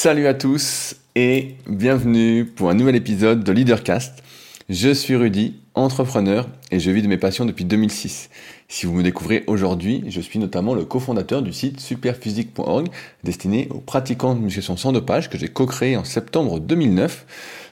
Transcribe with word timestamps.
Salut 0.00 0.28
à 0.28 0.34
tous 0.34 0.94
et 1.16 1.56
bienvenue 1.68 2.44
pour 2.44 2.70
un 2.70 2.74
nouvel 2.74 2.94
épisode 2.94 3.42
de 3.42 3.50
Leadercast. 3.50 4.22
Je 4.68 4.90
suis 4.90 5.16
Rudy, 5.16 5.56
entrepreneur 5.74 6.48
et 6.70 6.78
je 6.78 6.92
vis 6.92 7.02
de 7.02 7.08
mes 7.08 7.16
passions 7.16 7.44
depuis 7.44 7.64
2006. 7.64 8.30
Si 8.68 8.86
vous 8.86 8.92
me 8.92 9.02
découvrez 9.02 9.42
aujourd'hui, 9.48 10.04
je 10.06 10.20
suis 10.20 10.38
notamment 10.38 10.74
le 10.74 10.84
cofondateur 10.84 11.42
du 11.42 11.52
site 11.52 11.80
superphysique.org 11.80 12.86
destiné 13.24 13.66
aux 13.72 13.80
pratiquants 13.80 14.36
de 14.36 14.40
musculation 14.40 14.76
sans 14.76 14.92
dopage 14.92 15.28
que 15.30 15.36
j'ai 15.36 15.48
co-créé 15.48 15.96
en 15.96 16.04
septembre 16.04 16.60
2009. 16.60 17.26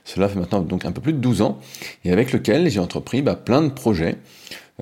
Cela 0.04 0.28
fait 0.28 0.40
maintenant 0.40 0.62
donc 0.62 0.84
un 0.84 0.90
peu 0.90 1.00
plus 1.00 1.12
de 1.12 1.18
12 1.18 1.42
ans 1.42 1.60
et 2.04 2.10
avec 2.10 2.32
lequel 2.32 2.68
j'ai 2.68 2.80
entrepris 2.80 3.22
bah, 3.22 3.36
plein 3.36 3.62
de 3.62 3.68
projets 3.68 4.16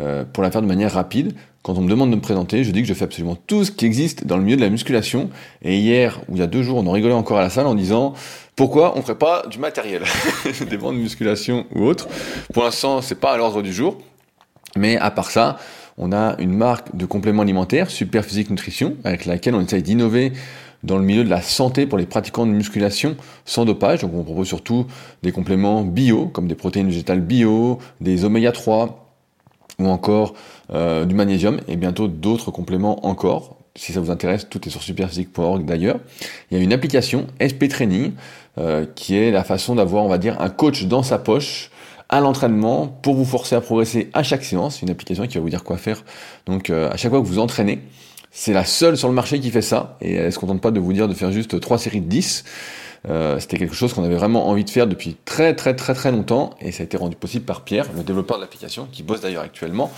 euh, 0.01 0.25
pour 0.25 0.43
la 0.43 0.51
faire 0.51 0.63
de 0.63 0.67
manière 0.67 0.93
rapide 0.93 1.35
quand 1.65 1.79
on 1.79 1.81
me 1.81 1.89
demande 1.89 2.11
de 2.11 2.17
me 2.17 2.21
présenter, 2.21 2.63
je 2.63 2.71
dis 2.73 2.83
que 2.83 2.89
je 2.89 2.93
fais 2.93 3.07
absolument 3.07 3.39
tout 3.47 3.65
ce 3.65 3.71
qui 3.71 3.87
existe 3.87 4.27
dans 4.27 4.37
le 4.37 4.43
milieu 4.43 4.57
de 4.57 4.61
la 4.61 4.69
musculation. 4.69 5.31
Et 5.63 5.79
hier, 5.79 6.21
ou 6.29 6.35
il 6.35 6.41
y 6.41 6.43
a 6.43 6.47
deux 6.47 6.63
jours, 6.63 6.77
on 6.77 6.87
en 6.87 6.91
rigolait 6.91 7.15
encore 7.15 7.39
à 7.39 7.41
la 7.41 7.49
salle 7.49 7.67
en 7.67 7.75
disant 7.75 8.13
pourquoi 8.55 8.93
on 8.95 8.99
ne 8.99 9.03
ferait 9.03 9.17
pas 9.17 9.47
du 9.47 9.59
matériel, 9.59 10.03
des 10.69 10.77
bandes 10.77 10.97
de 10.97 11.01
musculation 11.01 11.65
ou 11.75 11.85
autre. 11.85 12.07
Pour 12.53 12.65
l'instant, 12.65 13.01
c'est 13.01 13.15
pas 13.15 13.33
à 13.33 13.39
l'ordre 13.39 13.63
du 13.63 13.73
jour. 13.73 13.97
Mais 14.77 14.99
à 14.99 15.11
part 15.11 15.31
ça, 15.31 15.57
on 15.97 16.13
a 16.13 16.37
une 16.39 16.55
marque 16.55 16.95
de 16.95 17.07
compléments 17.07 17.41
alimentaires, 17.41 17.89
Super 17.89 18.27
Physique 18.27 18.51
Nutrition, 18.51 18.99
avec 19.03 19.25
laquelle 19.25 19.55
on 19.55 19.63
essaye 19.63 19.83
d'innover 19.83 20.35
dans 20.83 20.99
le 20.99 21.03
milieu 21.03 21.25
de 21.25 21.31
la 21.31 21.41
santé 21.41 21.87
pour 21.87 21.97
les 21.97 22.05
pratiquants 22.05 22.47
de 22.47 22.53
musculation 22.53 23.17
sans 23.47 23.65
dopage. 23.65 24.03
Donc 24.03 24.13
on 24.13 24.23
propose 24.23 24.49
surtout 24.49 24.87
des 25.23 25.33
compléments 25.33 25.83
bio, 25.83 26.27
comme 26.27 26.47
des 26.47 26.57
protéines 26.57 26.89
végétales 26.89 27.23
bio, 27.23 27.79
des 28.03 28.27
oméga 28.27 28.53
3, 28.53 29.01
ou 29.79 29.89
encore 29.89 30.35
euh, 30.73 31.05
du 31.05 31.15
magnésium 31.15 31.61
et 31.69 31.77
bientôt 31.77 32.09
d'autres 32.09 32.51
compléments 32.51 33.07
encore. 33.07 33.57
Si 33.77 33.93
ça 33.93 34.01
vous 34.01 34.11
intéresse, 34.11 34.49
tout 34.49 34.67
est 34.67 34.71
sur 34.71 34.83
superphysique.org 34.83 35.65
d'ailleurs. 35.65 35.99
Il 36.51 36.57
y 36.57 36.61
a 36.61 36.63
une 36.63 36.73
application 36.73 37.27
SP 37.43 37.69
Training 37.69 38.13
euh, 38.57 38.87
qui 38.95 39.17
est 39.17 39.33
la 39.33 39.43
façon 39.43 39.75
d'avoir, 39.75 40.05
on 40.05 40.09
va 40.09 40.19
dire, 40.19 40.41
un 40.41 40.49
coach 40.49 40.85
dans 40.85 41.03
sa 41.03 41.19
poche 41.19 41.71
à 42.09 42.21
l'entraînement 42.21 42.87
pour 42.87 43.15
vous 43.15 43.25
forcer 43.25 43.57
à 43.57 43.61
progresser 43.61 44.11
à 44.13 44.23
chaque 44.23 44.45
séance. 44.45 44.81
Une 44.83 44.91
application 44.91 45.27
qui 45.27 45.35
va 45.35 45.41
vous 45.41 45.51
dire 45.51 45.65
quoi 45.65 45.77
faire. 45.77 46.05
Donc 46.47 46.71
euh, 46.71 46.91
à 46.91 46.97
chaque 46.97 47.11
fois 47.11 47.21
que 47.21 47.27
vous 47.27 47.41
entraînez, 47.41 47.81
c'est 48.31 48.53
la 48.53 48.65
seule 48.65 48.97
sur 48.97 49.09
le 49.09 49.15
marché 49.15 49.41
qui 49.41 49.51
fait 49.51 49.63
ça 49.63 49.97
et 50.01 50.15
elle 50.15 50.33
se 50.33 50.39
contente 50.39 50.61
pas 50.61 50.71
de 50.71 50.79
vous 50.79 50.93
dire 50.93 51.09
de 51.09 51.15
faire 51.15 51.33
juste 51.33 51.59
trois 51.61 51.79
séries 51.79 52.01
de 52.01 52.09
10. 52.09 52.45
Euh, 53.07 53.39
c'était 53.39 53.59
quelque 53.59 53.75
chose 53.75 53.93
qu'on 53.93 54.05
avait 54.05 54.15
vraiment 54.15 54.49
envie 54.49 54.65
de 54.65 54.71
faire 54.71 54.87
depuis 54.87 55.17
très 55.25 55.55
très 55.55 55.77
très 55.77 55.95
très 55.95 56.11
longtemps 56.11 56.51
et 56.61 56.73
ça 56.73 56.83
a 56.83 56.87
été 56.87 56.97
rendu 56.97 57.17
possible 57.17 57.45
par 57.45 57.63
Pierre, 57.63 57.87
le 57.95 58.03
développeur 58.03 58.39
de 58.39 58.43
l'application, 58.43 58.89
qui 58.91 59.03
bosse 59.03 59.21
d'ailleurs 59.21 59.43
actuellement 59.43 59.91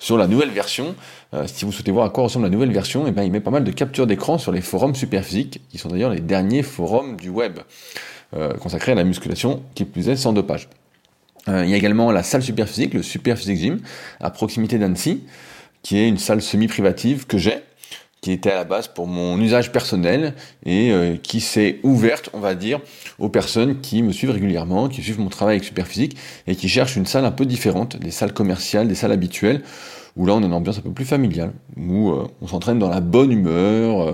sur 0.00 0.18
la 0.18 0.26
nouvelle 0.26 0.50
version. 0.50 0.96
Euh, 1.32 1.44
si 1.46 1.64
vous 1.64 1.70
souhaitez 1.70 1.92
voir 1.92 2.06
à 2.06 2.10
quoi 2.10 2.24
ressemble 2.24 2.46
la 2.46 2.50
nouvelle 2.50 2.72
version, 2.72 3.06
et 3.06 3.10
eh 3.10 3.12
ben, 3.12 3.22
il 3.22 3.30
met 3.30 3.40
pas 3.40 3.52
mal 3.52 3.62
de 3.62 3.70
captures 3.70 4.08
d'écran 4.08 4.38
sur 4.38 4.50
les 4.50 4.60
forums 4.60 4.96
Superphysique, 4.96 5.60
qui 5.70 5.78
sont 5.78 5.88
d'ailleurs 5.88 6.10
les 6.10 6.20
derniers 6.20 6.64
forums 6.64 7.16
du 7.16 7.28
web 7.28 7.60
euh, 8.34 8.54
consacrés 8.54 8.92
à 8.92 8.96
la 8.96 9.04
musculation, 9.04 9.62
qui 9.76 9.84
plus 9.84 10.08
est 10.08 10.16
sans 10.16 10.32
dopage. 10.32 10.68
il 11.46 11.68
y 11.68 11.74
a 11.74 11.76
également 11.76 12.10
la 12.10 12.24
salle 12.24 12.42
Superphysique, 12.42 12.94
le 12.94 13.02
Superphysique 13.02 13.58
Gym, 13.58 13.80
à 14.20 14.30
proximité 14.30 14.78
d'Annecy, 14.78 15.22
qui 15.82 15.98
est 15.98 16.08
une 16.08 16.18
salle 16.18 16.42
semi-privative 16.42 17.26
que 17.26 17.38
j'ai, 17.38 17.62
qui 18.20 18.32
était 18.32 18.50
à 18.50 18.56
la 18.56 18.64
base 18.64 18.88
pour 18.88 19.06
mon 19.06 19.40
usage 19.40 19.72
personnel 19.72 20.34
et 20.64 20.92
euh, 20.92 21.16
qui 21.16 21.40
s'est 21.40 21.80
ouverte, 21.82 22.30
on 22.32 22.40
va 22.40 22.54
dire, 22.54 22.80
aux 23.18 23.28
personnes 23.28 23.80
qui 23.80 24.02
me 24.02 24.12
suivent 24.12 24.30
régulièrement, 24.30 24.88
qui 24.88 25.02
suivent 25.02 25.20
mon 25.20 25.28
travail 25.28 25.56
avec 25.56 25.64
Superphysique 25.64 26.16
et 26.46 26.54
qui 26.54 26.68
cherchent 26.68 26.96
une 26.96 27.06
salle 27.06 27.24
un 27.24 27.30
peu 27.30 27.46
différente 27.46 27.96
des 27.96 28.10
salles 28.10 28.32
commerciales, 28.32 28.88
des 28.88 28.94
salles 28.94 29.12
habituelles, 29.12 29.62
où 30.16 30.26
là 30.26 30.34
on 30.34 30.42
a 30.42 30.46
une 30.46 30.52
ambiance 30.52 30.78
un 30.78 30.82
peu 30.82 30.92
plus 30.92 31.04
familiale, 31.04 31.52
où 31.76 32.10
euh, 32.10 32.26
on 32.42 32.46
s'entraîne 32.46 32.78
dans 32.78 32.90
la 32.90 33.00
bonne 33.00 33.32
humeur. 33.32 34.00
Euh, 34.00 34.12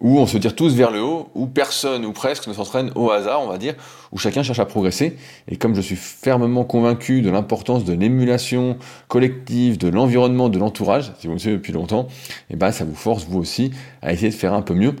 où 0.00 0.18
on 0.18 0.26
se 0.26 0.36
tire 0.38 0.54
tous 0.54 0.74
vers 0.74 0.90
le 0.90 1.02
haut, 1.02 1.30
où 1.34 1.46
personne 1.46 2.04
ou 2.04 2.12
presque 2.12 2.46
ne 2.46 2.52
s'entraîne 2.52 2.90
au 2.94 3.10
hasard, 3.10 3.42
on 3.42 3.48
va 3.48 3.58
dire, 3.58 3.74
où 4.12 4.18
chacun 4.18 4.42
cherche 4.42 4.58
à 4.58 4.66
progresser. 4.66 5.16
Et 5.48 5.56
comme 5.56 5.74
je 5.74 5.80
suis 5.80 5.96
fermement 5.96 6.64
convaincu 6.64 7.22
de 7.22 7.30
l'importance 7.30 7.84
de 7.84 7.92
l'émulation 7.92 8.76
collective, 9.08 9.78
de 9.78 9.88
l'environnement, 9.88 10.48
de 10.48 10.58
l'entourage, 10.58 11.12
si 11.18 11.26
vous 11.26 11.34
me 11.34 11.38
suivez 11.38 11.56
depuis 11.56 11.72
longtemps, 11.72 12.08
et 12.50 12.54
eh 12.54 12.56
ben 12.56 12.72
ça 12.72 12.84
vous 12.84 12.94
force 12.94 13.24
vous 13.24 13.38
aussi 13.38 13.70
à 14.02 14.12
essayer 14.12 14.30
de 14.30 14.34
faire 14.34 14.52
un 14.52 14.62
peu 14.62 14.74
mieux 14.74 14.94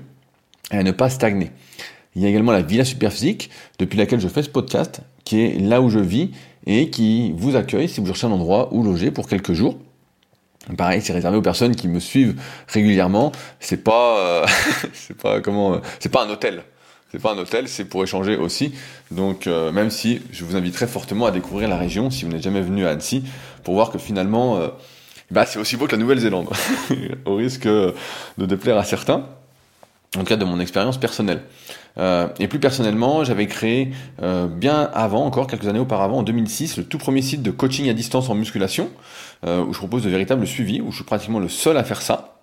et 0.72 0.76
à 0.76 0.82
ne 0.82 0.92
pas 0.92 1.10
stagner. 1.10 1.50
Il 2.16 2.22
y 2.22 2.26
a 2.26 2.28
également 2.28 2.52
la 2.52 2.62
Villa 2.62 2.84
Superphysique, 2.84 3.50
depuis 3.78 3.98
laquelle 3.98 4.20
je 4.20 4.28
fais 4.28 4.42
ce 4.42 4.48
podcast, 4.48 5.00
qui 5.24 5.40
est 5.40 5.58
là 5.58 5.80
où 5.80 5.90
je 5.90 5.98
vis 5.98 6.30
et 6.66 6.88
qui 6.90 7.32
vous 7.36 7.56
accueille 7.56 7.88
si 7.88 8.00
vous 8.00 8.06
cherchez 8.06 8.26
un 8.26 8.30
endroit 8.30 8.72
où 8.72 8.82
loger 8.82 9.10
pour 9.10 9.28
quelques 9.28 9.52
jours. 9.52 9.76
Pareil, 10.76 11.02
c'est 11.02 11.12
réservé 11.12 11.36
aux 11.36 11.42
personnes 11.42 11.76
qui 11.76 11.88
me 11.88 12.00
suivent 12.00 12.40
régulièrement. 12.68 13.32
C'est 13.60 13.84
pas, 13.84 14.18
euh, 14.18 14.46
c'est 14.92 15.16
pas 15.16 15.40
comment, 15.40 15.74
euh, 15.74 15.78
c'est 16.00 16.08
pas 16.08 16.24
un 16.24 16.30
hôtel. 16.30 16.62
C'est 17.12 17.20
pas 17.20 17.32
un 17.32 17.38
hôtel, 17.38 17.68
c'est 17.68 17.84
pour 17.84 18.02
échanger 18.02 18.36
aussi. 18.36 18.74
Donc, 19.10 19.46
euh, 19.46 19.70
même 19.70 19.90
si 19.90 20.22
je 20.32 20.44
vous 20.44 20.56
invite 20.56 20.74
très 20.74 20.86
fortement 20.86 21.26
à 21.26 21.30
découvrir 21.30 21.68
la 21.68 21.76
région, 21.76 22.10
si 22.10 22.24
vous 22.24 22.32
n'êtes 22.32 22.42
jamais 22.42 22.62
venu 22.62 22.86
à 22.86 22.90
Annecy, 22.90 23.24
pour 23.62 23.74
voir 23.74 23.90
que 23.90 23.98
finalement, 23.98 24.58
bah, 25.30 25.46
c'est 25.46 25.58
aussi 25.58 25.76
beau 25.76 25.86
que 25.86 25.92
la 25.92 25.98
Nouvelle-Zélande, 25.98 26.48
au 27.24 27.36
risque 27.36 27.68
de 27.68 27.94
déplaire 28.38 28.78
à 28.78 28.84
certains 28.84 29.26
en 30.16 30.24
cas 30.24 30.36
de 30.36 30.44
mon 30.44 30.60
expérience 30.60 30.98
personnelle. 30.98 31.42
Et 31.96 32.48
plus 32.48 32.58
personnellement, 32.58 33.22
j'avais 33.22 33.46
créé 33.46 33.92
bien 34.20 34.90
avant, 34.92 35.24
encore 35.24 35.46
quelques 35.46 35.68
années 35.68 35.78
auparavant, 35.78 36.18
en 36.18 36.22
2006, 36.24 36.78
le 36.78 36.84
tout 36.84 36.98
premier 36.98 37.22
site 37.22 37.42
de 37.42 37.52
coaching 37.52 37.88
à 37.88 37.94
distance 37.94 38.28
en 38.28 38.34
musculation, 38.34 38.90
où 39.42 39.72
je 39.72 39.78
propose 39.78 40.02
de 40.02 40.08
véritables 40.08 40.46
suivis, 40.46 40.80
où 40.80 40.90
je 40.90 40.96
suis 40.96 41.04
pratiquement 41.04 41.38
le 41.38 41.48
seul 41.48 41.76
à 41.76 41.84
faire 41.84 42.00
ça. 42.00 42.38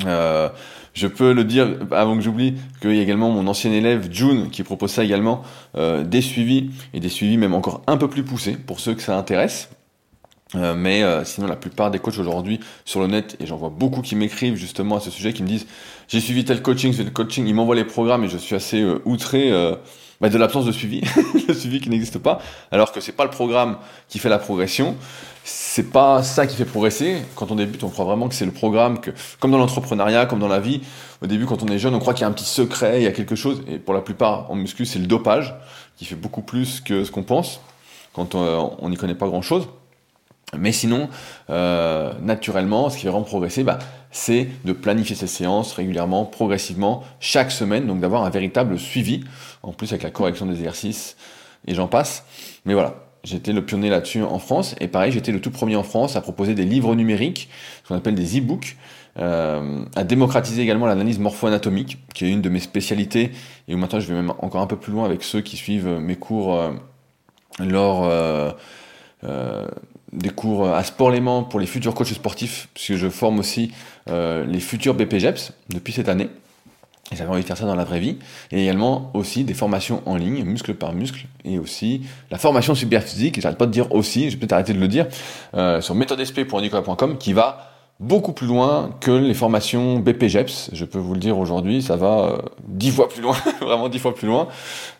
je 0.00 1.06
peux 1.06 1.32
le 1.32 1.44
dire 1.44 1.68
avant 1.90 2.16
que 2.16 2.22
j'oublie 2.22 2.54
qu'il 2.80 2.94
y 2.94 2.98
a 2.98 3.02
également 3.02 3.30
mon 3.30 3.46
ancien 3.46 3.72
élève 3.72 4.08
June 4.10 4.50
qui 4.50 4.62
propose 4.62 4.90
ça 4.90 5.04
également, 5.04 5.42
des 5.76 6.20
suivis 6.22 6.70
et 6.94 7.00
des 7.00 7.10
suivis 7.10 7.36
même 7.36 7.54
encore 7.54 7.82
un 7.86 7.96
peu 7.96 8.08
plus 8.08 8.24
poussés 8.24 8.56
pour 8.56 8.80
ceux 8.80 8.94
que 8.94 9.02
ça 9.02 9.18
intéresse. 9.18 9.68
Euh, 10.56 10.74
mais 10.74 11.02
euh, 11.02 11.24
sinon, 11.24 11.46
la 11.46 11.56
plupart 11.56 11.90
des 11.90 11.98
coachs 11.98 12.18
aujourd'hui 12.18 12.60
sur 12.84 13.00
le 13.00 13.06
net, 13.06 13.36
et 13.40 13.46
j'en 13.46 13.56
vois 13.56 13.70
beaucoup 13.70 14.02
qui 14.02 14.14
m'écrivent 14.14 14.56
justement 14.56 14.96
à 14.96 15.00
ce 15.00 15.10
sujet, 15.10 15.32
qui 15.32 15.42
me 15.42 15.48
disent 15.48 15.66
j'ai 16.08 16.20
suivi 16.20 16.44
tel 16.44 16.62
coaching, 16.62 16.94
tel 16.94 17.12
coaching, 17.12 17.46
ils 17.46 17.54
m'envoient 17.54 17.74
les 17.74 17.84
programmes 17.84 18.24
et 18.24 18.28
je 18.28 18.36
suis 18.36 18.54
assez 18.54 18.80
euh, 18.80 19.00
outré 19.04 19.50
bah, 20.20 20.28
de 20.28 20.38
l'absence 20.38 20.64
de 20.64 20.72
suivi, 20.72 21.02
le 21.48 21.54
suivi 21.54 21.80
qui 21.80 21.90
n'existe 21.90 22.18
pas, 22.18 22.40
alors 22.70 22.92
que 22.92 23.00
c'est 23.00 23.12
pas 23.12 23.24
le 23.24 23.30
programme 23.30 23.76
qui 24.08 24.18
fait 24.18 24.28
la 24.28 24.38
progression, 24.38 24.96
c'est 25.44 25.90
pas 25.90 26.22
ça 26.22 26.46
qui 26.46 26.56
fait 26.56 26.64
progresser. 26.64 27.22
Quand 27.34 27.50
on 27.50 27.56
débute, 27.56 27.82
on 27.84 27.90
croit 27.90 28.04
vraiment 28.04 28.28
que 28.28 28.34
c'est 28.34 28.46
le 28.46 28.52
programme 28.52 29.00
que, 29.00 29.10
comme 29.40 29.50
dans 29.50 29.58
l'entrepreneuriat, 29.58 30.26
comme 30.26 30.38
dans 30.38 30.48
la 30.48 30.60
vie, 30.60 30.80
au 31.22 31.26
début, 31.26 31.46
quand 31.46 31.62
on 31.62 31.66
est 31.66 31.78
jeune, 31.78 31.94
on 31.94 31.98
croit 31.98 32.14
qu'il 32.14 32.22
y 32.22 32.24
a 32.24 32.28
un 32.28 32.32
petit 32.32 32.44
secret, 32.44 33.00
il 33.00 33.04
y 33.04 33.08
a 33.08 33.12
quelque 33.12 33.36
chose, 33.36 33.62
et 33.68 33.78
pour 33.78 33.94
la 33.94 34.00
plupart, 34.00 34.50
en 34.50 34.54
muscu, 34.54 34.86
c'est 34.86 34.98
le 34.98 35.06
dopage 35.06 35.54
qui 35.96 36.04
fait 36.04 36.16
beaucoup 36.16 36.42
plus 36.42 36.80
que 36.80 37.04
ce 37.04 37.10
qu'on 37.10 37.22
pense 37.22 37.60
quand 38.12 38.34
on 38.36 38.88
n'y 38.88 38.96
connaît 38.96 39.16
pas 39.16 39.26
grand 39.26 39.42
chose. 39.42 39.66
Mais 40.58 40.72
sinon, 40.72 41.08
euh, 41.50 42.12
naturellement, 42.22 42.90
ce 42.90 42.98
qui 42.98 43.06
va 43.06 43.12
vraiment 43.12 43.24
progresser, 43.24 43.64
bah, 43.64 43.78
c'est 44.10 44.48
de 44.64 44.72
planifier 44.72 45.16
ses 45.16 45.26
séances 45.26 45.72
régulièrement, 45.72 46.24
progressivement, 46.24 47.02
chaque 47.20 47.50
semaine, 47.50 47.86
donc 47.86 48.00
d'avoir 48.00 48.24
un 48.24 48.30
véritable 48.30 48.78
suivi, 48.78 49.24
en 49.64 49.72
plus 49.72 49.92
avec 49.92 50.02
la 50.02 50.10
correction 50.10 50.46
des 50.46 50.54
exercices, 50.54 51.16
et 51.66 51.74
j'en 51.74 51.88
passe. 51.88 52.24
Mais 52.64 52.74
voilà, 52.74 52.94
j'étais 53.24 53.52
le 53.52 53.64
pionnier 53.64 53.90
là-dessus 53.90 54.22
en 54.22 54.38
France, 54.38 54.74
et 54.80 54.88
pareil, 54.88 55.12
j'étais 55.12 55.32
le 55.32 55.40
tout 55.40 55.50
premier 55.50 55.76
en 55.76 55.82
France 55.82 56.16
à 56.16 56.20
proposer 56.20 56.54
des 56.54 56.64
livres 56.64 56.94
numériques, 56.94 57.48
ce 57.82 57.88
qu'on 57.88 57.96
appelle 57.96 58.14
des 58.14 58.38
e-books, 58.38 58.76
euh, 59.18 59.84
à 59.94 60.04
démocratiser 60.04 60.62
également 60.62 60.86
l'analyse 60.86 61.18
morpho-anatomique, 61.18 61.98
qui 62.14 62.24
est 62.24 62.30
une 62.30 62.42
de 62.42 62.48
mes 62.48 62.60
spécialités, 62.60 63.32
et 63.68 63.74
où 63.74 63.78
maintenant 63.78 64.00
je 64.00 64.08
vais 64.08 64.14
même 64.14 64.32
encore 64.38 64.60
un 64.60 64.66
peu 64.66 64.76
plus 64.76 64.92
loin 64.92 65.04
avec 65.04 65.22
ceux 65.22 65.40
qui 65.40 65.56
suivent 65.56 65.88
mes 65.88 66.16
cours 66.16 66.54
euh, 66.54 66.70
lors... 67.60 68.04
Euh, 69.24 69.66
des 70.14 70.30
cours 70.30 70.72
à 70.72 70.84
Sport 70.84 71.10
Léman 71.10 71.42
pour 71.42 71.60
les 71.60 71.66
futurs 71.66 71.94
coachs 71.94 72.06
sportifs, 72.08 72.68
puisque 72.72 72.94
je 72.94 73.08
forme 73.08 73.40
aussi 73.40 73.72
euh, 74.08 74.44
les 74.46 74.60
futurs 74.60 74.94
BPGEPS 74.94 75.52
depuis 75.70 75.92
cette 75.92 76.08
année. 76.08 76.28
Et 77.12 77.16
j'avais 77.16 77.30
envie 77.30 77.42
de 77.42 77.46
faire 77.46 77.56
ça 77.56 77.66
dans 77.66 77.74
la 77.74 77.84
vraie 77.84 78.00
vie. 78.00 78.18
Et 78.50 78.62
également 78.62 79.10
aussi 79.14 79.44
des 79.44 79.54
formations 79.54 80.02
en 80.06 80.16
ligne, 80.16 80.44
muscle 80.44 80.74
par 80.74 80.92
muscle, 80.92 81.26
et 81.44 81.58
aussi 81.58 82.02
la 82.30 82.38
formation 82.38 82.74
superphysique, 82.74 83.40
j'arrête 83.40 83.58
pas 83.58 83.66
de 83.66 83.72
dire 83.72 83.92
aussi, 83.92 84.30
je 84.30 84.34
vais 84.34 84.40
peut-être 84.40 84.52
arrêter 84.52 84.72
de 84.72 84.80
le 84.80 84.88
dire, 84.88 85.06
euh, 85.54 85.80
sur 85.80 85.94
méthodesp.nicolas.com 85.94 87.18
qui 87.18 87.32
va 87.32 87.70
beaucoup 88.00 88.32
plus 88.32 88.46
loin 88.46 88.90
que 89.00 89.10
les 89.10 89.34
formations 89.34 89.98
BPGEPS. 89.98 90.70
Je 90.72 90.84
peux 90.84 90.98
vous 90.98 91.14
le 91.14 91.20
dire 91.20 91.38
aujourd'hui, 91.38 91.82
ça 91.82 91.96
va 91.96 92.18
euh, 92.18 92.38
dix 92.66 92.90
fois 92.90 93.08
plus 93.08 93.22
loin, 93.22 93.36
vraiment 93.60 93.88
dix 93.88 93.98
fois 93.98 94.14
plus 94.14 94.26
loin. 94.26 94.48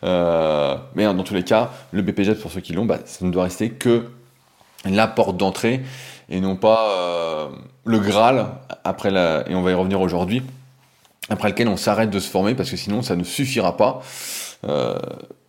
Euh, 0.03 0.75
mais 0.95 1.03
dans 1.05 1.23
tous 1.23 1.33
les 1.33 1.43
cas, 1.43 1.71
le 1.91 2.01
BPGEPS, 2.01 2.39
pour 2.39 2.51
ceux 2.51 2.61
qui 2.61 2.73
l'ont, 2.73 2.85
bah, 2.85 2.99
ça 3.05 3.25
ne 3.25 3.31
doit 3.31 3.43
rester 3.43 3.71
que 3.71 4.05
la 4.85 5.07
porte 5.07 5.37
d'entrée 5.37 5.81
et 6.29 6.39
non 6.39 6.55
pas 6.55 6.89
euh, 6.89 7.47
le 7.83 7.99
Graal 7.99 8.47
après 8.83 9.11
la, 9.11 9.43
et 9.49 9.55
on 9.55 9.61
va 9.61 9.71
y 9.71 9.73
revenir 9.73 10.01
aujourd'hui 10.01 10.41
après 11.29 11.49
lequel 11.49 11.67
on 11.67 11.77
s'arrête 11.77 12.09
de 12.09 12.19
se 12.19 12.29
former 12.29 12.55
parce 12.55 12.69
que 12.69 12.77
sinon 12.77 13.01
ça 13.01 13.15
ne 13.15 13.23
suffira 13.23 13.77
pas 13.77 14.01
euh, 14.67 14.95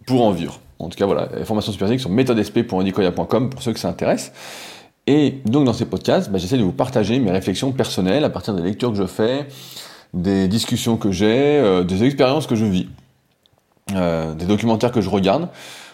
pour 0.06 0.24
en 0.24 0.30
vivre. 0.30 0.60
En 0.78 0.88
tout 0.88 0.96
cas 0.96 1.06
voilà, 1.06 1.28
les 1.36 1.44
formations 1.44 1.72
superphysiques 1.72 2.00
sur 2.00 2.10
méthodesp.indicoya.com 2.10 3.50
pour 3.50 3.62
ceux 3.62 3.72
que 3.72 3.80
ça 3.80 3.88
intéresse. 3.88 4.32
Et 5.06 5.40
donc 5.44 5.64
dans 5.64 5.72
ces 5.72 5.86
podcasts, 5.86 6.30
bah, 6.30 6.38
j'essaie 6.38 6.58
de 6.58 6.62
vous 6.62 6.72
partager 6.72 7.18
mes 7.18 7.30
réflexions 7.30 7.72
personnelles 7.72 8.24
à 8.24 8.30
partir 8.30 8.54
des 8.54 8.62
lectures 8.62 8.90
que 8.90 8.98
je 8.98 9.06
fais, 9.06 9.46
des 10.14 10.48
discussions 10.48 10.96
que 10.96 11.12
j'ai, 11.12 11.58
euh, 11.58 11.84
des 11.84 12.04
expériences 12.04 12.46
que 12.46 12.56
je 12.56 12.64
vis. 12.64 12.88
des 13.88 14.46
documentaires 14.46 14.90
que 14.90 15.00
je 15.00 15.08
regarde. 15.08 15.48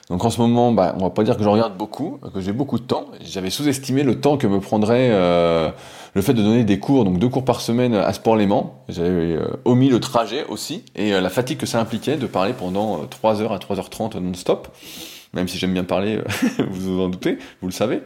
Donc 0.09 0.25
en 0.25 0.31
ce 0.31 0.41
moment, 0.41 0.73
bah, 0.73 0.95
on 0.99 1.05
va 1.05 1.11
pas 1.11 1.23
dire 1.23 1.37
que 1.37 1.43
je 1.43 1.49
regarde 1.49 1.77
beaucoup, 1.77 2.19
que 2.35 2.41
j'ai 2.41 2.53
beaucoup 2.53 2.79
de 2.79 2.85
temps. 2.85 3.07
J'avais 3.21 3.51
sous-estimé 3.51 4.03
le 4.03 4.21
temps 4.21 4.37
que 4.37 4.47
me 4.47 4.61
prendrait 4.61 5.11
euh, 5.13 5.71
le 6.15 6.23
fait 6.23 6.35
de 6.35 6.43
donner 6.43 6.65
des 6.65 6.79
cours, 6.79 7.05
donc 7.05 7.19
deux 7.19 7.29
cours 7.29 7.45
par 7.45 7.61
semaine 7.61 7.95
à 7.95 8.13
Sport 8.13 8.37
Léman. 8.37 8.75
J'avais 8.89 9.09
euh, 9.09 9.47
omis 9.65 9.89
le 9.89 10.01
trajet 10.01 10.45
aussi 10.47 10.85
et 10.97 11.15
euh, 11.15 11.21
la 11.21 11.31
fatigue 11.31 11.59
que 11.59 11.67
ça 11.67 11.81
impliquait 11.81 12.17
de 12.17 12.27
parler 12.27 12.53
pendant 12.53 13.05
3h 13.05 13.49
à 13.49 13.59
3h30 13.59 14.19
non-stop. 14.19 14.69
Même 15.35 15.49
si 15.49 15.57
j'aime 15.57 15.73
bien 15.73 15.85
parler, 15.85 16.21
vous 16.59 16.97
vous 16.97 17.01
en 17.03 17.09
doutez, 17.09 17.39
vous 17.63 17.69
le 17.69 17.73
savez. 17.73 18.03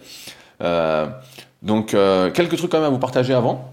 donc 1.62 1.96
quelques 2.34 2.56
trucs 2.56 2.70
quand 2.70 2.78
même 2.78 2.86
à 2.86 2.90
vous 2.90 2.98
partager 2.98 3.34
avant. 3.34 3.72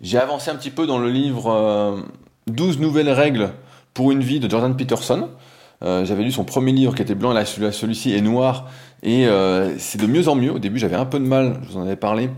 j'ai 0.00 0.18
avancé 0.18 0.50
un 0.50 0.56
petit 0.56 0.70
peu 0.70 0.86
dans 0.86 0.98
le 0.98 1.08
livre 1.08 2.02
12 2.48 2.80
nouvelles 2.80 3.10
règles 3.10 3.50
pour 3.94 4.10
une 4.10 4.22
vie 4.22 4.40
de 4.40 4.50
Jordan 4.50 4.74
Peterson. 4.76 5.28
Euh, 5.82 6.04
j'avais 6.04 6.22
lu 6.22 6.30
son 6.30 6.44
premier 6.44 6.72
livre 6.72 6.94
qui 6.94 7.02
était 7.02 7.14
blanc, 7.14 7.32
là 7.32 7.44
celui-ci 7.44 8.14
est 8.14 8.20
noir, 8.20 8.70
et 9.02 9.26
euh, 9.26 9.76
c'est 9.78 10.00
de 10.00 10.06
mieux 10.06 10.28
en 10.28 10.36
mieux. 10.36 10.52
Au 10.52 10.58
début, 10.58 10.78
j'avais 10.78 10.96
un 10.96 11.06
peu 11.06 11.18
de 11.18 11.24
mal, 11.24 11.60
je 11.64 11.72
vous 11.72 11.78
en 11.78 11.82
avais 11.82 11.96
parlé, 11.96 12.30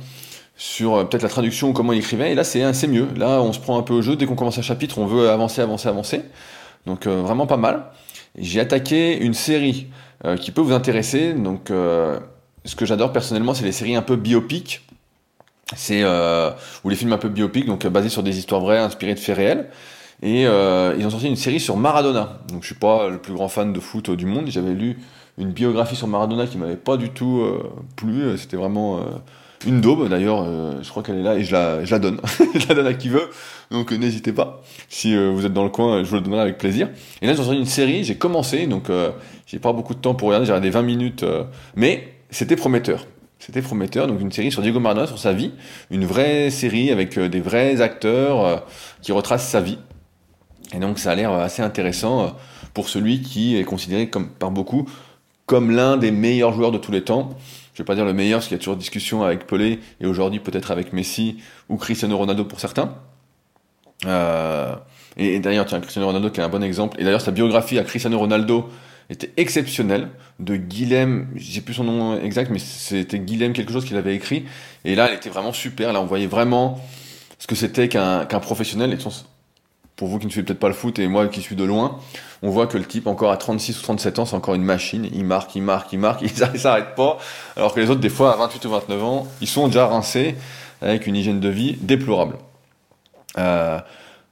sur 0.57 0.95
euh, 0.95 1.05
peut-être 1.05 1.23
la 1.23 1.29
traduction 1.29 1.69
ou 1.69 1.73
comment 1.73 1.93
il 1.93 1.99
écrivait, 1.99 2.33
et 2.33 2.35
là 2.35 2.45
c'est 2.45 2.87
mieux. 2.87 3.09
Là, 3.17 3.43
on 3.43 3.53
se 3.53 3.61
prend 3.61 3.79
un 3.79 3.83
peu 3.83 3.93
au 3.93 4.03
jeu, 4.03 4.17
dès 4.17 4.25
qu'on 4.27 4.35
commence 4.35 4.59
un 4.59 4.63
chapitre, 4.63 4.99
on 4.99 5.07
veut 5.07 5.29
avancer, 5.29 5.61
avancer, 5.61 5.89
avancer. 5.89 6.23
Donc 6.87 7.07
vraiment 7.07 7.47
pas 7.47 7.57
mal. 7.57 7.85
J'ai 8.37 8.61
attaqué 8.61 9.19
une 9.19 9.35
série 9.35 9.87
qui 10.41 10.51
peut 10.51 10.61
vous 10.61 10.75
intéresser. 10.75 11.33
Donc 11.33 11.69
ce 11.69 12.77
que 12.77 12.85
j'adore 12.85 13.11
personnellement, 13.11 13.55
c'est 13.55 13.65
les 13.65 13.73
séries 13.73 13.97
un 13.97 14.03
peu 14.03 14.17
biopiques. 14.17 14.83
C'est 15.75 16.05
ou 16.05 16.89
les 16.91 16.97
films 16.97 17.15
un 17.15 17.19
peu 17.19 17.31
biopiques, 17.31 17.65
donc 17.65 17.87
basés 17.87 18.11
sur 18.11 18.23
des 18.23 18.37
histoires 18.37 18.61
vraies, 18.61 18.79
inspirées 18.79 19.15
de 19.15 19.19
faits 19.19 19.37
réels. 19.37 19.71
Et 20.23 20.47
euh, 20.47 20.95
ils 20.99 21.07
ont 21.07 21.11
sorti 21.11 21.27
une 21.27 21.37
série 21.37 21.61
sur 21.61 21.77
Maradona. 21.77 22.41
Donc 22.49 22.63
je 22.63 22.67
suis 22.67 22.75
pas 22.75 23.09
le 23.09 23.19
plus 23.19 23.35
grand 23.35 23.49
fan 23.49 23.73
de 23.73 23.81
foot 23.81 24.11
du 24.11 24.27
monde. 24.27 24.47
J'avais 24.49 24.73
lu 24.73 24.99
une 25.39 25.51
biographie 25.51 25.97
sur 25.97 26.07
Maradona 26.07 26.47
qui 26.47 26.59
m'avait 26.59 26.77
pas 26.77 26.97
du 26.97 27.11
tout 27.11 27.41
euh, 27.41 27.63
plu. 27.97 28.39
C'était 28.39 28.57
vraiment 28.57 28.99
euh, 28.99 29.01
une 29.67 29.81
daube. 29.81 30.09
D'ailleurs, 30.09 30.47
je 30.83 30.89
crois 30.89 31.03
qu'elle 31.03 31.19
est 31.19 31.23
là 31.23 31.37
et 31.37 31.45
je 31.45 31.53
la, 31.53 31.85
je 31.85 31.91
la 31.91 31.99
donne. 31.99 32.21
je 32.55 32.69
la 32.69 32.75
donne 32.75 32.87
à 32.87 32.95
qui 32.95 33.09
veut. 33.09 33.29
Donc 33.71 33.93
n'hésitez 33.93 34.33
pas. 34.33 34.63
Si 34.89 35.17
vous 35.17 35.45
êtes 35.45 35.53
dans 35.53 35.65
le 35.65 35.71
coin, 35.71 36.05
je 36.05 36.09
vous 36.09 36.17
le 36.17 36.21
donnerai 36.21 36.43
avec 36.43 36.59
plaisir. 36.59 36.89
Et 37.21 37.27
là, 37.27 37.33
ils 37.33 37.41
ont 37.41 37.45
sorti 37.45 37.59
une 37.59 37.67
série. 37.67 38.05
J'ai 38.05 38.17
commencé, 38.17 38.67
donc 38.67 38.91
j'ai 39.47 39.59
pas 39.59 39.73
beaucoup 39.73 39.95
de 39.95 40.01
temps 40.01 40.15
pour 40.15 40.29
regarder. 40.29 40.47
J'ai 40.47 40.53
regardé 40.53 40.71
20 40.71 40.83
minutes, 40.83 41.25
mais 41.77 42.15
c'était 42.31 42.57
prometteur. 42.57 43.07
C'était 43.39 43.63
prometteur, 43.63 44.07
donc 44.07 44.21
une 44.23 44.33
série 44.33 44.51
sur 44.51 44.63
Diego 44.63 44.81
Maradona, 44.81 45.07
sur 45.07 45.19
sa 45.19 45.35
vie, 45.35 45.53
une 45.91 46.07
vraie 46.07 46.49
série 46.49 46.91
avec 46.91 47.19
des 47.19 47.41
vrais 47.41 47.83
acteurs 47.83 48.65
qui 49.03 49.13
retracent 49.13 49.49
sa 49.49 49.61
vie. 49.61 49.79
Et 50.73 50.79
donc 50.79 50.99
ça 50.99 51.13
a 51.13 51.15
l'air 51.15 51.33
assez 51.33 51.63
intéressant 51.63 52.25
euh, 52.25 52.29
pour 52.73 52.89
celui 52.89 53.21
qui 53.23 53.57
est 53.57 53.65
considéré 53.65 54.09
comme, 54.09 54.29
par 54.29 54.51
beaucoup 54.51 54.89
comme 55.47 55.71
l'un 55.71 55.97
des 55.97 56.11
meilleurs 56.11 56.53
joueurs 56.53 56.73
de 56.73 56.79
tous 56.79 56.93
les 56.93 57.03
temps. 57.03 57.31
Je 57.75 57.83
ne 57.83 57.85
vais 57.85 57.87
pas 57.87 57.95
dire 57.95 58.05
le 58.05 58.13
meilleur, 58.13 58.39
parce 58.39 58.49
qu'il 58.49 58.57
y 58.57 58.61
a 58.61 58.61
toujours 58.61 58.77
discussion 58.77 59.25
avec 59.25 59.47
Pelé, 59.47 59.81
et 60.01 60.07
aujourd'hui 60.07 60.41
peut-être 60.41 60.71
avec 60.71 60.93
Messi 60.93 61.39
ou 61.69 61.77
Cristiano 61.77 62.17
Ronaldo 62.17 62.45
pour 62.45 62.61
certains. 62.61 62.95
Euh, 64.07 64.75
et, 65.17 65.41
d'ailleurs, 65.41 65.67
tiens, 65.67 65.81
Cristiano 65.81 66.07
Ronaldo 66.07 66.31
qui 66.31 66.41
est 66.41 66.45
un 66.45 66.49
bon 66.49 66.63
exemple. 66.63 67.01
Et 67.01 67.05
d'ailleurs, 67.05 67.21
sa 67.21 67.31
biographie 67.31 67.79
à 67.79 67.85
Cristiano 67.85 68.19
Ronaldo 68.19 68.69
était 69.11 69.33
exceptionnelle, 69.37 70.09
de 70.41 70.57
Guilhem, 70.57 71.29
j'ai 71.37 71.61
plus 71.61 71.75
son 71.75 71.85
nom 71.85 72.19
exact, 72.19 72.51
mais 72.51 72.59
c'était 72.59 73.19
Guilhem 73.19 73.53
quelque 73.53 73.73
chose 73.73 73.85
qu'il 73.85 73.97
avait 73.97 74.15
écrit. 74.15 74.45
Et 74.85 74.95
là, 74.95 75.09
elle 75.09 75.17
était 75.17 75.29
vraiment 75.29 75.53
super. 75.53 75.93
Là, 75.93 76.01
on 76.01 76.07
voyait 76.07 76.27
vraiment 76.27 76.81
ce 77.39 77.47
que 77.47 77.55
c'était 77.55 77.89
qu'un 77.89 78.25
professionnel. 78.27 78.93
Et 78.93 78.99
son, 78.99 79.11
pour 79.97 80.09
vous 80.09 80.19
qui 80.19 80.27
ne 80.27 80.31
suivez 80.31 80.45
peut-être 80.45 80.59
pas 80.59 80.69
le 80.69 80.75
foot 80.75 80.99
et 80.99 81.07
moi 81.07 81.29
qui 81.29 81.41
suis 81.41 81.57
de 81.57 81.65
loin, 81.65 81.99
on 82.43 82.51
voit 82.51 82.67
que 82.67 82.77
le 82.77 82.85
type 82.85 83.07
encore 83.07 83.31
à 83.31 83.37
36 83.37 83.79
ou 83.79 83.83
37 83.83 84.19
ans, 84.19 84.27
c'est 84.27 84.37
encore 84.37 84.55
une 84.55 84.65
machine. 84.65 85.09
Il 85.13 85.25
marque, 85.25 85.55
il 85.55 85.63
marque, 85.63 85.93
il 85.93 85.99
marque, 85.99 86.23
il 86.55 86.59
s'arrête 86.59 86.95
pas. 86.97 87.19
Alors 87.57 87.75
que 87.75 87.81
les 87.81 87.91
autres, 87.91 88.01
des 88.01 88.09
fois, 88.09 88.33
à 88.33 88.37
28 88.37 88.65
ou 88.65 88.71
29 88.71 89.05
ans, 89.05 89.27
ils 89.41 89.49
sont 89.49 89.69
déjà 89.69 89.87
rincés 89.87 90.35
avec 90.83 91.07
une 91.07 91.17
hygiène 91.17 91.41
de 91.41 91.49
vie 91.49 91.77
déplorable. 91.81 92.37
Euh, 93.39 93.79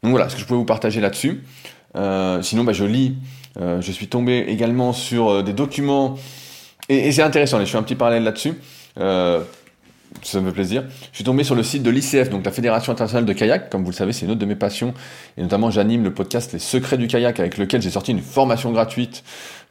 donc 0.03 0.11
voilà 0.11 0.29
ce 0.29 0.35
que 0.35 0.41
je 0.41 0.47
pouvais 0.47 0.59
vous 0.59 0.65
partager 0.65 1.01
là-dessus. 1.01 1.45
Euh, 1.97 2.43
sinon, 2.43 2.65
bah, 2.65 2.73
je 2.73 2.85
lis. 2.85 3.17
Euh, 3.61 3.81
je 3.81 3.93
suis 3.93 4.09
tombé 4.09 4.39
également 4.49 4.93
sur 4.93 5.45
des 5.45 5.53
documents 5.53 6.17
et, 6.89 7.09
et 7.09 7.13
c'est 7.13 7.23
intéressant. 7.23 7.61
Je 7.61 7.67
fais 7.67 7.79
un 7.79 7.83
petit 7.83 7.95
parallèle 7.95 8.25
là-dessus 8.25 8.55
ça 10.23 10.41
me 10.41 10.49
fait 10.49 10.55
plaisir. 10.55 10.85
Je 11.11 11.17
suis 11.17 11.25
tombé 11.25 11.45
sur 11.45 11.55
le 11.55 11.63
site 11.63 11.83
de 11.83 11.91
l'ICF, 11.91 12.31
donc 12.31 12.45
la 12.45 12.53
Fédération 12.53 12.93
internationale 12.93 13.25
de 13.25 13.33
kayak. 13.33 13.71
Comme 13.71 13.83
vous 13.83 13.91
le 13.91 13.97
savez, 13.97 14.13
c'est 14.13 14.27
une 14.27 14.33
autre 14.33 14.41
de 14.41 14.47
mes 14.47 14.57
passions. 14.57 14.95
Et 15.37 15.43
notamment, 15.43 15.71
j'anime 15.71 16.05
le 16.05 16.13
podcast 16.13 16.53
Les 16.53 16.59
Secrets 16.59 16.99
du 16.99 17.07
kayak, 17.07 17.41
avec 17.41 17.59
lequel 17.59 17.83
j'ai 17.83 17.91
sorti 17.91 18.13
une 18.13 18.21
formation 18.21 18.73
gratuite 18.73 19.25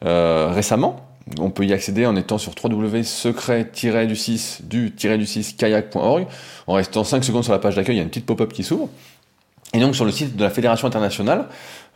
euh, 0.04 0.50
récemment. 0.52 1.08
On 1.38 1.50
peut 1.50 1.64
y 1.64 1.72
accéder 1.72 2.04
en 2.04 2.16
étant 2.16 2.36
sur 2.36 2.52
www.secret-du-6 2.62 4.64
du-du-6 4.64 5.56
kayak.org. 5.56 6.26
En 6.66 6.74
restant 6.74 7.04
5 7.04 7.24
secondes 7.24 7.44
sur 7.44 7.52
la 7.52 7.60
page 7.60 7.76
d'accueil, 7.76 7.96
il 7.96 7.98
y 7.98 8.00
a 8.00 8.04
une 8.04 8.10
petite 8.10 8.26
pop-up 8.26 8.52
qui 8.52 8.64
s'ouvre. 8.64 8.88
Et 9.74 9.80
donc 9.80 9.94
sur 9.94 10.04
le 10.04 10.10
site 10.10 10.36
de 10.36 10.42
la 10.42 10.50
Fédération 10.50 10.86
internationale, 10.86 11.46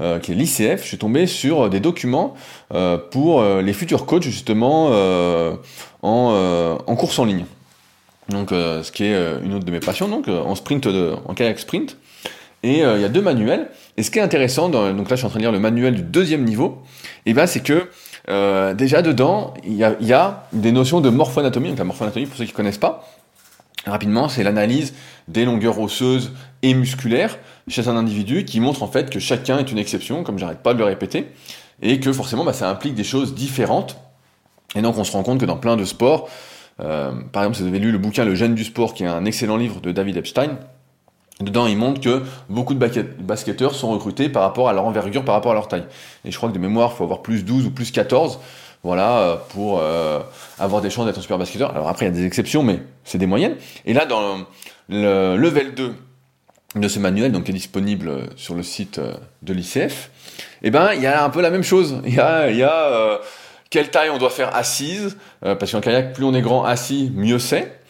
euh, 0.00 0.18
qui 0.18 0.32
est 0.32 0.34
l'ICF, 0.34 0.82
je 0.82 0.86
suis 0.86 0.96
tombé 0.96 1.26
sur 1.26 1.68
des 1.68 1.80
documents 1.80 2.34
euh, 2.72 2.96
pour 2.96 3.42
les 3.42 3.72
futurs 3.74 4.06
coachs 4.06 4.22
justement 4.22 4.86
en, 6.02 6.78
en 6.86 6.96
course 6.96 7.18
en 7.18 7.24
ligne 7.24 7.44
donc 8.28 8.52
euh, 8.52 8.82
ce 8.82 8.92
qui 8.92 9.04
est 9.04 9.14
euh, 9.14 9.38
une 9.42 9.54
autre 9.54 9.64
de 9.64 9.70
mes 9.70 9.80
passions, 9.80 10.08
donc 10.08 10.28
euh, 10.28 10.40
en 10.40 10.54
sprint, 10.54 10.86
en 10.86 11.34
kayak 11.34 11.58
sprint. 11.58 11.96
Et 12.62 12.80
il 12.80 13.00
y 13.00 13.04
a 13.04 13.08
deux 13.08 13.22
manuels. 13.22 13.68
Et 13.96 14.02
ce 14.02 14.10
qui 14.10 14.18
est 14.18 14.22
intéressant, 14.22 14.68
donc 14.68 15.08
là 15.08 15.14
je 15.14 15.16
suis 15.16 15.26
en 15.26 15.28
train 15.28 15.38
de 15.38 15.44
lire 15.44 15.52
le 15.52 15.60
manuel 15.60 15.94
du 15.94 16.02
deuxième 16.02 16.42
niveau, 16.42 16.82
et 17.24 17.32
ben 17.32 17.46
c'est 17.46 17.60
que 17.60 17.88
déjà 18.72 19.02
dedans 19.02 19.54
il 19.62 19.74
y 19.74 19.84
a, 19.84 19.94
y 20.00 20.12
a, 20.12 20.48
des 20.52 20.72
notions 20.72 21.00
de 21.00 21.08
morphoanatomie. 21.08 21.68
Donc 21.68 21.78
la 21.78 21.84
morphoanatomie, 21.84 22.26
pour 22.26 22.36
ceux 22.36 22.44
qui 22.44 22.50
ne 22.50 22.56
connaissent 22.56 22.78
pas, 22.78 23.06
rapidement, 23.86 24.28
c'est 24.28 24.42
l'analyse 24.42 24.94
des 25.28 25.44
longueurs 25.44 25.78
osseuses 25.78 26.32
et 26.62 26.74
musculaires 26.74 27.38
chez 27.68 27.86
un 27.86 27.96
individu 27.96 28.44
qui 28.44 28.58
montre 28.58 28.82
en 28.82 28.88
fait 28.88 29.10
que 29.10 29.20
chacun 29.20 29.58
est 29.58 29.70
une 29.70 29.78
exception, 29.78 30.24
comme 30.24 30.38
j'arrête 30.38 30.62
pas 30.62 30.74
de 30.74 30.78
le 30.78 30.86
répéter, 30.86 31.28
et 31.82 32.00
que 32.00 32.12
forcément 32.12 32.44
bah, 32.44 32.54
ça 32.54 32.68
implique 32.68 32.94
des 32.94 33.04
choses 33.04 33.34
différentes. 33.34 33.96
Et 34.74 34.82
donc 34.82 34.98
on 34.98 35.04
se 35.04 35.12
rend 35.12 35.22
compte 35.22 35.38
que 35.38 35.46
dans 35.46 35.58
plein 35.58 35.76
de 35.76 35.84
sports, 35.84 36.28
euh, 36.80 37.12
par 37.32 37.42
exemple, 37.42 37.56
si 37.56 37.62
vous 37.62 37.68
avez 37.68 37.78
lu 37.78 37.90
le 37.90 37.98
bouquin 37.98 38.24
Le 38.24 38.34
gène 38.34 38.54
du 38.54 38.64
sport, 38.64 38.94
qui 38.94 39.04
est 39.04 39.06
un 39.06 39.24
excellent 39.24 39.56
livre 39.56 39.80
de 39.80 39.92
David 39.92 40.16
Epstein, 40.16 40.58
Dedans, 41.40 41.66
il 41.66 41.76
montre 41.76 42.00
que 42.00 42.22
beaucoup 42.48 42.72
de 42.72 42.78
basketteurs 42.78 43.74
sont 43.74 43.90
recrutés 43.90 44.30
par 44.30 44.42
rapport 44.42 44.70
à 44.70 44.72
leur 44.72 44.86
envergure, 44.86 45.22
par 45.22 45.34
rapport 45.34 45.52
à 45.52 45.54
leur 45.54 45.68
taille. 45.68 45.84
Et 46.24 46.30
je 46.30 46.36
crois 46.38 46.48
que 46.48 46.54
de 46.54 46.58
mémoire, 46.58 46.92
il 46.94 46.96
faut 46.96 47.04
avoir 47.04 47.20
plus 47.20 47.44
12 47.44 47.66
ou 47.66 47.70
plus 47.70 47.90
14, 47.90 48.40
voilà, 48.82 49.18
euh, 49.18 49.36
pour 49.50 49.80
euh, 49.82 50.20
avoir 50.58 50.80
des 50.80 50.88
chances 50.88 51.04
d'être 51.04 51.18
un 51.18 51.20
super 51.20 51.36
basketteur. 51.36 51.72
Alors 51.72 51.88
après, 51.88 52.06
il 52.06 52.08
y 52.08 52.12
a 52.12 52.14
des 52.14 52.24
exceptions, 52.24 52.62
mais 52.62 52.80
c'est 53.04 53.18
des 53.18 53.26
moyennes. 53.26 53.56
Et 53.84 53.92
là, 53.92 54.06
dans 54.06 54.46
le 54.88 55.36
level 55.36 55.74
2 55.74 55.94
de 56.76 56.88
ce 56.88 56.98
manuel, 56.98 57.32
donc 57.32 57.44
qui 57.44 57.50
est 57.50 57.54
disponible 57.54 58.30
sur 58.36 58.54
le 58.54 58.62
site 58.62 58.98
de 59.42 59.52
l'ICF, 59.52 60.10
eh 60.62 60.70
ben, 60.70 60.94
il 60.94 61.02
y 61.02 61.06
a 61.06 61.22
un 61.22 61.28
peu 61.28 61.42
la 61.42 61.50
même 61.50 61.64
chose. 61.64 62.00
Il 62.06 62.14
y 62.14 62.20
a, 62.20 62.50
il 62.50 62.56
y 62.56 62.62
a 62.62 63.20
quelle 63.70 63.90
taille 63.90 64.10
on 64.10 64.18
doit 64.18 64.30
faire 64.30 64.54
assise, 64.54 65.16
euh, 65.44 65.54
parce 65.54 65.72
qu'en 65.72 65.80
kayak, 65.80 66.12
plus 66.12 66.24
on 66.24 66.34
est 66.34 66.42
grand 66.42 66.64
assis, 66.64 67.12
mieux 67.14 67.38
c'est. 67.38 67.80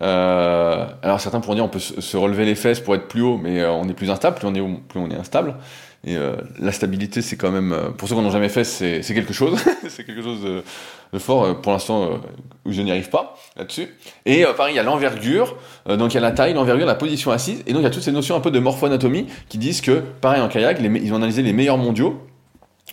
Euh, 0.00 0.86
alors 1.02 1.20
certains 1.20 1.40
pourront 1.40 1.54
dire 1.54 1.64
on 1.64 1.68
peut 1.68 1.78
se 1.78 2.16
relever 2.16 2.44
les 2.44 2.54
fesses 2.54 2.80
pour 2.80 2.94
être 2.94 3.08
plus 3.08 3.22
haut, 3.22 3.38
mais 3.38 3.60
euh, 3.60 3.70
on 3.70 3.88
est 3.88 3.94
plus 3.94 4.10
instable, 4.10 4.36
plus 4.36 4.46
on 4.46 4.54
est, 4.54 4.62
plus 4.88 5.00
on 5.00 5.10
est 5.10 5.16
instable. 5.16 5.56
Et 6.04 6.16
la 6.58 6.72
stabilité, 6.72 7.22
c'est 7.22 7.36
quand 7.36 7.52
même, 7.52 7.76
pour 7.96 8.08
ceux 8.08 8.16
qui 8.16 8.20
n'ont 8.20 8.32
jamais 8.32 8.48
fait, 8.48 8.64
c'est 8.64 9.14
quelque 9.14 9.32
chose. 9.32 9.56
c'est 9.88 10.02
quelque 10.02 10.20
chose 10.20 10.40
de, 10.42 11.18
fort. 11.20 11.60
Pour 11.60 11.70
l'instant, 11.70 12.20
je 12.66 12.82
n'y 12.82 12.90
arrive 12.90 13.08
pas 13.08 13.36
là-dessus. 13.56 13.86
Et 14.26 14.44
pareil, 14.56 14.74
il 14.74 14.78
y 14.78 14.80
a 14.80 14.82
l'envergure. 14.82 15.56
donc 15.86 16.12
il 16.12 16.14
y 16.16 16.18
a 16.18 16.20
la 16.20 16.32
taille, 16.32 16.54
l'envergure, 16.54 16.86
la 16.86 16.96
position 16.96 17.30
assise. 17.30 17.62
Et 17.68 17.72
donc 17.72 17.82
il 17.82 17.84
y 17.84 17.86
a 17.86 17.90
toutes 17.90 18.02
ces 18.02 18.10
notions 18.10 18.34
un 18.34 18.40
peu 18.40 18.50
de 18.50 18.58
morphoanatomie 18.58 19.28
qui 19.48 19.58
disent 19.58 19.80
que, 19.80 20.02
pareil 20.20 20.42
en 20.42 20.48
kayak, 20.48 20.80
ils 20.80 21.12
ont 21.12 21.16
analysé 21.16 21.40
les 21.40 21.52
meilleurs 21.52 21.78
mondiaux 21.78 22.20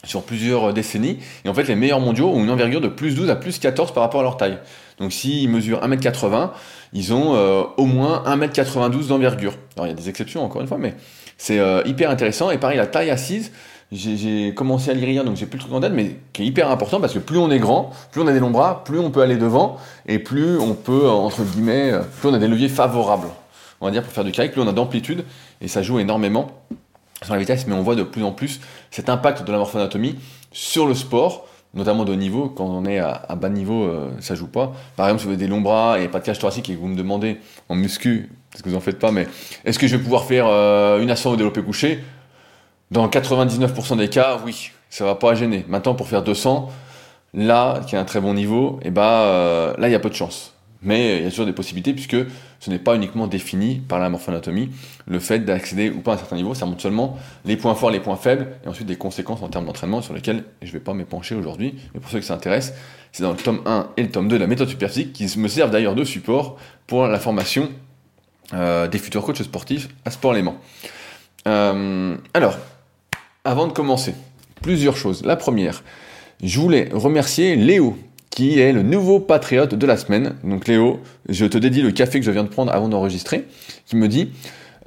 sur 0.03 0.23
plusieurs 0.23 0.73
décennies. 0.73 1.19
Et 1.45 1.49
en 1.49 1.53
fait, 1.53 1.63
les 1.63 1.75
meilleurs 1.75 1.99
mondiaux 1.99 2.29
ont 2.29 2.43
une 2.43 2.49
envergure 2.49 2.81
de 2.81 2.87
plus 2.87 3.15
12 3.15 3.29
à 3.29 3.35
plus 3.35 3.59
14 3.59 3.93
par 3.93 4.03
rapport 4.03 4.21
à 4.21 4.23
leur 4.23 4.37
taille. 4.37 4.57
Donc 4.99 5.13
s'ils 5.13 5.49
mesurent 5.49 5.81
1m80, 5.85 6.49
ils 6.93 7.13
ont 7.13 7.35
euh, 7.35 7.63
au 7.77 7.85
moins 7.85 8.23
1m92 8.25 9.07
d'envergure. 9.07 9.53
Alors 9.75 9.87
il 9.87 9.89
y 9.89 9.93
a 9.93 9.95
des 9.95 10.09
exceptions 10.09 10.43
encore 10.43 10.61
une 10.61 10.67
fois, 10.67 10.77
mais 10.77 10.95
c'est 11.37 11.59
euh, 11.59 11.81
hyper 11.85 12.09
intéressant. 12.09 12.51
Et 12.51 12.57
pareil, 12.57 12.77
la 12.77 12.87
taille 12.87 13.09
assise, 13.09 13.51
j'ai 13.91 14.53
commencé 14.53 14.91
à 14.91 14.93
lire 14.93 15.23
donc 15.23 15.37
j'ai 15.37 15.45
plus 15.45 15.57
le 15.57 15.63
truc 15.63 15.73
en 15.73 15.79
tête, 15.79 15.93
mais 15.93 16.17
qui 16.33 16.43
est 16.43 16.45
hyper 16.45 16.69
important 16.69 16.99
parce 16.99 17.13
que 17.13 17.19
plus 17.19 17.37
on 17.37 17.49
est 17.49 17.59
grand, 17.59 17.91
plus 18.11 18.21
on 18.21 18.27
a 18.27 18.33
des 18.33 18.39
longs 18.39 18.51
bras, 18.51 18.83
plus 18.83 18.99
on 18.99 19.09
peut 19.09 19.21
aller 19.21 19.37
devant, 19.37 19.77
et 20.05 20.19
plus 20.19 20.59
on 20.59 20.73
peut, 20.73 21.07
entre 21.09 21.43
guillemets, 21.43 21.93
plus 22.19 22.29
on 22.29 22.33
a 22.33 22.39
des 22.39 22.47
leviers 22.47 22.69
favorables, 22.69 23.29
on 23.81 23.85
va 23.85 23.91
dire, 23.91 24.03
pour 24.03 24.11
faire 24.11 24.25
du 24.25 24.31
kayak, 24.31 24.51
plus 24.51 24.61
on 24.61 24.67
a 24.67 24.73
d'amplitude, 24.73 25.23
et 25.61 25.67
ça 25.67 25.81
joue 25.81 25.97
énormément 25.97 26.51
sur 27.23 27.33
la 27.33 27.39
vitesse, 27.39 27.67
mais 27.67 27.73
on 27.73 27.81
voit 27.81 27.95
de 27.95 28.03
plus 28.03 28.23
en 28.23 28.31
plus 28.31 28.59
cet 28.91 29.09
impact 29.09 29.45
de 29.45 29.51
la 29.51 29.57
morphoanatomie 29.57 30.15
sur 30.51 30.87
le 30.87 30.93
sport, 30.93 31.47
notamment 31.73 32.05
de 32.05 32.13
haut 32.13 32.17
niveau. 32.17 32.49
Quand 32.49 32.65
on 32.65 32.85
est 32.85 32.99
à, 32.99 33.35
bas 33.35 33.49
niveau, 33.49 33.83
euh, 33.83 34.09
ça 34.19 34.35
joue 34.35 34.47
pas. 34.47 34.73
Par 34.95 35.07
exemple, 35.07 35.21
si 35.21 35.25
vous 35.25 35.33
avez 35.33 35.43
des 35.43 35.47
longs 35.47 35.61
bras 35.61 35.99
et 35.99 36.07
pas 36.07 36.19
de 36.19 36.25
cage 36.25 36.39
thoracique 36.39 36.69
et 36.69 36.75
que 36.75 36.79
vous 36.79 36.87
me 36.87 36.95
demandez 36.95 37.39
en 37.67 37.75
muscu, 37.75 38.29
parce 38.51 38.61
que 38.61 38.69
vous 38.69 38.75
en 38.75 38.79
faites 38.79 38.99
pas, 38.99 39.11
mais 39.11 39.27
est-ce 39.65 39.77
que 39.77 39.87
je 39.87 39.95
vais 39.95 40.03
pouvoir 40.03 40.23
faire 40.23 40.47
euh, 40.47 41.01
une 41.01 41.11
ascension 41.11 41.31
au 41.31 41.35
développé 41.35 41.61
couché? 41.61 42.03
Dans 42.91 43.07
99% 43.07 43.97
des 43.97 44.09
cas, 44.09 44.39
oui, 44.45 44.71
ça 44.89 45.05
va 45.05 45.15
pas 45.15 45.35
gêner. 45.35 45.65
Maintenant, 45.67 45.93
pour 45.93 46.07
faire 46.07 46.23
200, 46.23 46.71
là, 47.35 47.81
qui 47.85 47.95
a 47.95 47.99
un 47.99 48.05
très 48.05 48.19
bon 48.19 48.33
niveau, 48.33 48.79
et 48.81 48.87
eh 48.87 48.91
bah, 48.91 49.75
là, 49.77 49.87
il 49.87 49.91
y 49.91 49.95
a 49.95 49.99
peu 49.99 50.09
de 50.09 50.15
chance. 50.15 50.55
Mais 50.81 51.17
il 51.17 51.23
y 51.23 51.27
a 51.27 51.29
toujours 51.29 51.45
des 51.45 51.53
possibilités 51.53 51.93
puisque 51.93 52.15
ce 52.59 52.69
n'est 52.69 52.79
pas 52.79 52.95
uniquement 52.95 53.27
défini 53.27 53.81
par 53.87 53.99
la 53.99 54.09
morphoanatomie. 54.09 54.69
Le 55.07 55.19
fait 55.19 55.39
d'accéder 55.39 55.89
ou 55.89 55.99
pas 55.99 56.11
à 56.11 56.15
un 56.15 56.17
certain 56.17 56.37
niveau, 56.37 56.53
ça 56.53 56.65
montre 56.65 56.81
seulement 56.81 57.17
les 57.43 57.57
points 57.57 57.75
forts, 57.75 57.91
les 57.91 57.99
points 57.99 58.15
faibles 58.15 58.47
et 58.65 58.67
ensuite 58.69 58.87
des 58.87 58.95
conséquences 58.95 59.41
en 59.41 59.49
termes 59.49 59.65
d'entraînement 59.65 60.01
sur 60.01 60.13
lesquelles 60.13 60.45
je 60.61 60.67
ne 60.67 60.73
vais 60.73 60.79
pas 60.79 60.93
m'épancher 60.93 61.35
aujourd'hui. 61.35 61.75
Mais 61.93 61.99
pour 61.99 62.09
ceux 62.09 62.19
qui 62.19 62.25
s'intéressent, 62.25 62.77
c'est 63.11 63.23
dans 63.23 63.31
le 63.31 63.37
tome 63.37 63.61
1 63.65 63.89
et 63.97 64.03
le 64.03 64.09
tome 64.09 64.27
2 64.29 64.35
de 64.35 64.41
la 64.41 64.47
méthode 64.47 64.69
superphysique 64.69 65.13
qui 65.13 65.37
me 65.37 65.47
servent 65.47 65.71
d'ailleurs 65.71 65.95
de 65.95 66.03
support 66.03 66.57
pour 66.87 67.07
la 67.07 67.19
formation 67.19 67.69
euh, 68.53 68.87
des 68.87 68.99
futurs 68.99 69.23
coachs 69.23 69.43
sportifs 69.43 69.89
à 70.05 70.11
Sport 70.11 70.33
Léman. 70.33 70.57
Euh, 71.47 72.15
alors, 72.33 72.57
avant 73.43 73.67
de 73.67 73.73
commencer, 73.73 74.13
plusieurs 74.61 74.97
choses. 74.97 75.23
La 75.25 75.35
première, 75.35 75.83
je 76.41 76.59
voulais 76.59 76.89
remercier 76.91 77.55
Léo 77.55 77.97
qui 78.29 78.59
est 78.59 78.71
le 78.71 78.83
nouveau 78.83 79.19
patriote 79.19 79.75
de 79.75 79.85
la 79.85 79.97
semaine. 79.97 80.35
Donc 80.43 80.67
Léo, 80.67 81.01
je 81.27 81.45
te 81.45 81.57
dédie 81.57 81.81
le 81.81 81.91
café 81.91 82.19
que 82.19 82.25
je 82.25 82.31
viens 82.31 82.43
de 82.43 82.49
prendre 82.49 82.71
avant 82.71 82.87
d'enregistrer, 82.87 83.45
qui 83.85 83.95
me 83.95 84.07
dit 84.07 84.31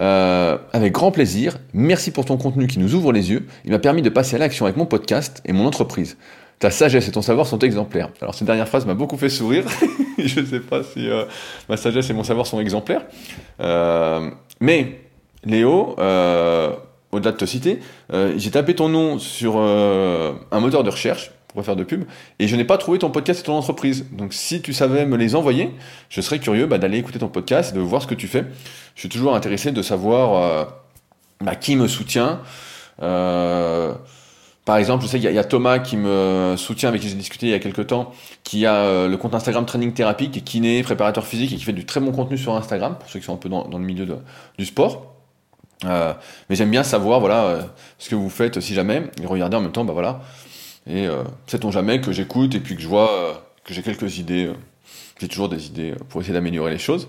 euh, 0.01 0.59
avec 0.73 0.93
grand 0.93 1.11
plaisir, 1.11 1.59
merci 1.75 2.11
pour 2.11 2.25
ton 2.25 2.37
contenu 2.37 2.67
qui 2.67 2.79
nous 2.79 2.95
ouvre 2.95 3.13
les 3.13 3.31
yeux. 3.31 3.47
Il 3.65 3.71
m'a 3.73 3.79
permis 3.79 4.03
de 4.03 4.09
passer 4.09 4.37
à 4.37 4.39
l'action 4.39 4.65
avec 4.65 4.77
mon 4.77 4.87
podcast 4.87 5.43
et 5.45 5.53
mon 5.53 5.67
entreprise. 5.67 6.17
Ta 6.59 6.71
sagesse 6.71 7.09
et 7.09 7.13
ton 7.13 7.23
savoir 7.23 7.47
sont 7.47 7.59
exemplaires. 7.59 8.11
Alors 8.21 8.35
cette 8.35 8.47
dernière 8.47 8.69
phrase 8.69 8.87
m'a 8.87 8.95
beaucoup 8.95 9.17
fait 9.17 9.29
sourire. 9.29 9.65
je 10.19 10.41
ne 10.41 10.47
sais 10.47 10.61
pas 10.61 10.83
si 10.83 11.09
euh, 11.09 11.25
ma 11.69 11.77
sagesse 11.77 12.09
et 12.11 12.15
mon 12.15 12.25
savoir 12.25 12.47
sont 12.47 12.61
exemplaires. 12.61 13.03
Euh, 13.61 14.31
mais 14.61 15.01
Léo, 15.45 15.97
au-delà 17.13 17.33
de 17.33 17.37
te 17.37 17.45
citer, 17.45 17.81
j'ai 18.37 18.51
tapé 18.53 18.75
ton 18.75 18.89
nom 18.89 19.19
sur 19.19 19.59
un 19.59 20.61
moteur 20.61 20.85
de 20.85 20.91
recherche 20.91 21.33
pour 21.55 21.65
faire 21.65 21.77
de 21.77 21.85
pub. 21.85 22.05
Et 22.39 22.49
je 22.49 22.57
n'ai 22.57 22.65
pas 22.65 22.79
trouvé 22.79 22.99
ton 22.99 23.11
podcast 23.11 23.41
et 23.41 23.43
ton 23.45 23.55
entreprise. 23.55 24.07
Donc 24.13 24.33
si 24.33 24.63
tu 24.63 24.73
savais 24.73 25.07
me 25.07 25.17
les 25.17 25.35
envoyer, 25.35 25.71
je 26.09 26.21
serais 26.21 26.39
curieux 26.39 26.67
bah, 26.67 26.79
d'aller 26.79 26.99
écouter 26.99 27.19
ton 27.19 27.29
podcast 27.29 27.73
et 27.73 27.75
de 27.77 27.81
voir 27.81 28.03
ce 28.03 28.07
que 28.07 28.15
tu 28.15 28.29
fais. 28.29 28.45
Je 28.95 29.01
suis 29.01 29.09
toujours 29.09 29.35
intéressé 29.35 29.73
de 29.73 29.83
savoir 29.83 30.43
euh, 30.43 30.65
bah, 31.41 31.55
qui 31.55 31.77
me 31.77 31.89
soutient. 31.89 32.41
Euh, 33.03 33.93
par 34.65 34.77
exemple, 34.77 35.03
je 35.03 35.09
sais 35.09 35.19
qu'il 35.19 35.33
y, 35.33 35.39
a 35.39 35.45
Thomas 35.45 35.81
qui 35.81 35.97
me 35.97 36.55
soutient, 36.57 36.89
avec 36.89 37.01
qui 37.01 37.09
j'ai 37.09 37.17
discuté 37.17 37.47
il 37.47 37.51
y 37.51 37.55
a 37.55 37.59
quelques 37.59 37.89
temps, 37.89 38.13
qui 38.45 38.65
a 38.65 38.77
euh, 38.77 39.09
le 39.09 39.17
compte 39.17 39.35
Instagram 39.35 39.67
Training 39.67 39.93
Therapy, 39.93 40.31
qui 40.31 40.39
est 40.39 40.43
kiné, 40.43 40.83
préparateur 40.85 41.27
physique 41.27 41.53
et 41.53 41.57
qui 41.57 41.65
fait 41.65 41.73
du 41.73 41.85
très 41.85 41.99
bon 41.99 42.13
contenu 42.13 42.39
sur 42.39 42.55
Instagram, 42.55 42.97
pour 42.97 43.09
ceux 43.11 43.19
qui 43.19 43.25
sont 43.25 43.35
un 43.35 43.39
peu 43.39 43.49
dans, 43.49 43.67
le 43.67 43.85
milieu 43.85 44.07
du 44.57 44.65
sport. 44.65 45.17
mais 45.85 46.55
j'aime 46.55 46.71
bien 46.71 46.85
savoir 46.85 47.19
voilà 47.19 47.59
ce 47.99 48.09
que 48.09 48.15
vous 48.15 48.31
faites 48.31 48.61
si 48.61 48.73
jamais, 48.73 49.03
et 49.21 49.27
regarder 49.27 49.57
en 49.57 49.63
même 49.63 49.73
temps, 49.73 49.85
bah 49.85 49.95
voilà, 49.95 50.21
et 50.87 51.07
euh, 51.07 51.23
sait-on 51.47 51.71
jamais 51.71 52.01
que 52.01 52.13
j'écoute 52.13 52.55
et 52.55 52.61
puis 52.61 52.77
que 52.77 52.83
je 52.83 52.89
vois 52.89 53.13
euh, 53.13 53.33
que 53.65 53.73
j'ai 53.73 53.83
quelques 53.83 54.19
idées. 54.19 54.47
Euh, 54.47 54.55
j'ai 55.21 55.29
toujours 55.29 55.49
des 55.49 55.67
idées 55.67 55.95
pour 56.09 56.21
essayer 56.21 56.35
d'améliorer 56.35 56.73
les 56.73 56.79
choses. 56.79 57.09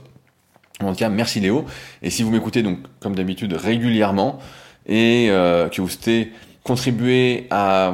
En 0.82 0.92
tout 0.92 1.00
cas, 1.00 1.10
merci 1.10 1.40
Léo. 1.40 1.66
Et 2.02 2.10
si 2.10 2.22
vous 2.22 2.30
m'écoutez 2.30 2.62
donc 2.62 2.80
comme 3.00 3.16
d'habitude 3.16 3.54
régulièrement 3.54 4.40
et 4.86 5.30
que 5.30 5.82
vous 5.82 5.88
souhaitez 5.88 6.32
contribuer 6.64 7.48
à, 7.50 7.94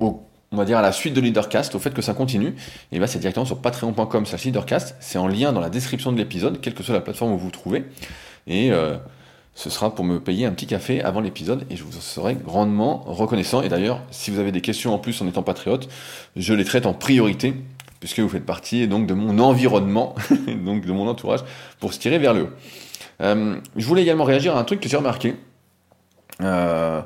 on 0.00 0.16
va 0.52 0.64
dire 0.64 0.78
à 0.78 0.82
la 0.82 0.92
suite 0.92 1.14
de 1.14 1.20
Leadercast, 1.20 1.74
au 1.74 1.78
fait 1.78 1.92
que 1.92 2.02
ça 2.02 2.14
continue, 2.14 2.48
et 2.48 2.54
eh 2.92 2.98
ben 2.98 3.06
c'est 3.06 3.18
directement 3.18 3.44
sur 3.44 3.58
patreon.com/slash 3.58 4.44
leadercast. 4.46 4.96
C'est 4.98 5.18
en 5.18 5.28
lien 5.28 5.52
dans 5.52 5.60
la 5.60 5.68
description 5.68 6.10
de 6.10 6.16
l'épisode, 6.16 6.60
quelle 6.60 6.74
que 6.74 6.82
soit 6.82 6.94
la 6.94 7.02
plateforme 7.02 7.32
où 7.32 7.38
vous 7.38 7.44
vous 7.44 7.50
trouvez. 7.50 7.84
Et 8.46 8.72
ce 9.54 9.68
sera 9.68 9.94
pour 9.94 10.04
me 10.04 10.20
payer 10.20 10.46
un 10.46 10.52
petit 10.52 10.66
café 10.66 11.02
avant 11.02 11.20
l'épisode 11.20 11.66
et 11.70 11.76
je 11.76 11.84
vous 11.84 11.92
serai 12.00 12.34
grandement 12.34 13.02
reconnaissant. 13.06 13.62
Et 13.62 13.68
d'ailleurs, 13.68 14.00
si 14.10 14.30
vous 14.30 14.38
avez 14.38 14.52
des 14.52 14.60
questions 14.60 14.94
en 14.94 14.98
plus 14.98 15.20
en 15.20 15.28
étant 15.28 15.42
patriote, 15.42 15.88
je 16.36 16.54
les 16.54 16.64
traite 16.64 16.86
en 16.86 16.94
priorité 16.94 17.54
puisque 18.00 18.20
vous 18.20 18.28
faites 18.28 18.46
partie 18.46 18.88
donc 18.88 19.06
de 19.06 19.14
mon 19.14 19.38
environnement, 19.38 20.14
donc 20.64 20.86
de 20.86 20.92
mon 20.92 21.06
entourage, 21.06 21.40
pour 21.78 21.92
se 21.92 21.98
tirer 21.98 22.18
vers 22.18 22.32
le 22.32 22.44
haut. 22.44 22.50
Euh, 23.20 23.56
je 23.76 23.86
voulais 23.86 24.02
également 24.02 24.24
réagir 24.24 24.56
à 24.56 24.60
un 24.60 24.64
truc 24.64 24.80
que 24.80 24.88
j'ai 24.88 24.96
remarqué. 24.96 25.36
Euh, 26.40 27.02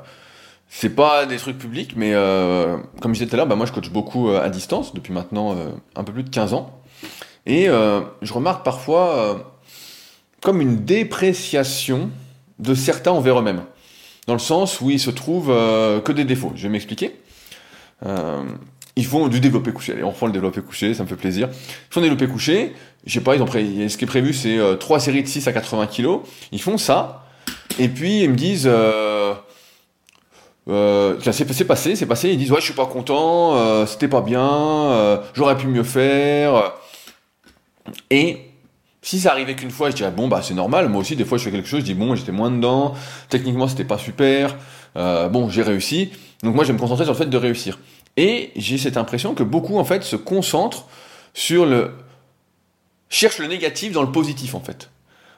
c'est 0.69 0.95
pas 0.95 1.25
des 1.25 1.35
trucs 1.35 1.57
publics, 1.57 1.95
mais 1.97 2.13
euh, 2.13 2.77
comme 3.01 3.13
je 3.13 3.19
disais 3.19 3.29
tout 3.29 3.35
à 3.35 3.37
l'heure, 3.37 3.47
bah 3.47 3.55
moi 3.55 3.65
je 3.65 3.73
coach 3.73 3.89
beaucoup 3.89 4.29
à 4.29 4.49
distance 4.49 4.93
depuis 4.93 5.13
maintenant 5.13 5.55
un 5.95 6.03
peu 6.03 6.13
plus 6.13 6.23
de 6.23 6.29
15 6.29 6.53
ans. 6.53 6.79
Et 7.45 7.65
je 7.65 8.33
remarque 8.33 8.63
parfois 8.65 9.53
comme 10.41 10.61
une 10.61 10.85
dépréciation 10.85 12.09
de 12.59 12.73
certains 12.73 13.11
envers 13.11 13.39
eux-mêmes. 13.39 13.63
Dans 14.27 14.33
le 14.33 14.39
sens 14.39 14.81
où 14.81 14.89
ils 14.89 14.99
se 14.99 15.11
trouvent 15.11 15.51
euh, 15.51 16.01
que 16.01 16.11
des 16.11 16.25
défauts. 16.25 16.51
Je 16.55 16.63
vais 16.63 16.69
m'expliquer. 16.69 17.15
Euh, 18.05 18.43
ils 18.95 19.05
font 19.05 19.27
du 19.27 19.39
développé 19.39 19.71
couché. 19.71 19.91
Allez, 19.91 20.03
on 20.03 20.11
reprend 20.11 20.27
le 20.27 20.31
développé 20.31 20.61
couché, 20.61 20.93
ça 20.93 21.03
me 21.03 21.07
fait 21.07 21.15
plaisir. 21.15 21.49
Ils 21.51 21.93
font 21.93 21.99
du 21.99 22.07
développé 22.07 22.31
couché. 22.31 22.73
Je 23.05 23.13
sais 23.13 23.21
pas, 23.21 23.35
ils 23.35 23.41
ont 23.41 23.45
pré... 23.45 23.89
ce 23.89 23.97
qui 23.97 24.05
est 24.05 24.07
prévu, 24.07 24.33
c'est 24.33 24.57
euh, 24.57 24.75
trois 24.75 24.99
séries 24.99 25.21
de 25.21 25.27
6 25.27 25.47
à 25.47 25.53
80 25.53 25.87
kg. 25.87 26.19
Ils 26.51 26.61
font 26.61 26.77
ça. 26.77 27.25
Et 27.77 27.89
puis, 27.89 28.21
ils 28.23 28.29
me 28.29 28.35
disent, 28.35 28.67
euh, 28.71 29.33
euh, 30.69 31.19
c'est 31.19 31.67
passé, 31.67 31.95
c'est 31.95 32.05
passé. 32.05 32.29
Ils 32.31 32.37
disent, 32.37 32.51
ouais, 32.51 32.61
je 32.61 32.65
suis 32.65 32.73
pas 32.73 32.85
content, 32.85 33.85
c'était 33.85 34.07
pas 34.07 34.21
bien, 34.21 35.21
j'aurais 35.33 35.57
pu 35.57 35.67
mieux 35.67 35.83
faire. 35.83 36.73
Et 38.09 38.44
si 39.05 39.19
ça 39.19 39.33
arrivait 39.33 39.53
qu'une 39.53 39.69
fois, 39.69 39.91
je 39.91 39.95
dirais 39.95 40.09
bon 40.09 40.27
bah 40.27 40.41
c'est 40.41 40.55
normal. 40.55 40.89
Moi 40.89 40.99
aussi 40.99 41.15
des 41.15 41.25
fois 41.25 41.37
je 41.37 41.43
fais 41.43 41.51
quelque 41.51 41.67
chose, 41.67 41.81
je 41.81 41.85
dis 41.85 41.93
bon 41.93 42.15
j'étais 42.15 42.31
moins 42.31 42.49
dedans. 42.49 42.95
Techniquement 43.29 43.67
c'était 43.67 43.85
pas 43.85 43.99
super. 43.99 44.55
Euh, 44.97 45.29
bon 45.29 45.47
j'ai 45.47 45.61
réussi. 45.61 46.09
Donc 46.41 46.55
moi 46.55 46.63
je 46.63 46.69
vais 46.69 46.73
me 46.73 46.79
concentrer 46.79 47.05
sur 47.05 47.13
le 47.13 47.17
fait 47.19 47.27
de 47.27 47.37
réussir. 47.37 47.77
Et 48.17 48.51
j'ai 48.55 48.79
cette 48.79 48.97
impression 48.97 49.35
que 49.35 49.43
beaucoup 49.43 49.77
en 49.77 49.83
fait 49.83 50.03
se 50.03 50.15
concentrent 50.15 50.87
sur 51.35 51.67
le 51.67 51.91
cherchent 53.07 53.37
le 53.37 53.45
négatif 53.45 53.91
dans 53.91 54.01
le 54.01 54.11
positif 54.11 54.55
en 54.55 54.59
fait. 54.59 54.89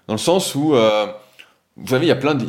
Dans 0.08 0.14
le 0.14 0.20
sens 0.20 0.56
où 0.56 0.74
euh, 0.74 1.08
vous 1.76 1.90
savez 1.90 2.06
il 2.06 2.10
y 2.10 2.14
a 2.14 2.16
plein 2.16 2.36
de, 2.36 2.46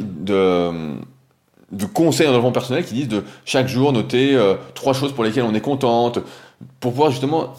de, 1.73 1.87
conseils 1.87 2.29
en 2.29 2.31
développement 2.31 2.53
personnel 2.53 2.85
qui 2.85 2.95
disent 2.95 3.09
de 3.09 3.25
chaque 3.45 3.67
jour 3.67 3.93
noter 3.93 4.37
euh, 4.37 4.55
trois 4.73 4.93
choses 4.93 5.13
pour 5.13 5.25
lesquelles 5.25 5.43
on 5.43 5.55
est 5.55 5.61
contente 5.61 6.21
pour 6.79 6.93
pouvoir 6.93 7.11
justement 7.11 7.57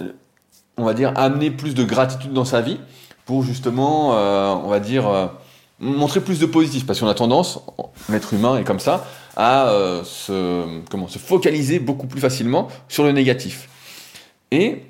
on 0.77 0.85
va 0.85 0.93
dire 0.93 1.11
amener 1.17 1.51
plus 1.51 1.75
de 1.75 1.83
gratitude 1.83 2.31
dans 2.31 2.45
sa 2.45 2.61
vie 2.61 2.77
pour 3.29 3.43
justement, 3.43 4.15
euh, 4.15 4.55
on 4.55 4.69
va 4.69 4.79
dire, 4.79 5.07
euh, 5.07 5.27
montrer 5.79 6.19
plus 6.19 6.39
de 6.39 6.47
positif, 6.47 6.87
parce 6.87 6.99
qu'on 6.99 7.07
a 7.07 7.13
tendance, 7.13 7.59
l'être 8.09 8.33
humain 8.33 8.57
est 8.57 8.63
comme 8.63 8.79
ça, 8.79 9.05
à 9.35 9.67
euh, 9.67 10.03
se, 10.03 10.65
comment, 10.89 11.07
se 11.07 11.19
focaliser 11.19 11.77
beaucoup 11.77 12.07
plus 12.07 12.19
facilement 12.19 12.69
sur 12.87 13.03
le 13.03 13.11
négatif. 13.11 13.69
Et 14.49 14.81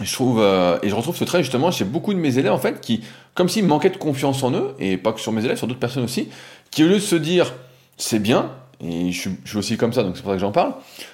je 0.00 0.10
trouve, 0.14 0.38
et 0.82 0.88
je 0.88 0.94
retrouve 0.94 1.14
ce 1.14 1.24
trait 1.24 1.42
justement 1.42 1.70
chez 1.70 1.84
beaucoup 1.84 2.14
de 2.14 2.18
mes 2.18 2.38
élèves 2.38 2.52
en 2.52 2.58
fait, 2.58 2.80
qui, 2.80 3.02
comme 3.34 3.50
s'ils 3.50 3.66
manquaient 3.66 3.90
de 3.90 3.98
confiance 3.98 4.42
en 4.42 4.50
eux, 4.52 4.74
et 4.78 4.96
pas 4.96 5.12
que 5.12 5.20
sur 5.20 5.32
mes 5.32 5.44
élèves, 5.44 5.58
sur 5.58 5.66
d'autres 5.66 5.78
personnes 5.78 6.04
aussi, 6.04 6.30
qui 6.70 6.84
au 6.84 6.86
lieu 6.86 6.94
de 6.94 7.00
se 7.00 7.16
dire 7.16 7.52
c'est 7.98 8.18
bien, 8.18 8.50
et 8.82 9.12
je 9.12 9.28
suis, 9.44 9.58
aussi 9.58 9.76
comme 9.76 9.92
ça, 9.92 10.04
donc 10.04 10.16
c'est 10.16 10.22
pour 10.22 10.30
ça 10.30 10.36
que 10.36 10.40
j'en 10.40 10.52
parle, 10.52 10.72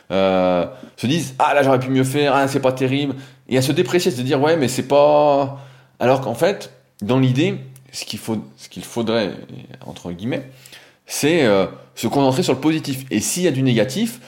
se 0.08 1.06
disent 1.08 1.34
ah 1.40 1.52
là 1.52 1.64
j'aurais 1.64 1.80
pu 1.80 1.90
mieux 1.90 2.04
faire, 2.04 2.32
ah 2.36 2.46
c'est 2.46 2.60
pas 2.60 2.70
terrible, 2.70 3.16
et 3.48 3.58
à 3.58 3.62
se 3.62 3.72
déprécier, 3.72 4.12
se 4.12 4.20
dire 4.20 4.40
ouais 4.40 4.56
mais 4.56 4.68
c'est 4.68 4.86
pas 4.86 5.58
alors 6.04 6.20
qu'en 6.20 6.34
fait, 6.34 6.70
dans 7.00 7.18
l'idée, 7.18 7.56
ce 7.92 8.04
qu'il 8.04 8.84
faudrait, 8.84 9.32
entre 9.86 10.12
guillemets, 10.12 10.50
c'est 11.06 11.44
euh, 11.44 11.64
se 11.94 12.08
concentrer 12.08 12.42
sur 12.42 12.52
le 12.52 12.60
positif. 12.60 13.06
Et 13.10 13.20
s'il 13.20 13.42
y 13.42 13.48
a 13.48 13.50
du 13.50 13.62
négatif, 13.62 14.20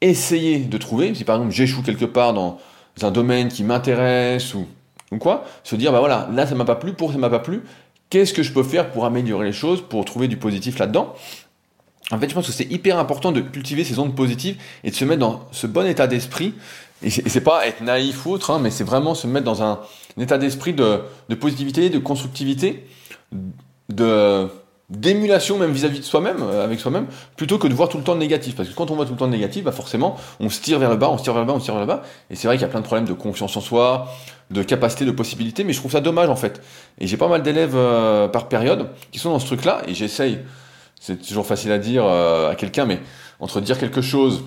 essayer 0.00 0.60
de 0.60 0.78
trouver, 0.78 1.12
si 1.12 1.24
par 1.24 1.34
exemple 1.34 1.52
j'échoue 1.52 1.82
quelque 1.82 2.04
part 2.04 2.34
dans 2.34 2.60
un 3.02 3.10
domaine 3.10 3.48
qui 3.48 3.64
m'intéresse 3.64 4.54
ou, 4.54 4.68
ou 5.10 5.18
quoi, 5.18 5.44
se 5.64 5.74
dire, 5.74 5.90
bah 5.90 5.98
voilà, 5.98 6.28
là 6.32 6.46
ça 6.46 6.54
m'a 6.54 6.64
pas 6.64 6.76
plu, 6.76 6.92
pour 6.92 7.10
ça 7.10 7.18
m'a 7.18 7.30
pas 7.30 7.40
plu, 7.40 7.64
qu'est-ce 8.10 8.32
que 8.32 8.44
je 8.44 8.52
peux 8.52 8.62
faire 8.62 8.92
pour 8.92 9.04
améliorer 9.04 9.46
les 9.46 9.52
choses, 9.52 9.82
pour 9.82 10.04
trouver 10.04 10.28
du 10.28 10.36
positif 10.36 10.78
là-dedans? 10.78 11.16
En 12.12 12.18
fait, 12.20 12.28
je 12.28 12.34
pense 12.34 12.46
que 12.46 12.52
c'est 12.52 12.70
hyper 12.70 13.00
important 13.00 13.32
de 13.32 13.40
cultiver 13.40 13.82
ces 13.82 13.98
ondes 13.98 14.14
positives 14.14 14.56
et 14.84 14.90
de 14.90 14.94
se 14.94 15.04
mettre 15.04 15.18
dans 15.18 15.48
ce 15.50 15.66
bon 15.66 15.84
état 15.84 16.06
d'esprit. 16.06 16.54
Et 17.04 17.10
c'est 17.10 17.42
pas 17.42 17.66
être 17.66 17.82
naïf 17.82 18.24
ou 18.24 18.30
autre, 18.32 18.50
hein, 18.50 18.58
mais 18.60 18.70
c'est 18.70 18.84
vraiment 18.84 19.14
se 19.14 19.26
mettre 19.26 19.44
dans 19.44 19.62
un, 19.62 19.80
état 20.18 20.38
d'esprit 20.38 20.72
de, 20.72 21.00
de, 21.28 21.34
positivité, 21.34 21.90
de 21.90 21.98
constructivité, 21.98 22.86
de 23.90 24.48
d'émulation 24.90 25.58
même 25.58 25.72
vis-à-vis 25.72 26.00
de 26.00 26.04
soi-même, 26.04 26.42
euh, 26.42 26.64
avec 26.64 26.78
soi-même, 26.78 27.06
plutôt 27.36 27.58
que 27.58 27.66
de 27.66 27.74
voir 27.74 27.88
tout 27.88 27.96
le 27.96 28.04
temps 28.04 28.12
le 28.12 28.20
négatif. 28.20 28.54
Parce 28.54 28.68
que 28.68 28.74
quand 28.74 28.90
on 28.90 28.96
voit 28.96 29.06
tout 29.06 29.12
le 29.12 29.18
temps 29.18 29.24
le 29.24 29.32
négatif, 29.32 29.64
bah 29.64 29.72
forcément, 29.72 30.16
on 30.40 30.50
se 30.50 30.60
tire 30.60 30.78
vers 30.78 30.90
le 30.90 30.96
bas, 30.96 31.08
on 31.10 31.16
se 31.16 31.22
tire 31.22 31.32
vers 31.32 31.42
le 31.42 31.46
bas, 31.46 31.54
on 31.54 31.60
se 31.60 31.64
tire 31.64 31.74
vers 31.74 31.80
le 31.80 31.86
bas. 31.86 32.02
Et 32.30 32.36
c'est 32.36 32.46
vrai 32.46 32.56
qu'il 32.56 32.62
y 32.62 32.66
a 32.66 32.68
plein 32.68 32.80
de 32.80 32.84
problèmes 32.84 33.08
de 33.08 33.14
confiance 33.14 33.56
en 33.56 33.60
soi, 33.60 34.08
de 34.50 34.62
capacité, 34.62 35.04
de 35.04 35.10
possibilité, 35.10 35.64
mais 35.64 35.72
je 35.72 35.78
trouve 35.78 35.92
ça 35.92 36.00
dommage 36.00 36.28
en 36.28 36.36
fait. 36.36 36.60
Et 36.98 37.06
j'ai 37.06 37.16
pas 37.16 37.28
mal 37.28 37.42
d'élèves 37.42 37.74
euh, 37.74 38.28
par 38.28 38.48
période 38.48 38.90
qui 39.10 39.18
sont 39.18 39.30
dans 39.30 39.38
ce 39.38 39.46
truc-là, 39.46 39.82
et 39.88 39.94
j'essaye, 39.94 40.40
c'est 41.00 41.16
toujours 41.16 41.46
facile 41.46 41.72
à 41.72 41.78
dire 41.78 42.04
euh, 42.04 42.50
à 42.50 42.54
quelqu'un, 42.54 42.84
mais 42.84 43.00
entre 43.40 43.60
dire 43.60 43.78
quelque 43.78 44.02
chose 44.02 44.44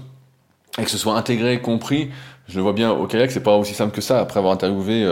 et 0.79 0.83
que 0.83 0.91
ce 0.91 0.97
soit 0.97 1.15
intégré, 1.15 1.61
compris, 1.61 2.09
je 2.47 2.55
le 2.55 2.61
vois 2.61 2.73
bien 2.73 2.91
au 2.91 3.07
kayak, 3.07 3.31
c'est 3.31 3.43
pas 3.43 3.55
aussi 3.55 3.73
simple 3.73 3.93
que 3.93 4.01
ça, 4.01 4.19
après 4.19 4.39
avoir 4.39 4.53
interviewé 4.53 5.05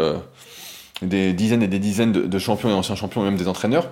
des 1.02 1.34
dizaines 1.34 1.64
et 1.64 1.68
des 1.68 1.80
dizaines 1.80 2.12
de, 2.12 2.40
champions 2.40 2.70
et 2.70 2.74
anciens 2.74 2.96
champions, 2.96 3.22
et 3.22 3.26
même 3.26 3.38
des 3.38 3.48
entraîneurs. 3.48 3.90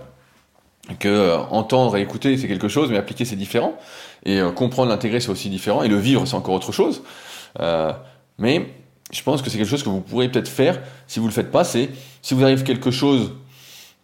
que 1.00 1.08
euh, 1.08 1.38
entendre 1.50 1.96
et 1.96 2.02
écouter 2.02 2.38
c'est 2.38 2.48
quelque 2.48 2.68
chose, 2.68 2.90
mais 2.90 2.98
appliquer 2.98 3.26
c'est 3.26 3.36
différent, 3.36 3.78
et 4.26 4.40
euh, 4.40 4.52
comprendre, 4.52 4.90
l'intégrer 4.90 5.20
c'est 5.20 5.30
aussi 5.30 5.50
différent, 5.50 5.84
et 5.84 5.88
le 5.88 5.98
vivre 5.98 6.26
c'est 6.26 6.36
encore 6.36 6.56
autre 6.56 6.72
chose. 6.72 7.04
Euh, 7.60 7.92
mais 8.38 8.70
je 9.12 9.22
pense 9.24 9.42
que 9.42 9.50
c'est 9.50 9.58
quelque 9.58 9.70
chose 9.70 9.84
que 9.84 9.90
vous 9.90 10.02
pourrez 10.02 10.30
peut-être 10.30 10.50
faire 10.50 10.82
si 11.08 11.20
vous 11.20 11.28
le 11.28 11.34
faites 11.34 11.52
pas. 11.52 11.64
C'est 11.64 11.90
si 12.22 12.34
vous 12.34 12.44
arrive 12.44 12.64
quelque 12.64 12.92
chose 12.92 13.34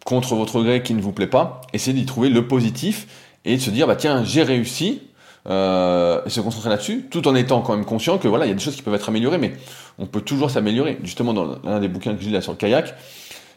contre 0.04 0.34
votre 0.34 0.62
gré 0.62 0.82
qui 0.82 0.94
ne 0.94 1.02
vous 1.02 1.12
plaît 1.12 1.26
pas, 1.26 1.60
essayez 1.72 1.98
d'y 1.98 2.06
trouver 2.06 2.28
le 2.28 2.46
positif 2.46 3.06
et 3.44 3.56
de 3.56 3.60
se 3.60 3.70
dire 3.70 3.86
bah 3.86 3.96
tiens 3.96 4.24
j'ai 4.24 4.42
réussi. 4.42 5.02
Euh, 5.50 6.20
et 6.24 6.30
se 6.30 6.40
concentrer 6.40 6.70
là-dessus, 6.70 7.06
tout 7.10 7.26
en 7.26 7.34
étant 7.34 7.60
quand 7.60 7.74
même 7.74 7.84
conscient 7.84 8.18
que 8.18 8.28
voilà, 8.28 8.46
il 8.46 8.50
y 8.50 8.52
a 8.52 8.54
des 8.54 8.62
choses 8.62 8.76
qui 8.76 8.82
peuvent 8.82 8.94
être 8.94 9.08
améliorées, 9.08 9.38
mais 9.38 9.52
on 9.98 10.06
peut 10.06 10.20
toujours 10.20 10.48
s'améliorer. 10.48 10.98
Justement, 11.02 11.32
dans 11.34 11.56
l'un 11.64 11.80
des 11.80 11.88
bouquins 11.88 12.14
que 12.14 12.22
j'ai 12.22 12.30
là 12.30 12.40
sur 12.40 12.52
le 12.52 12.58
kayak, 12.58 12.94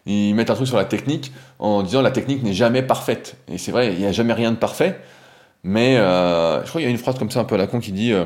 ils 0.08 0.34
mettent 0.34 0.50
un 0.50 0.56
truc 0.56 0.68
sur 0.68 0.78
la 0.78 0.86
technique 0.86 1.32
en 1.60 1.84
disant 1.84 2.02
la 2.02 2.10
technique 2.10 2.42
n'est 2.42 2.54
jamais 2.54 2.82
parfaite. 2.82 3.38
Et 3.48 3.60
c'est 3.60 3.72
vrai, 3.72 3.94
il 3.94 4.00
n'y 4.00 4.06
a 4.06 4.12
jamais 4.12 4.34
rien 4.34 4.52
de 4.52 4.58
parfait. 4.58 5.00
Mais 5.64 5.98
euh, 5.98 6.64
je 6.64 6.70
crois 6.70 6.82
qu'il 6.82 6.88
y 6.88 6.92
a 6.92 6.92
une 6.92 6.98
phrase 6.98 7.20
comme 7.20 7.30
ça 7.30 7.42
un 7.42 7.46
peu 7.46 7.56
à 7.56 7.60
la 7.60 7.68
con 7.68 7.80
qui 7.80 7.92
dit 7.92 8.12
euh, 8.12 8.26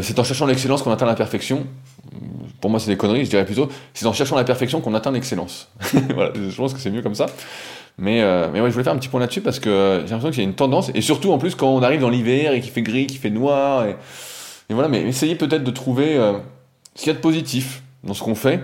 c'est 0.00 0.18
en 0.20 0.24
cherchant 0.24 0.46
l'excellence 0.46 0.82
qu'on 0.82 0.92
atteint 0.92 1.06
la 1.06 1.16
perfection. 1.16 1.66
Pour 2.60 2.70
moi, 2.70 2.78
c'est 2.78 2.90
des 2.90 2.96
conneries, 2.96 3.24
je 3.24 3.30
dirais 3.30 3.44
plutôt 3.44 3.68
c'est 3.92 4.06
en 4.06 4.12
cherchant 4.12 4.36
la 4.36 4.44
perfection 4.44 4.80
qu'on 4.80 4.94
atteint 4.94 5.10
l'excellence. 5.10 5.68
je 5.92 6.56
pense 6.56 6.74
que 6.74 6.78
c'est 6.78 6.90
mieux 6.90 7.02
comme 7.02 7.16
ça. 7.16 7.26
Mais, 7.98 8.22
euh, 8.22 8.48
mais 8.52 8.60
ouais, 8.60 8.68
je 8.68 8.72
voulais 8.72 8.84
faire 8.84 8.92
un 8.92 8.98
petit 8.98 9.08
point 9.08 9.20
là-dessus 9.20 9.42
parce 9.42 9.60
que 9.60 10.02
j'ai 10.04 10.10
l'impression 10.10 10.30
qu'il 10.30 10.42
y 10.42 10.46
a 10.46 10.48
une 10.48 10.54
tendance, 10.54 10.90
et 10.94 11.00
surtout 11.00 11.32
en 11.32 11.38
plus 11.38 11.54
quand 11.54 11.68
on 11.68 11.82
arrive 11.82 12.00
dans 12.00 12.08
l'hiver 12.08 12.52
et 12.52 12.60
qu'il 12.60 12.70
fait 12.70 12.82
gris, 12.82 13.06
qu'il 13.06 13.18
fait 13.18 13.30
noir, 13.30 13.86
et, 13.86 13.96
voilà, 14.70 14.88
mais 14.88 15.02
essayez 15.02 15.34
peut-être 15.34 15.64
de 15.64 15.70
trouver 15.70 16.16
euh, 16.16 16.32
ce 16.94 17.02
qu'il 17.02 17.08
y 17.08 17.14
a 17.14 17.16
de 17.16 17.20
positif 17.20 17.82
dans 18.04 18.14
ce 18.14 18.22
qu'on 18.22 18.34
fait, 18.34 18.60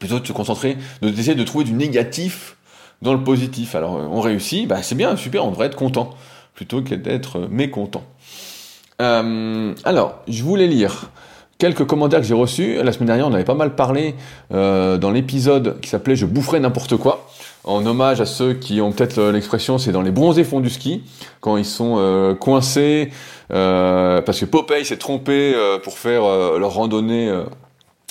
plutôt 0.00 0.18
de 0.18 0.26
se 0.26 0.32
concentrer, 0.32 0.76
d'essayer 1.02 1.36
de 1.36 1.44
trouver 1.44 1.64
du 1.64 1.72
négatif 1.72 2.56
dans 3.00 3.14
le 3.14 3.22
positif. 3.22 3.76
Alors 3.76 3.92
on 3.92 4.20
réussit, 4.20 4.66
bah, 4.66 4.82
c'est 4.82 4.96
bien, 4.96 5.16
super, 5.16 5.44
on 5.44 5.50
devrait 5.50 5.66
être 5.66 5.76
content, 5.76 6.10
plutôt 6.54 6.82
que 6.82 6.96
d'être 6.96 7.38
mécontent. 7.48 8.02
Euh, 9.00 9.74
alors, 9.84 10.22
je 10.28 10.42
voulais 10.42 10.66
lire 10.66 11.10
quelques 11.58 11.84
commentaires 11.84 12.20
que 12.20 12.26
j'ai 12.26 12.34
reçus. 12.34 12.82
La 12.82 12.92
semaine 12.92 13.06
dernière, 13.06 13.28
on 13.28 13.32
avait 13.32 13.44
pas 13.44 13.54
mal 13.54 13.74
parlé 13.74 14.14
euh, 14.52 14.98
dans 14.98 15.10
l'épisode 15.10 15.80
qui 15.80 15.88
s'appelait 15.88 16.16
Je 16.16 16.26
boufferai 16.26 16.60
n'importe 16.60 16.96
quoi, 16.96 17.28
en 17.64 17.84
hommage 17.86 18.20
à 18.20 18.26
ceux 18.26 18.54
qui 18.54 18.80
ont 18.80 18.92
peut-être 18.92 19.18
euh, 19.18 19.32
l'expression, 19.32 19.78
c'est 19.78 19.92
dans 19.92 20.02
les 20.02 20.10
bronzés 20.10 20.44
fonds 20.44 20.60
du 20.60 20.70
ski, 20.70 21.02
quand 21.40 21.56
ils 21.56 21.64
sont 21.64 21.96
euh, 21.98 22.34
coincés, 22.34 23.10
euh, 23.52 24.20
parce 24.22 24.40
que 24.40 24.44
Popeye 24.44 24.84
s'est 24.84 24.98
trompé 24.98 25.54
pour 25.82 25.98
faire 25.98 26.22
leur 26.58 26.74
randonnée, 26.74 27.32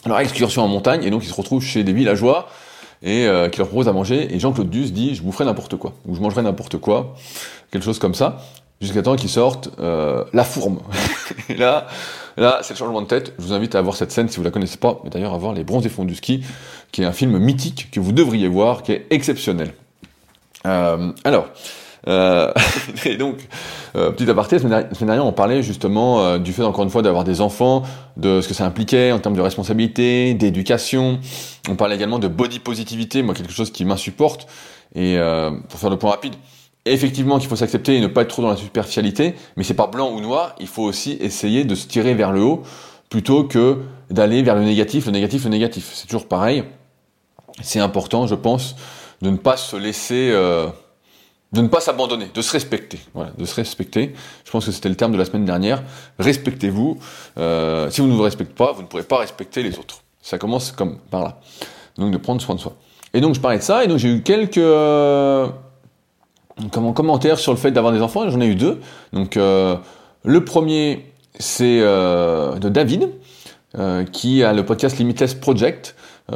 leur 0.05 0.19
excursion 0.19 0.63
en 0.63 0.67
montagne, 0.67 1.03
et 1.03 1.09
donc 1.09 1.23
ils 1.23 1.29
se 1.29 1.33
retrouvent 1.33 1.63
chez 1.63 1.83
des 1.83 1.93
villageois 1.93 2.47
et 3.01 3.27
qui 3.51 3.57
leur 3.57 3.67
proposent 3.67 3.87
à 3.87 3.93
manger, 3.93 4.33
et 4.33 4.39
Jean-Claude 4.39 4.69
Duss 4.69 4.93
dit 4.93 5.15
Je 5.15 5.23
boufferai 5.23 5.45
n'importe 5.45 5.75
quoi, 5.75 5.93
ou 6.05 6.15
je 6.15 6.21
mangerai 6.21 6.41
n'importe 6.43 6.77
quoi, 6.77 7.15
quelque 7.71 7.83
chose 7.83 7.99
comme 7.99 8.13
ça 8.15 8.37
jusqu'à 8.79 9.01
temps 9.01 9.15
qu'ils 9.15 9.29
sortent 9.29 9.69
La 9.79 10.43
Fourme. 10.43 10.79
et 11.49 11.55
là, 11.55 11.87
là 12.37 12.59
c'est 12.61 12.73
le 12.73 12.77
changement 12.77 13.01
de 13.01 13.07
tête. 13.07 13.33
Je 13.37 13.43
vous 13.43 13.53
invite 13.53 13.75
à 13.75 13.81
voir 13.81 13.95
cette 13.95 14.11
scène 14.11 14.29
si 14.29 14.37
vous 14.37 14.43
la 14.43 14.51
connaissez 14.51 14.77
pas, 14.77 14.99
mais 15.03 15.09
d'ailleurs 15.09 15.33
à 15.33 15.37
voir 15.37 15.53
Les 15.53 15.63
Bronzés 15.63 15.89
Fonds 15.89 16.05
du 16.05 16.15
Ski, 16.15 16.43
qui 16.91 17.01
est 17.01 17.05
un 17.05 17.11
film 17.11 17.37
mythique 17.37 17.89
que 17.91 17.99
vous 17.99 18.11
devriez 18.11 18.47
voir, 18.47 18.83
qui 18.83 18.91
est 18.91 19.07
exceptionnel. 19.09 19.73
Euh, 20.65 21.11
alors, 21.23 21.47
euh, 22.07 22.51
et 23.05 23.17
donc, 23.17 23.37
euh, 23.95 24.11
petit 24.11 24.29
aparté, 24.29 24.57
la 24.57 24.61
semaine 24.61 24.87
dernière, 25.01 25.25
on 25.25 25.31
parlait 25.31 25.63
justement 25.63 26.21
euh, 26.21 26.37
du 26.37 26.53
fait, 26.53 26.63
encore 26.63 26.83
une 26.83 26.89
fois, 26.89 27.01
d'avoir 27.01 27.23
des 27.23 27.41
enfants, 27.41 27.83
de 28.17 28.41
ce 28.41 28.47
que 28.47 28.53
ça 28.53 28.65
impliquait 28.65 29.11
en 29.11 29.19
termes 29.19 29.35
de 29.35 29.41
responsabilité, 29.41 30.33
d'éducation. 30.33 31.19
On 31.69 31.75
parlait 31.75 31.95
également 31.95 32.19
de 32.19 32.27
body 32.27 32.59
positivité, 32.59 33.23
moi, 33.23 33.33
quelque 33.33 33.53
chose 33.53 33.71
qui 33.71 33.85
m'insupporte. 33.85 34.47
Et 34.95 35.17
euh, 35.17 35.51
pour 35.69 35.79
faire 35.79 35.89
le 35.89 35.97
point 35.97 36.11
rapide, 36.11 36.33
effectivement 36.85 37.39
qu'il 37.39 37.47
faut 37.47 37.55
s'accepter 37.55 37.95
et 37.95 38.01
ne 38.01 38.07
pas 38.07 38.23
être 38.23 38.29
trop 38.29 38.41
dans 38.41 38.49
la 38.49 38.57
superficialité, 38.57 39.35
mais 39.55 39.63
c'est 39.63 39.73
pas 39.73 39.87
blanc 39.87 40.11
ou 40.11 40.19
noir, 40.19 40.55
il 40.59 40.67
faut 40.67 40.83
aussi 40.83 41.17
essayer 41.21 41.63
de 41.63 41.75
se 41.75 41.87
tirer 41.87 42.13
vers 42.13 42.31
le 42.31 42.41
haut 42.41 42.63
plutôt 43.09 43.43
que 43.43 43.79
d'aller 44.09 44.41
vers 44.41 44.55
le 44.55 44.63
négatif, 44.63 45.05
le 45.05 45.11
négatif, 45.11 45.43
le 45.43 45.49
négatif. 45.49 45.91
C'est 45.93 46.07
toujours 46.07 46.27
pareil. 46.27 46.63
C'est 47.61 47.79
important, 47.79 48.27
je 48.27 48.35
pense, 48.35 48.75
de 49.21 49.29
ne 49.29 49.37
pas 49.37 49.55
se 49.55 49.75
laisser, 49.75 50.31
euh, 50.31 50.67
de 51.51 51.61
ne 51.61 51.67
pas 51.67 51.79
s'abandonner, 51.79 52.29
de 52.33 52.41
se 52.41 52.51
respecter. 52.51 52.99
Voilà, 53.13 53.31
de 53.37 53.45
se 53.45 53.55
respecter. 53.55 54.13
Je 54.43 54.51
pense 54.51 54.65
que 54.65 54.71
c'était 54.71 54.89
le 54.89 54.95
terme 54.95 55.11
de 55.11 55.17
la 55.17 55.25
semaine 55.25 55.45
dernière. 55.45 55.83
Respectez-vous. 56.19 56.97
Euh, 57.37 57.89
si 57.91 58.01
vous 58.01 58.07
ne 58.07 58.13
vous 58.13 58.23
respectez 58.23 58.53
pas, 58.55 58.71
vous 58.71 58.81
ne 58.81 58.87
pourrez 58.87 59.03
pas 59.03 59.19
respecter 59.19 59.61
les 59.61 59.77
autres. 59.77 60.01
Ça 60.21 60.37
commence 60.37 60.71
comme 60.71 60.97
par 61.11 61.23
là. 61.23 61.39
Donc 61.97 62.11
de 62.11 62.17
prendre 62.17 62.41
soin 62.41 62.55
de 62.55 62.59
soi. 62.59 62.73
Et 63.13 63.21
donc 63.21 63.35
je 63.35 63.39
parlais 63.39 63.59
de 63.59 63.63
ça, 63.63 63.83
et 63.83 63.87
donc 63.87 63.99
j'ai 63.99 64.09
eu 64.09 64.23
quelques 64.23 64.57
comme 66.71 66.93
commentaire 66.93 67.39
sur 67.39 67.51
le 67.51 67.57
fait 67.57 67.71
d'avoir 67.71 67.93
des 67.93 68.01
enfants, 68.01 68.29
j'en 68.29 68.41
ai 68.41 68.47
eu 68.47 68.55
deux. 68.55 68.79
Donc 69.11 69.37
euh, 69.37 69.75
le 70.23 70.45
premier, 70.45 71.05
c'est 71.39 71.79
euh, 71.81 72.57
de 72.57 72.69
David, 72.69 73.09
euh, 73.77 74.03
qui 74.03 74.43
a 74.43 74.53
le 74.53 74.65
podcast 74.65 74.97
Limitless 74.97 75.33
Project, 75.33 75.95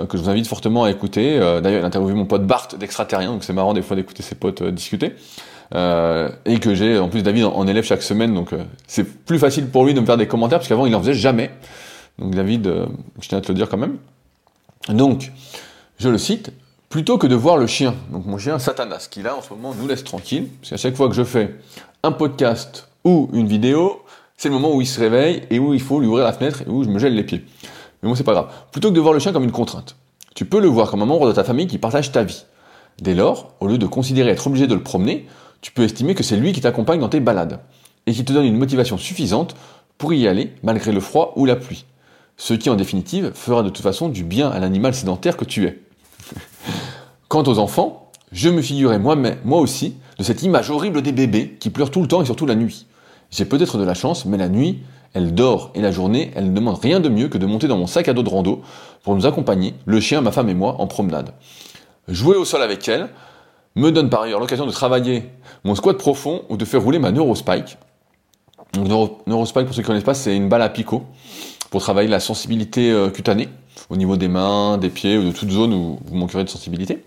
que 0.09 0.17
je 0.17 0.21
vous 0.21 0.29
invite 0.29 0.47
fortement 0.47 0.83
à 0.83 0.91
écouter. 0.91 1.39
D'ailleurs, 1.39 1.79
il 1.79 1.83
a 1.83 1.85
interviewé 1.85 2.13
mon 2.13 2.25
pote 2.25 2.45
Bart 2.45 2.67
d'Extraterrien, 2.77 3.31
donc 3.31 3.45
c'est 3.45 3.53
marrant 3.53 3.73
des 3.73 3.81
fois 3.81 3.95
d'écouter 3.95 4.21
ses 4.21 4.35
potes 4.35 4.61
discuter. 4.61 5.13
et 5.73 6.59
que 6.59 6.75
j'ai 6.75 6.99
en 6.99 7.07
plus 7.07 7.23
David 7.23 7.45
en, 7.45 7.53
en 7.53 7.67
élève 7.67 7.85
chaque 7.85 8.01
semaine, 8.03 8.33
donc 8.33 8.49
c'est 8.85 9.05
plus 9.05 9.39
facile 9.39 9.67
pour 9.67 9.85
lui 9.85 9.93
de 9.93 10.01
me 10.01 10.05
faire 10.05 10.17
des 10.17 10.27
commentaires, 10.27 10.59
parce 10.59 10.67
qu'avant 10.67 10.87
il 10.87 10.93
en 10.93 10.99
faisait 10.99 11.13
jamais. 11.13 11.51
Donc 12.19 12.35
David, 12.35 12.69
je 13.21 13.29
tiens 13.29 13.37
à 13.37 13.41
te 13.41 13.47
le 13.47 13.53
dire 13.53 13.69
quand 13.69 13.77
même. 13.77 13.95
Donc, 14.89 15.31
je 15.99 16.09
le 16.09 16.17
cite, 16.17 16.51
plutôt 16.89 17.17
que 17.17 17.27
de 17.27 17.35
voir 17.35 17.57
le 17.57 17.67
chien, 17.67 17.95
donc 18.11 18.25
mon 18.25 18.37
chien 18.37 18.59
Satanas, 18.59 19.07
qui 19.09 19.21
là 19.21 19.35
en 19.35 19.41
ce 19.41 19.49
moment 19.49 19.73
nous 19.73 19.87
laisse 19.87 20.03
tranquille, 20.03 20.47
parce 20.61 20.71
qu'à 20.71 20.77
chaque 20.77 20.95
fois 20.95 21.09
que 21.09 21.15
je 21.15 21.23
fais 21.23 21.55
un 22.03 22.11
podcast 22.11 22.89
ou 23.03 23.29
une 23.33 23.47
vidéo, 23.47 24.01
c'est 24.37 24.49
le 24.49 24.53
moment 24.53 24.73
où 24.73 24.81
il 24.81 24.87
se 24.87 24.99
réveille 24.99 25.43
et 25.49 25.59
où 25.59 25.73
il 25.73 25.81
faut 25.81 25.99
lui 25.99 26.07
ouvrir 26.07 26.25
la 26.25 26.33
fenêtre 26.33 26.61
et 26.61 26.69
où 26.69 26.83
je 26.83 26.89
me 26.89 26.99
gèle 26.99 27.15
les 27.15 27.23
pieds. 27.23 27.43
Mais 28.01 28.09
bon, 28.09 28.15
c'est 28.15 28.23
pas 28.23 28.33
grave. 28.33 28.51
Plutôt 28.71 28.89
que 28.89 28.95
de 28.95 28.99
voir 28.99 29.13
le 29.13 29.19
chien 29.19 29.33
comme 29.33 29.43
une 29.43 29.51
contrainte, 29.51 29.95
tu 30.35 30.45
peux 30.45 30.61
le 30.61 30.67
voir 30.67 30.91
comme 30.91 31.01
un 31.01 31.05
membre 31.05 31.27
de 31.27 31.33
ta 31.33 31.43
famille 31.43 31.67
qui 31.67 31.79
partage 31.79 32.11
ta 32.11 32.23
vie. 32.23 32.45
Dès 33.01 33.15
lors, 33.15 33.53
au 33.59 33.67
lieu 33.67 33.77
de 33.77 33.87
considérer 33.87 34.29
être 34.31 34.47
obligé 34.47 34.67
de 34.67 34.73
le 34.73 34.83
promener, 34.83 35.27
tu 35.61 35.71
peux 35.71 35.83
estimer 35.83 36.15
que 36.15 36.23
c'est 36.23 36.37
lui 36.37 36.53
qui 36.53 36.61
t'accompagne 36.61 36.99
dans 36.99 37.09
tes 37.09 37.19
balades 37.19 37.59
et 38.05 38.13
qui 38.13 38.23
te 38.23 38.31
donne 38.31 38.45
une 38.45 38.57
motivation 38.57 38.97
suffisante 38.97 39.55
pour 39.97 40.13
y 40.13 40.27
aller 40.27 40.53
malgré 40.63 40.91
le 40.91 40.99
froid 40.99 41.33
ou 41.35 41.45
la 41.45 41.55
pluie. 41.55 41.85
Ce 42.37 42.53
qui, 42.53 42.69
en 42.69 42.75
définitive, 42.75 43.31
fera 43.33 43.63
de 43.63 43.69
toute 43.69 43.83
façon 43.83 44.09
du 44.09 44.23
bien 44.23 44.49
à 44.49 44.59
l'animal 44.59 44.93
sédentaire 44.93 45.37
que 45.37 45.45
tu 45.45 45.65
es. 45.65 45.79
Quant 47.27 47.43
aux 47.43 47.59
enfants, 47.59 48.09
je 48.31 48.49
me 48.49 48.61
figurais 48.61 48.99
moi, 48.99 49.17
moi 49.43 49.59
aussi 49.59 49.95
de 50.17 50.23
cette 50.23 50.43
image 50.43 50.69
horrible 50.69 51.01
des 51.01 51.11
bébés 51.11 51.57
qui 51.59 51.69
pleurent 51.69 51.91
tout 51.91 52.01
le 52.01 52.07
temps 52.07 52.21
et 52.21 52.25
surtout 52.25 52.45
la 52.45 52.55
nuit. 52.55 52.85
J'ai 53.31 53.43
peut-être 53.43 53.77
de 53.77 53.83
la 53.83 53.93
chance, 53.93 54.25
mais 54.25 54.37
la 54.37 54.47
nuit, 54.47 54.79
elle 55.13 55.33
dort 55.33 55.71
et 55.75 55.81
la 55.81 55.91
journée, 55.91 56.31
elle 56.35 56.49
ne 56.49 56.55
demande 56.55 56.79
rien 56.79 57.01
de 57.01 57.09
mieux 57.09 57.27
que 57.27 57.37
de 57.37 57.45
monter 57.45 57.67
dans 57.67 57.77
mon 57.77 57.87
sac 57.87 58.07
à 58.07 58.13
dos 58.13 58.23
de 58.23 58.29
rando 58.29 58.61
pour 59.03 59.13
nous 59.13 59.25
accompagner, 59.25 59.73
le 59.85 59.99
chien, 59.99 60.21
ma 60.21 60.31
femme 60.31 60.47
et 60.47 60.53
moi, 60.53 60.77
en 60.79 60.87
promenade. 60.87 61.31
Jouer 62.07 62.37
au 62.37 62.45
sol 62.45 62.61
avec 62.61 62.87
elle 62.87 63.09
me 63.75 63.91
donne 63.91 64.09
par 64.09 64.21
ailleurs 64.21 64.39
l'occasion 64.39 64.65
de 64.65 64.71
travailler 64.71 65.23
mon 65.65 65.75
squat 65.75 65.97
profond 65.97 66.43
ou 66.49 66.55
de 66.55 66.63
faire 66.63 66.81
rouler 66.81 66.99
ma 66.99 67.11
neurospike. 67.11 67.77
Donc, 68.73 69.27
neurospike, 69.27 69.65
pour 69.65 69.75
ceux 69.75 69.81
qui 69.81 69.85
ne 69.85 69.87
connaissent 69.87 70.03
pas, 70.03 70.13
c'est 70.13 70.35
une 70.35 70.47
balle 70.47 70.61
à 70.61 70.69
picot 70.69 71.03
pour 71.69 71.81
travailler 71.81 72.07
la 72.07 72.21
sensibilité 72.21 72.91
euh, 72.91 73.09
cutanée 73.09 73.49
au 73.89 73.97
niveau 73.97 74.15
des 74.15 74.27
mains, 74.27 74.77
des 74.77 74.89
pieds 74.89 75.17
ou 75.17 75.23
de 75.23 75.31
toute 75.31 75.51
zone 75.51 75.73
où 75.73 75.99
vous 76.05 76.15
manquerez 76.15 76.43
de 76.43 76.49
sensibilité. 76.49 77.03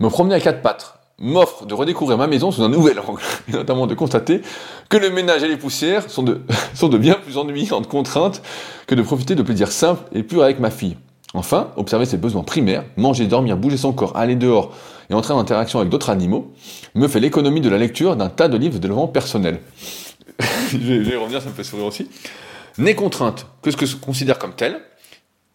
Me 0.00 0.08
promener 0.08 0.34
à 0.34 0.40
quatre 0.40 0.62
pattes 0.62 0.96
m'offre 1.18 1.64
de 1.64 1.72
redécouvrir 1.72 2.18
ma 2.18 2.26
maison 2.26 2.50
sous 2.50 2.62
un 2.62 2.68
nouvel 2.68 3.00
angle, 3.00 3.22
et 3.48 3.52
notamment 3.52 3.86
de 3.86 3.94
constater 3.94 4.42
que 4.88 4.96
le 4.96 5.10
ménage 5.10 5.42
et 5.42 5.48
les 5.48 5.56
poussières 5.56 6.10
sont 6.10 6.22
de, 6.22 6.98
bien 6.98 7.14
plus 7.14 7.38
ennuyantes 7.38 7.88
contraintes 7.88 8.42
que 8.86 8.94
de 8.94 9.02
profiter 9.02 9.34
de 9.34 9.42
plaisirs 9.42 9.72
simples 9.72 10.04
et 10.12 10.22
purs 10.22 10.42
avec 10.42 10.60
ma 10.60 10.70
fille. 10.70 10.96
Enfin, 11.34 11.70
observer 11.76 12.06
ses 12.06 12.16
besoins 12.16 12.44
primaires, 12.44 12.84
manger, 12.96 13.26
dormir, 13.26 13.56
bouger 13.56 13.76
son 13.76 13.92
corps, 13.92 14.16
aller 14.16 14.36
dehors 14.36 14.74
et 15.10 15.14
entrer 15.14 15.34
en 15.34 15.38
interaction 15.38 15.78
avec 15.80 15.90
d'autres 15.90 16.10
animaux, 16.10 16.52
me 16.94 17.08
fait 17.08 17.20
l'économie 17.20 17.60
de 17.60 17.68
la 17.68 17.78
lecture 17.78 18.16
d'un 18.16 18.28
tas 18.28 18.48
de 18.48 18.56
livres 18.56 18.74
de 18.74 18.78
développement 18.78 19.08
personnel. 19.08 19.60
je 20.70 20.76
vais 20.76 21.16
revenir, 21.16 21.42
ça 21.42 21.48
me 21.48 21.54
fait 21.54 21.64
sourire 21.64 21.86
aussi. 21.86 22.08
N'est 22.78 22.94
contrainte 22.94 23.46
que 23.62 23.70
ce 23.70 23.76
que 23.76 23.86
je 23.86 23.96
considère 23.96 24.38
comme 24.38 24.54
tel, 24.54 24.80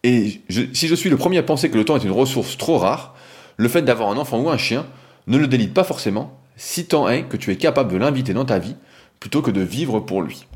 et 0.04 0.40
si 0.48 0.88
je 0.88 0.94
suis 0.94 1.10
le 1.10 1.16
premier 1.16 1.38
à 1.38 1.42
penser 1.42 1.70
que 1.70 1.76
le 1.76 1.84
temps 1.84 1.96
est 1.96 2.04
une 2.04 2.10
ressource 2.10 2.58
trop 2.58 2.78
rare, 2.78 3.14
le 3.56 3.68
fait 3.68 3.82
d'avoir 3.82 4.10
un 4.10 4.16
enfant 4.16 4.40
ou 4.40 4.50
un 4.50 4.56
chien 4.56 4.86
ne 5.26 5.38
le 5.38 5.46
délite 5.46 5.74
pas 5.74 5.84
forcément, 5.84 6.38
si 6.56 6.86
tant 6.86 7.08
est 7.08 7.24
que 7.24 7.36
tu 7.36 7.50
es 7.50 7.56
capable 7.56 7.92
de 7.92 7.96
l'inviter 7.96 8.34
dans 8.34 8.44
ta 8.44 8.58
vie 8.58 8.76
plutôt 9.20 9.42
que 9.42 9.50
de 9.50 9.60
vivre 9.60 10.00
pour 10.00 10.22
lui. 10.22 10.46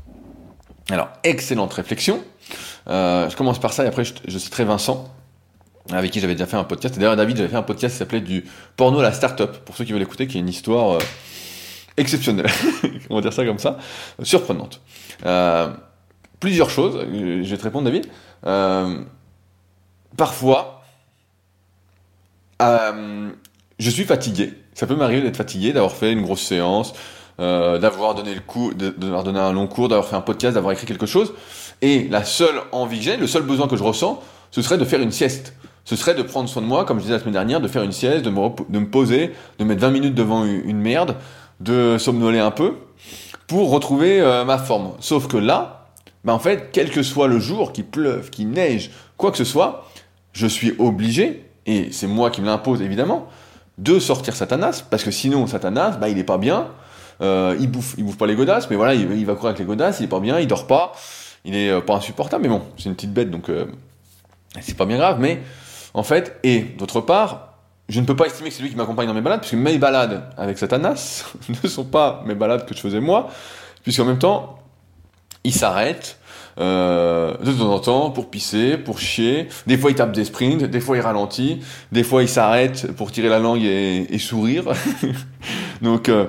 Alors, 0.89 1.09
excellente 1.23 1.73
réflexion. 1.73 2.21
Euh, 2.89 3.29
je 3.29 3.35
commence 3.35 3.59
par 3.59 3.73
ça 3.73 3.83
et 3.83 3.87
après 3.87 4.03
je, 4.05 4.37
citerai 4.37 4.63
Vincent, 4.63 5.13
avec 5.91 6.11
qui 6.11 6.19
j'avais 6.19 6.33
déjà 6.33 6.45
fait 6.45 6.57
un 6.57 6.63
podcast. 6.63 6.97
D'ailleurs, 6.97 7.15
David, 7.15 7.37
j'avais 7.37 7.49
fait 7.49 7.55
un 7.55 7.63
podcast 7.63 7.95
qui 7.95 7.99
s'appelait 7.99 8.21
du 8.21 8.45
porno 8.75 8.99
à 8.99 9.03
la 9.03 9.11
start-up, 9.11 9.57
pour 9.65 9.75
ceux 9.75 9.85
qui 9.85 9.93
veulent 9.93 10.01
écouter, 10.01 10.27
qui 10.27 10.37
est 10.37 10.41
une 10.41 10.49
histoire 10.49 10.95
euh, 10.95 10.99
exceptionnelle. 11.97 12.49
On 13.09 13.15
va 13.15 13.21
dire 13.21 13.33
ça 13.33 13.45
comme 13.45 13.59
ça, 13.59 13.77
surprenante. 14.23 14.81
Euh, 15.25 15.69
plusieurs 16.39 16.69
choses, 16.69 17.05
je 17.11 17.49
vais 17.49 17.57
te 17.57 17.63
répondre, 17.63 17.85
David. 17.85 18.07
Euh, 18.45 19.03
parfois, 20.15 20.76
euh, 22.61 23.29
je 23.79 23.89
suis 23.89 24.03
fatigué. 24.03 24.53
Ça 24.73 24.87
peut 24.87 24.95
m'arriver 24.95 25.21
d'être 25.21 25.37
fatigué, 25.37 25.73
d'avoir 25.73 25.93
fait 25.93 26.11
une 26.11 26.21
grosse 26.21 26.41
séance, 26.41 26.93
euh, 27.39 27.77
d'avoir 27.77 28.15
donné 28.15 28.33
le 28.33 28.91
d'avoir 28.99 29.23
donné 29.23 29.39
un 29.39 29.51
long 29.51 29.67
cours, 29.67 29.89
d'avoir 29.89 30.07
fait 30.07 30.15
un 30.15 30.21
podcast, 30.21 30.55
d'avoir 30.55 30.73
écrit 30.73 30.85
quelque 30.85 31.05
chose. 31.05 31.33
Et 31.81 32.07
la 32.09 32.23
seule 32.23 32.61
envie 32.71 32.97
que 32.97 33.03
j'ai, 33.03 33.17
le 33.17 33.27
seul 33.27 33.43
besoin 33.43 33.67
que 33.67 33.75
je 33.75 33.83
ressens, 33.83 34.21
ce 34.51 34.61
serait 34.61 34.77
de 34.77 34.85
faire 34.85 35.01
une 35.01 35.11
sieste. 35.11 35.53
Ce 35.85 35.95
serait 35.95 36.15
de 36.15 36.21
prendre 36.21 36.49
soin 36.49 36.61
de 36.61 36.67
moi, 36.67 36.83
comme 36.83 36.97
je 36.97 37.03
disais 37.03 37.13
la 37.13 37.19
semaine 37.19 37.33
dernière, 37.33 37.61
de 37.61 37.67
faire 37.67 37.83
une 37.83 37.91
sieste, 37.91 38.25
de 38.25 38.29
me, 38.29 38.49
de 38.69 38.79
me 38.79 38.89
poser, 38.89 39.31
de 39.59 39.63
mettre 39.63 39.81
20 39.81 39.91
minutes 39.91 40.15
devant 40.15 40.43
une 40.43 40.79
merde, 40.79 41.15
de 41.59 41.97
somnoler 41.97 42.39
un 42.39 42.51
peu, 42.51 42.73
pour 43.47 43.71
retrouver 43.71 44.19
euh, 44.19 44.43
ma 44.43 44.57
forme. 44.57 44.91
Sauf 44.99 45.27
que 45.27 45.37
là, 45.37 45.87
bah 46.25 46.33
en 46.33 46.39
fait, 46.39 46.69
quel 46.73 46.91
que 46.91 47.03
soit 47.03 47.27
le 47.27 47.39
jour, 47.39 47.71
qu'il 47.71 47.85
pleuve, 47.85 48.29
qu'il 48.29 48.49
neige, 48.49 48.91
quoi 49.15 49.31
que 49.31 49.37
ce 49.37 49.45
soit, 49.45 49.87
je 50.33 50.45
suis 50.45 50.73
obligé, 50.77 51.46
et 51.67 51.91
c'est 51.91 52.07
moi 52.07 52.31
qui 52.31 52.41
me 52.41 52.47
l'impose 52.47 52.81
évidemment, 52.81 53.27
de 53.77 53.99
sortir 53.99 54.35
Satanas, 54.35 54.83
parce 54.89 55.03
que 55.03 55.11
sinon 55.11 55.45
Satanas, 55.45 55.97
bah, 55.97 56.09
il 56.09 56.17
est 56.17 56.23
pas 56.23 56.39
bien, 56.39 56.69
euh, 57.21 57.55
il 57.59 57.69
bouffe, 57.69 57.95
il 57.97 58.05
bouffe 58.05 58.17
pas 58.17 58.25
les 58.25 58.35
godasses, 58.35 58.69
mais 58.69 58.75
voilà, 58.75 58.95
il, 58.95 59.25
va 59.25 59.33
courir 59.33 59.49
avec 59.49 59.59
les 59.59 59.65
godasses, 59.65 59.99
il 59.99 60.05
est 60.05 60.09
pas 60.09 60.19
bien, 60.19 60.39
il 60.39 60.47
dort 60.47 60.65
pas, 60.65 60.93
il 61.45 61.55
est 61.55 61.69
euh, 61.69 61.81
pas 61.81 61.95
insupportable, 61.95 62.43
mais 62.43 62.49
bon, 62.49 62.63
c'est 62.77 62.85
une 62.85 62.95
petite 62.95 63.13
bête, 63.13 63.29
donc 63.29 63.49
euh, 63.49 63.65
c'est 64.61 64.77
pas 64.77 64.85
bien 64.85 64.97
grave, 64.97 65.17
mais 65.19 65.41
en 65.93 66.03
fait, 66.03 66.39
et 66.43 66.61
d'autre 66.61 67.01
part, 67.01 67.53
je 67.89 67.99
ne 67.99 68.05
peux 68.05 68.15
pas 68.15 68.25
estimer 68.25 68.49
que 68.49 68.55
c'est 68.55 68.63
lui 68.63 68.69
qui 68.69 68.75
m'accompagne 68.75 69.07
dans 69.07 69.13
mes 69.13 69.21
balades, 69.21 69.41
puisque 69.41 69.55
mes 69.55 69.77
balades 69.77 70.23
avec 70.37 70.57
Satanas 70.57 71.25
ne 71.63 71.69
sont 71.69 71.85
pas 71.85 72.23
mes 72.25 72.35
balades 72.35 72.65
que 72.65 72.75
je 72.75 72.81
faisais 72.81 72.99
moi, 72.99 73.29
puisqu'en 73.83 74.05
même 74.05 74.19
temps, 74.19 74.59
il 75.43 75.53
s'arrête, 75.53 76.19
euh, 76.59 77.37
de 77.37 77.51
temps 77.51 77.71
en 77.71 77.79
temps 77.79 78.09
pour 78.09 78.29
pisser, 78.29 78.77
pour 78.77 78.99
chier. 78.99 79.47
Des 79.67 79.77
fois 79.77 79.91
il 79.91 79.95
tape 79.95 80.11
des 80.11 80.25
sprints, 80.25 80.63
des 80.63 80.79
fois 80.79 80.97
il 80.97 81.01
ralentit, 81.01 81.59
des 81.91 82.03
fois 82.03 82.23
il 82.23 82.29
s'arrête 82.29 82.91
pour 82.93 83.11
tirer 83.11 83.29
la 83.29 83.39
langue 83.39 83.63
et, 83.63 84.17
sourire. 84.17 84.63
donc 85.81 86.09
euh, 86.09 86.25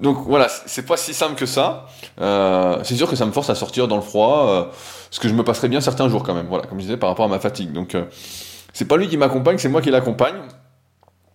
donc 0.00 0.18
voilà, 0.26 0.48
c'est 0.66 0.86
pas 0.86 0.96
si 0.96 1.14
simple 1.14 1.34
que 1.34 1.46
ça. 1.46 1.86
Euh, 2.20 2.78
c'est 2.84 2.96
sûr 2.96 3.08
que 3.08 3.16
ça 3.16 3.26
me 3.26 3.32
force 3.32 3.50
à 3.50 3.54
sortir 3.54 3.88
dans 3.88 3.96
le 3.96 4.02
froid, 4.02 4.48
euh, 4.48 4.64
ce 5.10 5.20
que 5.20 5.28
je 5.28 5.34
me 5.34 5.42
passerais 5.42 5.68
bien 5.68 5.80
certains 5.80 6.08
jours 6.08 6.22
quand 6.22 6.34
même. 6.34 6.46
Voilà, 6.48 6.66
comme 6.66 6.78
je 6.78 6.84
disais 6.84 6.96
par 6.96 7.08
rapport 7.08 7.24
à 7.24 7.28
ma 7.28 7.38
fatigue. 7.38 7.72
Donc 7.72 7.96
c'est 8.72 8.86
pas 8.86 8.96
lui 8.96 9.08
qui 9.08 9.16
m'accompagne, 9.16 9.58
c'est 9.58 9.68
moi 9.68 9.82
qui 9.82 9.90
l'accompagne. 9.90 10.36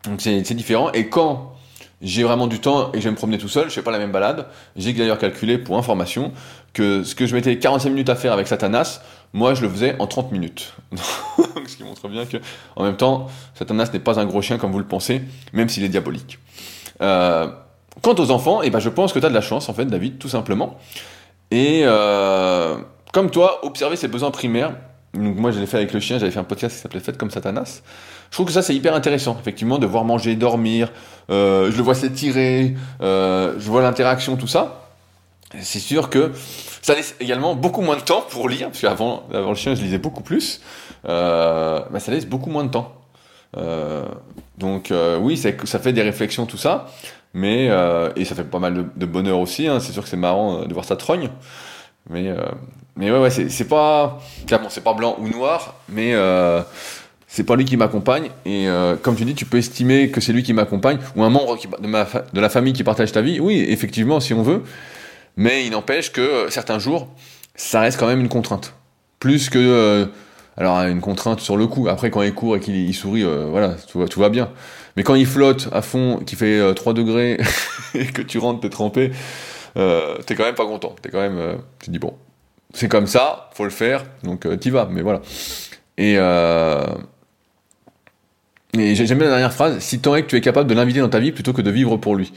Donc 0.05 0.21
c'est 0.21 0.53
différent. 0.53 0.91
Et 0.93 1.09
quand 1.09 1.53
j'ai 2.01 2.23
vraiment 2.23 2.47
du 2.47 2.59
temps 2.59 2.91
et 2.93 2.99
je 2.99 3.05
vais 3.05 3.11
me 3.11 3.15
promener 3.15 3.37
tout 3.37 3.47
seul, 3.47 3.69
je 3.69 3.73
fais 3.73 3.81
pas 3.81 3.91
la 3.91 3.97
même 3.97 4.11
balade. 4.11 4.47
J'ai 4.75 4.93
d'ailleurs 4.93 5.17
calculé 5.17 5.57
pour 5.57 5.77
information 5.77 6.31
que 6.73 7.03
ce 7.03 7.15
que 7.15 7.25
je 7.25 7.35
mettais 7.35 7.57
45 7.57 7.89
minutes 7.89 8.09
à 8.09 8.15
faire 8.15 8.33
avec 8.33 8.47
Satanas, 8.47 9.01
moi 9.33 9.55
je 9.55 9.63
le 9.63 9.69
faisais 9.69 9.95
en 9.99 10.05
30 10.05 10.31
minutes. 10.31 10.73
ce 10.95 11.75
qui 11.75 11.83
montre 11.83 12.07
bien 12.07 12.25
que, 12.25 12.37
en 12.75 12.83
même 12.83 12.97
temps, 12.97 13.27
Satanas 13.55 13.89
n'est 13.93 13.99
pas 13.99 14.19
un 14.19 14.25
gros 14.25 14.41
chien 14.41 14.57
comme 14.57 14.71
vous 14.71 14.79
le 14.79 14.85
pensez, 14.85 15.23
même 15.53 15.69
s'il 15.69 15.83
est 15.83 15.89
diabolique. 15.89 16.37
Euh, 17.01 17.47
quant 18.01 18.15
aux 18.15 18.29
enfants, 18.29 18.61
eh 18.61 18.69
ben, 18.69 18.79
je 18.79 18.89
pense 18.89 19.11
que 19.11 19.19
tu 19.19 19.25
as 19.25 19.29
de 19.29 19.33
la 19.33 19.41
chance 19.41 19.67
en 19.69 19.73
fait, 19.73 19.85
David, 19.85 20.19
tout 20.19 20.29
simplement. 20.29 20.77
Et 21.49 21.81
euh, 21.83 22.77
comme 23.11 23.31
toi, 23.31 23.65
observer 23.65 23.95
ses 23.95 24.07
besoins 24.07 24.31
primaires. 24.31 24.75
Donc 25.13 25.37
moi 25.37 25.51
je 25.51 25.59
l'ai 25.59 25.65
fait 25.65 25.77
avec 25.77 25.93
le 25.93 25.99
chien, 25.99 26.19
j'avais 26.19 26.31
fait 26.31 26.39
un 26.39 26.43
podcast 26.43 26.75
qui 26.75 26.81
s'appelait 26.81 26.99
Faites 26.99 27.17
comme 27.17 27.31
Satanas. 27.31 27.81
Je 28.29 28.35
trouve 28.35 28.47
que 28.47 28.53
ça 28.53 28.61
c'est 28.61 28.75
hyper 28.75 28.93
intéressant, 28.93 29.37
effectivement, 29.39 29.77
de 29.77 29.85
voir 29.85 30.03
manger, 30.03 30.35
dormir, 30.35 30.89
euh, 31.29 31.71
je 31.71 31.77
le 31.77 31.83
vois 31.83 31.95
s'étirer, 31.95 32.75
euh, 33.01 33.55
je 33.57 33.69
vois 33.69 33.81
l'interaction, 33.81 34.35
tout 34.37 34.47
ça. 34.47 34.83
C'est 35.61 35.79
sûr 35.79 36.09
que 36.09 36.31
ça 36.81 36.93
laisse 36.93 37.15
également 37.19 37.55
beaucoup 37.55 37.81
moins 37.81 37.95
de 37.95 38.01
temps 38.01 38.23
pour 38.29 38.49
lire, 38.49 38.67
parce 38.67 38.81
qu'avant 38.81 39.23
avant 39.33 39.49
le 39.49 39.55
chien 39.55 39.75
je 39.75 39.81
lisais 39.81 39.97
beaucoup 39.97 40.23
plus, 40.23 40.61
euh, 41.07 41.81
bah, 41.89 41.99
ça 41.99 42.11
laisse 42.11 42.25
beaucoup 42.25 42.49
moins 42.49 42.65
de 42.65 42.69
temps. 42.69 42.93
Euh, 43.55 44.05
donc 44.57 44.93
oui, 45.21 45.37
ça 45.37 45.79
fait 45.79 45.93
des 45.93 46.01
réflexions, 46.01 46.45
tout 46.45 46.57
ça, 46.57 46.87
mais 47.33 47.69
et 48.15 48.25
ça 48.25 48.35
fait 48.35 48.43
pas 48.43 48.59
mal 48.59 48.89
de, 48.95 49.05
bonheur 49.05 49.39
aussi. 49.39 49.67
Hein, 49.67 49.79
c'est 49.79 49.93
sûr 49.93 50.03
que 50.03 50.09
c'est 50.09 50.17
marrant 50.17 50.65
de 50.65 50.73
voir 50.73 50.85
ça 50.85 50.97
trogne, 50.97 51.29
mais 52.09 52.33
mais 52.97 53.11
ouais 53.11 53.29
c'est 53.29 53.67
pas 53.67 54.19
clairement 54.47 54.69
c'est 54.69 54.83
pas 54.83 54.93
blanc 54.93 55.15
ou 55.19 55.29
noir, 55.29 55.75
mais 55.87 56.13
c'est 57.37 57.43
pas 57.43 57.55
lui 57.55 57.65
qui 57.65 57.77
m'accompagne. 57.77 58.31
Et 58.47 58.67
euh, 58.67 58.95
comme 58.95 59.15
tu 59.15 59.23
dis, 59.23 59.35
tu 59.35 59.45
peux 59.45 59.59
estimer 59.59 60.09
que 60.09 60.21
c'est 60.21 60.33
lui 60.33 60.41
qui 60.41 60.53
m'accompagne, 60.53 60.97
ou 61.15 61.23
un 61.23 61.29
membre 61.29 61.55
de, 61.79 61.87
ma 61.87 62.07
de 62.33 62.41
la 62.41 62.49
famille 62.49 62.73
qui 62.73 62.83
partage 62.83 63.11
ta 63.11 63.21
vie. 63.21 63.39
Oui, 63.39 63.63
effectivement, 63.69 64.19
si 64.19 64.33
on 64.33 64.41
veut. 64.41 64.63
Mais 65.35 65.63
il 65.63 65.69
n'empêche 65.69 66.11
que 66.11 66.19
euh, 66.19 66.49
certains 66.49 66.79
jours, 66.79 67.09
ça 67.53 67.81
reste 67.81 67.99
quand 67.99 68.07
même 68.07 68.21
une 68.21 68.27
contrainte. 68.27 68.73
Plus 69.19 69.51
que. 69.51 69.59
Euh, 69.59 70.05
alors, 70.57 70.79
une 70.79 70.99
contrainte 70.99 71.39
sur 71.39 71.57
le 71.57 71.67
coup. 71.67 71.87
Après, 71.87 72.09
quand 72.09 72.23
il 72.23 72.33
court 72.33 72.55
et 72.55 72.59
qu'il 72.59 72.91
sourit, 72.95 73.23
voilà, 73.23 73.75
tout 73.87 73.99
va, 73.99 74.07
tout 74.07 74.19
va 74.19 74.29
bien. 74.29 74.49
Mais 74.95 75.03
quand 75.03 75.13
il 75.13 75.27
flotte 75.27 75.69
à 75.71 75.83
fond, 75.83 76.17
qu'il 76.25 76.39
fait 76.39 76.73
3 76.73 76.95
degrés, 76.95 77.39
et 77.93 78.05
que 78.07 78.23
tu 78.23 78.39
rentres, 78.39 78.61
t'es 78.61 78.69
trempé, 78.69 79.11
t'es 79.75 80.35
quand 80.35 80.43
même 80.43 80.55
pas 80.55 80.65
content. 80.65 80.95
T'es 81.03 81.09
quand 81.09 81.21
même. 81.21 81.59
tu 81.77 81.85
te 81.85 81.91
dis, 81.91 81.99
bon, 81.99 82.15
c'est 82.73 82.87
comme 82.87 83.05
ça, 83.05 83.51
faut 83.53 83.65
le 83.65 83.69
faire, 83.69 84.05
donc 84.23 84.47
t'y 84.59 84.71
vas. 84.71 84.89
Mais 84.91 85.03
voilà. 85.03 85.21
Et. 85.99 86.17
Et 88.73 88.95
j'aime 88.95 89.17
bien 89.17 89.27
la 89.27 89.33
dernière 89.33 89.53
phrase, 89.53 89.79
si 89.79 89.99
tant 89.99 90.15
est 90.15 90.23
que 90.23 90.27
tu 90.27 90.35
es 90.35 90.41
capable 90.41 90.69
de 90.69 90.75
l'inviter 90.75 90.99
dans 90.99 91.09
ta 91.09 91.19
vie 91.19 91.31
plutôt 91.31 91.53
que 91.53 91.61
de 91.61 91.71
vivre 91.71 91.97
pour 91.97 92.15
lui. 92.15 92.33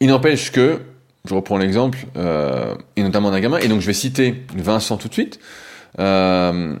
Il 0.00 0.08
n'empêche 0.08 0.50
que, 0.50 0.80
je 1.26 1.34
reprends 1.34 1.58
l'exemple, 1.58 1.98
euh, 2.16 2.74
et 2.96 3.02
notamment 3.02 3.30
d'un 3.30 3.40
gamin, 3.40 3.58
et 3.58 3.68
donc 3.68 3.80
je 3.80 3.86
vais 3.86 3.92
citer 3.92 4.44
Vincent 4.56 4.96
tout 4.96 5.08
de 5.08 5.12
suite. 5.12 5.38
Euh, 5.98 6.76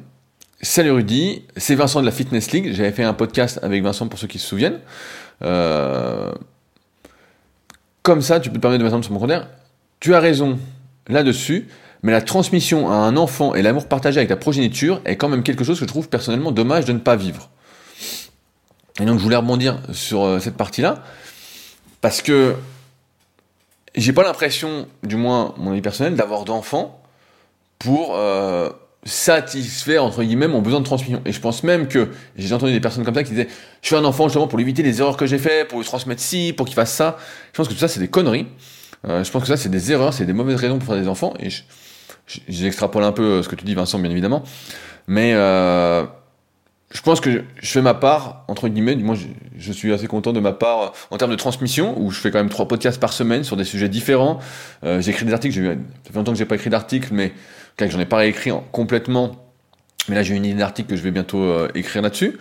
Salut 0.64 0.92
Rudy, 0.92 1.42
c'est 1.58 1.74
Vincent 1.74 2.00
de 2.00 2.06
la 2.06 2.12
Fitness 2.12 2.50
League. 2.52 2.72
J'avais 2.72 2.90
fait 2.90 3.04
un 3.04 3.12
podcast 3.12 3.60
avec 3.62 3.82
Vincent 3.82 4.08
pour 4.08 4.18
ceux 4.18 4.26
qui 4.26 4.38
se 4.38 4.46
souviennent. 4.46 4.78
Euh, 5.42 6.32
comme 8.02 8.22
ça, 8.22 8.40
tu 8.40 8.48
peux 8.48 8.56
te 8.56 8.62
permettre 8.62 8.82
de 8.82 9.02
sur 9.02 9.12
mon 9.12 9.18
compteur. 9.18 9.46
Tu 10.00 10.14
as 10.14 10.20
raison 10.20 10.58
là-dessus, 11.08 11.68
mais 12.02 12.12
la 12.12 12.22
transmission 12.22 12.90
à 12.90 12.94
un 12.94 13.18
enfant 13.18 13.54
et 13.54 13.60
l'amour 13.60 13.88
partagé 13.88 14.18
avec 14.18 14.30
ta 14.30 14.36
progéniture 14.36 15.02
est 15.04 15.16
quand 15.16 15.28
même 15.28 15.42
quelque 15.42 15.64
chose 15.64 15.78
que 15.78 15.84
je 15.84 15.88
trouve 15.88 16.08
personnellement 16.08 16.50
dommage 16.50 16.86
de 16.86 16.92
ne 16.92 16.98
pas 16.98 17.16
vivre. 17.16 17.50
Et 19.00 19.04
donc 19.06 19.18
je 19.18 19.24
voulais 19.24 19.36
rebondir 19.36 19.78
sur 19.92 20.24
euh, 20.24 20.38
cette 20.38 20.56
partie-là, 20.56 21.02
parce 22.00 22.22
que 22.22 22.54
j'ai 23.96 24.12
pas 24.12 24.22
l'impression, 24.22 24.86
du 25.02 25.16
moins 25.16 25.54
mon 25.56 25.72
avis 25.72 25.80
personnel, 25.80 26.14
d'avoir 26.14 26.44
d'enfants 26.44 27.02
pour 27.80 28.16
euh, 28.16 28.70
satisfaire 29.04 30.04
entre 30.04 30.22
guillemets 30.22 30.46
mon 30.46 30.62
besoin 30.62 30.80
de 30.80 30.84
transmission. 30.84 31.20
Et 31.24 31.32
je 31.32 31.40
pense 31.40 31.64
même 31.64 31.88
que 31.88 32.10
j'ai 32.36 32.54
entendu 32.54 32.72
des 32.72 32.80
personnes 32.80 33.04
comme 33.04 33.14
ça 33.14 33.24
qui 33.24 33.30
disaient 33.30 33.48
je 33.82 33.86
suis 33.88 33.96
un 33.96 34.04
enfant 34.04 34.28
justement 34.28 34.46
pour 34.46 34.58
lui 34.58 34.64
éviter 34.64 34.82
les 34.84 35.00
erreurs 35.00 35.16
que 35.16 35.26
j'ai 35.26 35.38
fait, 35.38 35.66
pour 35.66 35.78
lui 35.78 35.86
transmettre 35.86 36.22
ci, 36.22 36.54
pour 36.56 36.66
qu'il 36.66 36.76
fasse 36.76 36.92
ça. 36.92 37.18
Je 37.52 37.56
pense 37.56 37.66
que 37.66 37.72
tout 37.72 37.78
ça 37.78 37.88
c'est 37.88 38.00
des 38.00 38.08
conneries. 38.08 38.46
Euh, 39.08 39.24
je 39.24 39.30
pense 39.30 39.42
que 39.42 39.48
ça 39.48 39.56
c'est 39.56 39.68
des 39.68 39.90
erreurs, 39.90 40.14
c'est 40.14 40.24
des 40.24 40.32
mauvaises 40.32 40.56
raisons 40.56 40.78
pour 40.78 40.86
faire 40.86 41.02
des 41.02 41.08
enfants. 41.08 41.34
Et 41.40 41.48
j'extrapole 42.48 43.02
un 43.02 43.12
peu 43.12 43.42
ce 43.42 43.48
que 43.48 43.56
tu 43.56 43.64
dis 43.64 43.74
Vincent 43.74 43.98
bien 43.98 44.10
évidemment, 44.10 44.44
mais 45.08 45.34
je 46.94 47.00
pense 47.00 47.20
que 47.20 47.42
je 47.60 47.70
fais 47.70 47.82
ma 47.82 47.92
part, 47.92 48.44
entre 48.46 48.68
guillemets, 48.68 48.94
du 48.94 49.02
moins 49.02 49.16
je, 49.16 49.72
suis 49.72 49.92
assez 49.92 50.06
content 50.06 50.32
de 50.32 50.38
ma 50.38 50.52
part 50.52 50.92
en 51.10 51.18
termes 51.18 51.32
de 51.32 51.36
transmission, 51.36 52.00
où 52.00 52.12
je 52.12 52.20
fais 52.20 52.30
quand 52.30 52.38
même 52.38 52.48
trois 52.48 52.68
podcasts 52.68 53.00
par 53.00 53.12
semaine 53.12 53.42
sur 53.42 53.56
des 53.56 53.64
sujets 53.64 53.88
différents. 53.88 54.38
Euh, 54.84 55.00
j'écris 55.00 55.26
des 55.26 55.32
articles, 55.32 55.58
eu, 55.58 55.66
ça 55.66 56.10
fait 56.10 56.16
longtemps 56.16 56.32
que 56.32 56.38
j'ai 56.38 56.44
pas 56.44 56.54
écrit 56.54 56.70
d'articles, 56.70 57.08
mais 57.10 57.32
que 57.76 57.90
j'en 57.90 57.98
ai 57.98 58.04
pas 58.04 58.18
réécrit 58.18 58.52
complètement. 58.70 59.32
Mais 60.08 60.14
là 60.14 60.22
j'ai 60.22 60.36
une 60.36 60.44
idée 60.44 60.58
d'article 60.58 60.90
que 60.90 60.96
je 60.96 61.02
vais 61.02 61.10
bientôt 61.10 61.42
euh, 61.42 61.68
écrire 61.74 62.00
là-dessus, 62.00 62.38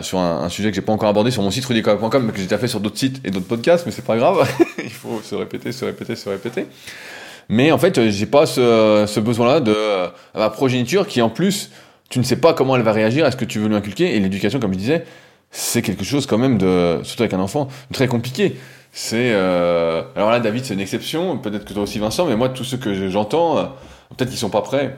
sur 0.00 0.18
un, 0.18 0.48
sujet 0.48 0.70
que 0.70 0.74
j'ai 0.74 0.82
pas 0.82 0.92
encore 0.92 1.10
abordé 1.10 1.30
sur 1.30 1.42
mon 1.42 1.50
site 1.50 1.66
rudicola.com, 1.66 2.24
mais 2.24 2.32
que 2.32 2.38
j'ai 2.38 2.44
déjà 2.44 2.58
fait 2.58 2.68
sur 2.68 2.80
d'autres 2.80 2.98
sites 2.98 3.20
et 3.24 3.30
d'autres 3.30 3.46
podcasts, 3.46 3.84
mais 3.84 3.92
c'est 3.92 4.04
pas 4.04 4.16
grave, 4.16 4.48
il 4.82 4.90
faut 4.90 5.20
se 5.22 5.34
répéter, 5.34 5.72
se 5.72 5.84
répéter, 5.84 6.16
se 6.16 6.30
répéter. 6.30 6.66
Mais 7.48 7.70
en 7.72 7.78
fait, 7.78 8.08
j'ai 8.08 8.26
pas 8.26 8.46
ce, 8.46 9.04
ce 9.06 9.20
besoin-là 9.20 9.60
de 9.60 9.74
euh, 9.76 10.08
ma 10.34 10.48
progéniture 10.50 11.06
qui 11.06 11.20
en 11.20 11.28
plus 11.28 11.70
tu 12.08 12.18
ne 12.18 12.24
sais 12.24 12.36
pas 12.36 12.54
comment 12.54 12.76
elle 12.76 12.82
va 12.82 12.92
réagir, 12.92 13.26
est-ce 13.26 13.36
que 13.36 13.44
tu 13.44 13.58
veux 13.58 13.68
lui 13.68 13.76
inculquer, 13.76 14.16
et 14.16 14.20
l'éducation, 14.20 14.60
comme 14.60 14.72
je 14.72 14.78
disais, 14.78 15.04
c'est 15.50 15.82
quelque 15.82 16.04
chose 16.04 16.26
quand 16.26 16.38
même 16.38 16.58
de, 16.58 17.00
surtout 17.02 17.22
avec 17.22 17.34
un 17.34 17.40
enfant, 17.40 17.68
très 17.92 18.08
compliqué. 18.08 18.56
C'est, 18.92 19.32
euh... 19.32 20.02
alors 20.14 20.30
là, 20.30 20.40
David, 20.40 20.64
c'est 20.64 20.74
une 20.74 20.80
exception, 20.80 21.38
peut-être 21.38 21.64
que 21.64 21.72
toi 21.72 21.82
aussi, 21.82 21.98
Vincent, 21.98 22.26
mais 22.26 22.36
moi, 22.36 22.48
tous 22.48 22.64
ceux 22.64 22.76
que 22.76 23.08
j'entends, 23.08 23.58
euh, 23.58 23.64
peut-être 24.16 24.30
qu'ils 24.30 24.38
sont 24.38 24.50
pas 24.50 24.62
prêts 24.62 24.96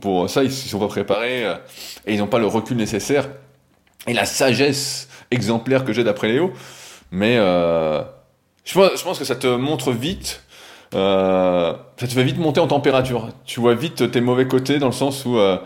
pour, 0.00 0.30
ça, 0.30 0.44
ils 0.44 0.52
sont 0.52 0.78
pas 0.78 0.88
préparés, 0.88 1.44
euh, 1.44 1.54
et 2.06 2.14
ils 2.14 2.18
n'ont 2.18 2.26
pas 2.26 2.38
le 2.38 2.46
recul 2.46 2.76
nécessaire, 2.76 3.28
et 4.06 4.14
la 4.14 4.24
sagesse 4.24 5.08
exemplaire 5.30 5.84
que 5.84 5.92
j'ai 5.92 6.04
d'après 6.04 6.28
Léo, 6.28 6.52
mais 7.10 7.36
euh, 7.38 8.02
je, 8.64 8.74
pense, 8.74 8.98
je 8.98 9.04
pense 9.04 9.18
que 9.18 9.24
ça 9.24 9.36
te 9.36 9.46
montre 9.46 9.92
vite 9.92 10.44
euh, 10.94 11.72
ça 11.96 12.06
te 12.06 12.12
fait 12.12 12.22
vite 12.22 12.38
monter 12.38 12.60
en 12.60 12.66
température. 12.66 13.28
Tu 13.44 13.60
vois 13.60 13.74
vite 13.74 14.10
tes 14.10 14.20
mauvais 14.20 14.46
côtés 14.46 14.78
dans 14.78 14.86
le 14.86 14.92
sens 14.92 15.24
où 15.24 15.38
euh, 15.38 15.58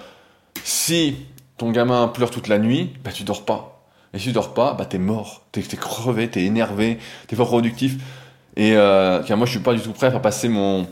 si 0.65 1.17
ton 1.57 1.71
gamin 1.71 2.09
pleure 2.09 2.31
toute 2.31 2.49
la 2.49 2.59
nuit, 2.59 2.93
bah 3.05 3.11
tu 3.13 3.25
dors 3.25 3.45
pas. 3.45 3.83
Et 4.15 4.19
si 4.19 4.29
tu 4.29 4.33
dors 4.33 4.55
pas, 4.55 4.73
bah 4.73 4.87
t'es 4.87 4.99
mort, 4.99 5.43
t'es 5.53 5.61
es 5.61 5.77
crevé, 5.77 6.29
t'es 6.29 6.45
énervé, 6.45 6.99
t'es 7.27 7.37
pas 7.37 7.45
productif. 7.45 7.97
Et 8.57 8.73
euh, 8.77 9.23
moi 9.37 9.47
je 9.47 9.53
suis 9.53 9.61
pas 9.61 9.75
du 9.75 9.81
tout 9.81 9.93
prêt 9.93 10.07
à 10.15 10.19
passer 10.21 10.49
mon 10.49 10.87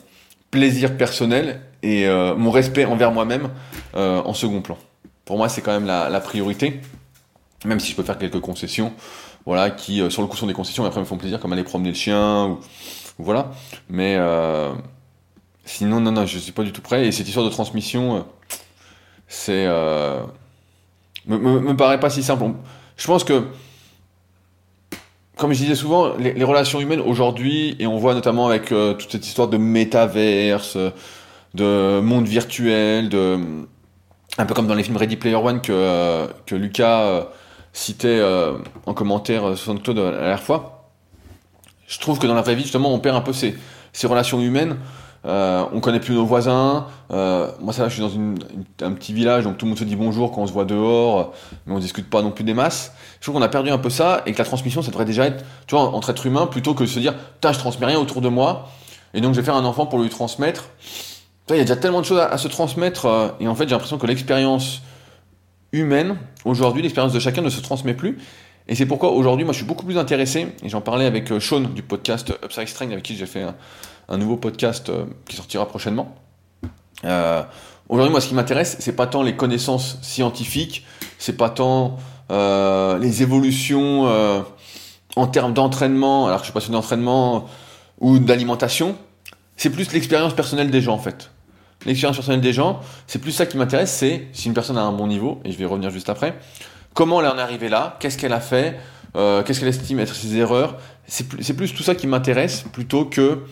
plaisir 0.50 0.96
personnel 0.96 1.62
et 1.82 2.06
euh, 2.06 2.36
mon 2.36 2.50
respect 2.50 2.84
envers 2.84 3.12
moi-même 3.12 3.50
euh, 3.96 4.20
en 4.22 4.34
second 4.34 4.60
plan. 4.60 4.76
Pour 5.24 5.38
moi 5.38 5.48
c'est 5.48 5.62
quand 5.62 5.72
même 5.72 5.86
la, 5.86 6.08
la, 6.08 6.20
priorité, 6.20 6.80
même 7.64 7.80
si 7.80 7.90
je 7.90 7.96
peux 7.96 8.02
faire 8.02 8.18
quelques 8.18 8.40
concessions. 8.40 8.92
voilà, 9.46 9.70
qui 9.70 10.02
sur 10.10 10.22
le 10.22 10.28
coup 10.28 10.36
sont 10.36 10.46
des 10.46 10.52
concessions 10.52 10.84
et 10.84 10.86
après 10.86 11.00
me 11.00 11.06
font 11.06 11.16
plaisir, 11.16 11.40
comme 11.40 11.52
aller 11.52 11.64
promener 11.64 11.90
le 11.90 11.96
chien, 11.96 12.46
ou, 12.46 12.60
voilà. 13.18 13.50
Mais 13.88 14.16
sinon, 15.64 16.00
non, 16.00 16.12
non, 16.12 16.26
je 16.26 16.38
suis 16.38 16.52
pas 16.52 16.62
du 16.62 16.72
tout 16.72 16.82
prêt. 16.82 17.06
Et 17.06 17.12
cette 17.12 17.26
histoire 17.26 17.46
de 17.46 17.50
transmission, 17.50 18.26
c'est 19.28 19.66
me, 19.66 21.36
me, 21.38 21.60
me, 21.60 21.76
paraît 21.76 22.00
pas 22.00 22.10
si 22.10 22.22
simple. 22.22 22.44
Je 22.96 23.06
pense 23.06 23.24
que 23.24 23.44
comme 25.36 25.52
je 25.52 25.58
disais 25.58 25.74
souvent, 25.74 26.14
les, 26.16 26.42
relations 26.44 26.80
humaines 26.80 27.00
aujourd'hui, 27.00 27.76
et 27.78 27.86
on 27.86 27.98
voit 27.98 28.14
notamment 28.14 28.48
avec 28.48 28.72
euh, 28.72 28.94
toute 28.94 29.12
cette 29.12 29.26
histoire 29.26 29.48
de 29.48 29.58
métaverse, 29.58 30.78
de 31.54 32.00
monde 32.00 32.26
virtuel, 32.26 33.10
de 33.10 33.38
un 34.38 34.44
peu 34.44 34.54
comme 34.54 34.66
dans 34.66 34.74
les 34.74 34.82
films 34.82 34.96
Ready 34.96 35.16
Player 35.16 35.36
One 35.36 35.62
que, 35.62 35.72
euh, 35.72 36.26
que 36.44 36.54
Lucas 36.54 37.02
euh, 37.02 37.24
citait 37.72 38.22
en 38.86 38.94
commentaire 38.94 39.56
sur 39.56 39.80
Claude 39.82 39.98
la 39.98 40.10
dernière 40.10 40.42
fois. 40.42 40.90
Je 41.86 41.98
trouve 41.98 42.18
que 42.18 42.26
dans 42.26 42.34
la 42.34 42.42
vraie 42.42 42.54
vie, 42.54 42.62
justement, 42.62 42.92
on 42.92 42.98
perd 42.98 43.16
un 43.16 43.20
peu 43.20 43.32
ces, 43.32 43.56
ces 43.92 44.06
relations 44.06 44.40
humaines. 44.40 44.76
Euh, 45.26 45.64
on 45.72 45.80
connaît 45.80 45.98
plus 45.98 46.14
nos 46.14 46.24
voisins. 46.24 46.86
Euh, 47.10 47.50
moi, 47.60 47.72
ça, 47.72 47.88
je 47.88 47.94
suis 47.94 48.02
dans 48.02 48.86
un 48.86 48.92
petit 48.92 49.12
village, 49.12 49.44
donc 49.44 49.58
tout 49.58 49.66
le 49.66 49.70
monde 49.70 49.78
se 49.78 49.84
dit 49.84 49.96
bonjour 49.96 50.30
quand 50.30 50.42
on 50.42 50.46
se 50.46 50.52
voit 50.52 50.64
dehors, 50.64 51.32
mais 51.66 51.74
on 51.74 51.78
discute 51.78 52.08
pas 52.08 52.22
non 52.22 52.30
plus 52.30 52.44
des 52.44 52.54
masses. 52.54 52.92
Je 53.18 53.24
trouve 53.24 53.34
qu'on 53.34 53.42
a 53.42 53.48
perdu 53.48 53.70
un 53.70 53.78
peu 53.78 53.90
ça 53.90 54.22
et 54.26 54.32
que 54.32 54.38
la 54.38 54.44
transmission, 54.44 54.82
ça 54.82 54.90
devrait 54.90 55.04
déjà 55.04 55.26
être, 55.26 55.44
tu 55.66 55.74
vois, 55.74 55.82
entre 55.82 56.10
êtres 56.10 56.26
humains, 56.26 56.46
plutôt 56.46 56.74
que 56.74 56.84
de 56.84 56.88
se 56.88 57.00
dire, 57.00 57.14
putain, 57.14 57.52
je 57.52 57.58
transmets 57.58 57.86
rien 57.86 57.98
autour 57.98 58.20
de 58.20 58.28
moi, 58.28 58.68
et 59.14 59.20
donc 59.20 59.34
je 59.34 59.40
vais 59.40 59.44
faire 59.44 59.56
un 59.56 59.64
enfant 59.64 59.86
pour 59.86 59.98
lui 59.98 60.08
transmettre. 60.08 60.66
Il 61.48 61.56
y 61.56 61.60
a 61.60 61.62
déjà 61.62 61.76
tellement 61.76 62.00
de 62.00 62.06
choses 62.06 62.20
à, 62.20 62.38
se 62.38 62.48
transmettre, 62.48 63.06
euh, 63.06 63.28
et 63.40 63.48
en 63.48 63.54
fait, 63.54 63.64
j'ai 63.64 63.74
l'impression 63.74 63.98
que 63.98 64.06
l'expérience 64.06 64.82
humaine, 65.72 66.16
aujourd'hui, 66.44 66.82
l'expérience 66.82 67.12
de 67.12 67.20
chacun 67.20 67.42
ne 67.42 67.50
se 67.50 67.60
transmet 67.60 67.94
plus. 67.94 68.18
Et 68.68 68.74
c'est 68.74 68.86
pourquoi 68.86 69.12
aujourd'hui, 69.12 69.44
moi, 69.44 69.52
je 69.52 69.58
suis 69.58 69.66
beaucoup 69.66 69.84
plus 69.84 69.98
intéressé, 69.98 70.48
et 70.62 70.68
j'en 70.68 70.80
parlais 70.80 71.06
avec 71.06 71.32
Sean 71.40 71.60
du 71.60 71.82
podcast 71.82 72.32
Upside 72.44 72.68
Strength, 72.68 72.92
avec 72.92 73.04
qui 73.04 73.16
j'ai 73.16 73.26
fait 73.26 73.44
un, 74.08 74.18
nouveau 74.18 74.36
podcast 74.36 74.88
euh, 74.88 75.04
qui 75.28 75.36
sortira 75.36 75.66
prochainement. 75.66 76.14
Euh, 77.04 77.42
aujourd'hui, 77.88 78.10
moi, 78.10 78.20
ce 78.20 78.28
qui 78.28 78.34
m'intéresse, 78.34 78.76
c'est 78.80 78.96
pas 78.96 79.06
tant 79.06 79.22
les 79.22 79.36
connaissances 79.36 79.98
scientifiques, 80.02 80.84
c'est 81.18 81.36
pas 81.36 81.50
tant 81.50 81.96
euh, 82.32 82.98
les 82.98 83.22
évolutions 83.22 84.06
en 85.14 85.26
termes 85.28 85.54
d'entraînement, 85.54 86.26
alors 86.26 86.38
que 86.38 86.42
je 86.44 86.50
suis 86.50 86.54
passionné 86.54 86.76
d'entraînement 86.76 87.46
ou 88.00 88.18
d'alimentation, 88.18 88.96
c'est 89.56 89.70
plus 89.70 89.92
l'expérience 89.92 90.34
personnelle 90.34 90.70
des 90.70 90.80
gens 90.80 90.94
en 90.94 90.98
fait. 90.98 91.30
L'expérience 91.86 92.16
personnelle 92.16 92.40
des 92.40 92.52
gens, 92.52 92.80
c'est 93.06 93.20
plus 93.20 93.32
ça 93.32 93.46
qui 93.46 93.56
m'intéresse, 93.56 93.92
c'est 93.92 94.28
si 94.32 94.48
une 94.48 94.54
personne 94.54 94.76
a 94.76 94.82
un 94.82 94.92
bon 94.92 95.06
niveau, 95.06 95.40
et 95.44 95.52
je 95.52 95.56
vais 95.56 95.64
revenir 95.64 95.90
juste 95.90 96.10
après, 96.10 96.36
comment 96.96 97.20
elle 97.20 97.28
en 97.28 97.38
est 97.38 97.40
arrivée 97.40 97.68
là, 97.68 97.96
qu'est-ce 98.00 98.18
qu'elle 98.18 98.32
a 98.32 98.40
fait, 98.40 98.80
qu'est-ce 99.14 99.60
qu'elle 99.60 99.68
estime 99.68 100.00
être 100.00 100.16
ses 100.16 100.36
erreurs? 100.36 100.76
C'est 101.06 101.28
plus, 101.28 101.52
plus, 101.54 101.72
tout 101.72 101.84
ça 101.84 101.94
qui 101.94 102.08
m'intéresse 102.08 102.64
plutôt 102.72 103.04
que 103.04 103.44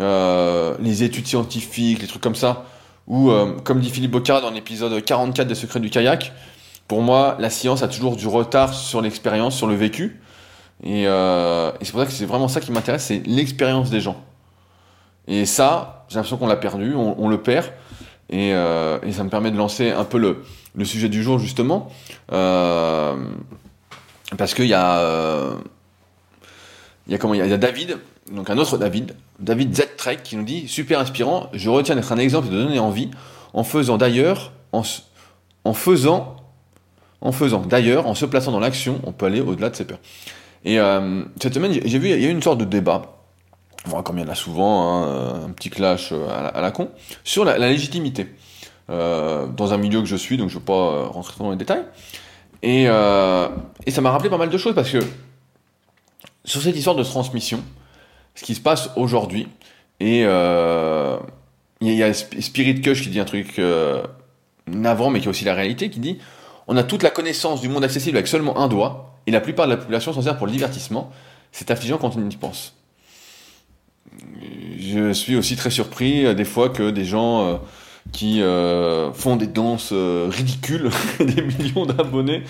euh, 0.00 0.74
les 0.80 1.02
études 1.02 1.26
scientifiques, 1.26 2.00
les 2.00 2.08
trucs 2.08 2.22
comme 2.22 2.34
ça, 2.34 2.64
ou 3.06 3.30
euh, 3.30 3.52
comme 3.62 3.80
dit 3.80 3.90
Philippe 3.90 4.12
Bocard 4.12 4.40
dans 4.40 4.50
l'épisode 4.50 5.04
44 5.04 5.46
des 5.46 5.54
secrets 5.54 5.80
du 5.80 5.90
kayak, 5.90 6.32
pour 6.88 7.02
moi, 7.02 7.36
la 7.38 7.50
science 7.50 7.82
a 7.82 7.88
toujours 7.88 8.16
du 8.16 8.26
retard 8.26 8.72
sur 8.72 9.02
l'expérience, 9.02 9.56
sur 9.56 9.66
le 9.66 9.74
vécu. 9.74 10.20
Euh, 10.84 11.72
et, 11.80 11.84
c'est 11.84 11.92
pour 11.92 12.00
ça 12.00 12.06
que 12.06 12.12
c'est 12.12 12.24
vraiment 12.24 12.48
ça 12.48 12.60
qui 12.60 12.72
m'intéresse, 12.72 13.04
c'est 13.04 13.22
l'expérience 13.26 13.90
des 13.90 14.00
gens. 14.00 14.16
Et 15.28 15.46
ça, 15.46 16.06
j'ai 16.08 16.16
l'impression 16.16 16.38
qu'on 16.38 16.48
l'a 16.48 16.56
perdu, 16.56 16.94
on, 16.94 17.28
le 17.28 17.40
perd. 17.40 17.66
Et, 18.32 18.52
ça 19.12 19.24
me 19.24 19.28
permet 19.28 19.50
de 19.50 19.56
lancer 19.56 19.90
un 19.90 20.04
peu 20.04 20.18
le, 20.18 20.42
sujet 20.84 21.08
du 21.08 21.22
jour, 21.22 21.38
justement. 21.38 21.92
parce 22.28 23.20
qu'il 24.54 24.66
y 24.66 24.74
a. 24.74 25.54
il 27.06 27.12
y 27.12 27.14
a 27.14 27.18
comment 27.18 27.34
Il 27.34 27.46
y 27.46 27.52
a 27.52 27.58
David 27.58 27.98
donc 28.30 28.50
un 28.50 28.58
autre 28.58 28.78
David, 28.78 29.14
David 29.40 29.74
Z 29.74 29.96
Trek, 29.96 30.18
qui 30.22 30.36
nous 30.36 30.44
dit 30.44 30.68
super 30.68 31.00
inspirant. 31.00 31.50
Je 31.52 31.68
retiens 31.68 31.96
d'être 31.96 32.12
un 32.12 32.18
exemple 32.18 32.48
et 32.48 32.50
de 32.50 32.62
donner 32.62 32.78
envie 32.78 33.10
en 33.52 33.64
faisant 33.64 33.98
d'ailleurs, 33.98 34.52
en, 34.72 34.82
faisant, 35.74 36.36
en 37.20 37.32
faisant 37.32 37.60
d'ailleurs, 37.60 38.06
en 38.06 38.14
se 38.14 38.24
plaçant 38.24 38.52
dans 38.52 38.60
l'action, 38.60 39.00
on 39.04 39.12
peut 39.12 39.26
aller 39.26 39.40
au-delà 39.40 39.70
de 39.70 39.76
ses 39.76 39.84
peurs. 39.84 39.98
Et 40.64 40.78
euh, 40.78 41.22
cette 41.40 41.54
semaine, 41.54 41.72
j'ai 41.72 41.98
vu, 41.98 42.08
il 42.08 42.22
y 42.22 42.24
a 42.24 42.28
eu 42.28 42.30
une 42.30 42.42
sorte 42.42 42.58
de 42.58 42.64
débat, 42.64 43.21
comme 44.04 44.18
il 44.18 44.24
y 44.24 44.28
en 44.28 44.30
a 44.30 44.34
souvent, 44.34 45.02
hein, 45.02 45.44
un 45.46 45.50
petit 45.50 45.70
clash 45.70 46.12
à 46.12 46.60
la, 46.60 46.70
con, 46.70 46.90
sur 47.24 47.44
la, 47.44 47.58
légitimité. 47.58 48.28
Euh, 48.90 49.46
dans 49.46 49.72
un 49.72 49.76
milieu 49.76 50.00
que 50.00 50.06
je 50.06 50.16
suis, 50.16 50.36
donc 50.36 50.48
je 50.48 50.54
ne 50.54 50.58
veux 50.60 50.64
pas 50.64 51.06
rentrer 51.06 51.34
trop 51.34 51.44
dans 51.44 51.50
les 51.50 51.56
détails. 51.56 51.84
Et, 52.62 52.84
euh, 52.86 53.48
et 53.86 53.90
ça 53.90 54.00
m'a 54.00 54.10
rappelé 54.10 54.30
pas 54.30 54.38
mal 54.38 54.50
de 54.50 54.58
choses 54.58 54.74
parce 54.74 54.90
que 54.90 54.98
sur 56.44 56.62
cette 56.62 56.76
histoire 56.76 56.96
de 56.96 57.02
transmission, 57.02 57.62
ce 58.34 58.44
qui 58.44 58.54
se 58.54 58.60
passe 58.60 58.90
aujourd'hui. 58.96 59.48
Et 60.00 60.22
euh, 60.24 61.16
il 61.80 61.92
y, 61.92 62.02
a 62.02 62.12
Spirit 62.12 62.80
Kush 62.80 63.02
qui 63.02 63.10
dit 63.10 63.20
un 63.20 63.24
truc 63.24 63.58
euh, 63.58 64.02
navrant, 64.66 65.10
mais 65.10 65.20
qui 65.20 65.26
a 65.26 65.30
aussi 65.30 65.44
la 65.44 65.54
réalité, 65.54 65.90
qui 65.90 66.00
dit 66.00 66.18
on 66.68 66.76
a 66.76 66.84
toute 66.84 67.02
la 67.02 67.10
connaissance 67.10 67.60
du 67.60 67.68
monde 67.68 67.84
accessible 67.84 68.16
avec 68.16 68.28
seulement 68.28 68.58
un 68.58 68.68
doigt, 68.68 69.18
et 69.26 69.30
la 69.30 69.40
plupart 69.40 69.66
de 69.66 69.72
la 69.72 69.76
population 69.76 70.12
s'en 70.12 70.22
sert 70.22 70.38
pour 70.38 70.46
le 70.46 70.52
divertissement. 70.52 71.10
C'est 71.50 71.70
affligeant 71.70 71.98
quand 71.98 72.16
on 72.16 72.28
y 72.28 72.36
pense. 72.36 72.74
Je 74.78 75.12
suis 75.12 75.36
aussi 75.36 75.56
très 75.56 75.70
surpris 75.70 76.26
euh, 76.26 76.34
des 76.34 76.44
fois 76.44 76.68
que 76.68 76.90
des 76.90 77.04
gens 77.04 77.46
euh, 77.46 77.56
qui 78.12 78.42
euh, 78.42 79.12
font 79.12 79.36
des 79.36 79.46
danses 79.46 79.92
ridicules, 79.92 80.90
des 81.20 81.42
millions 81.42 81.86
d'abonnés, 81.86 82.42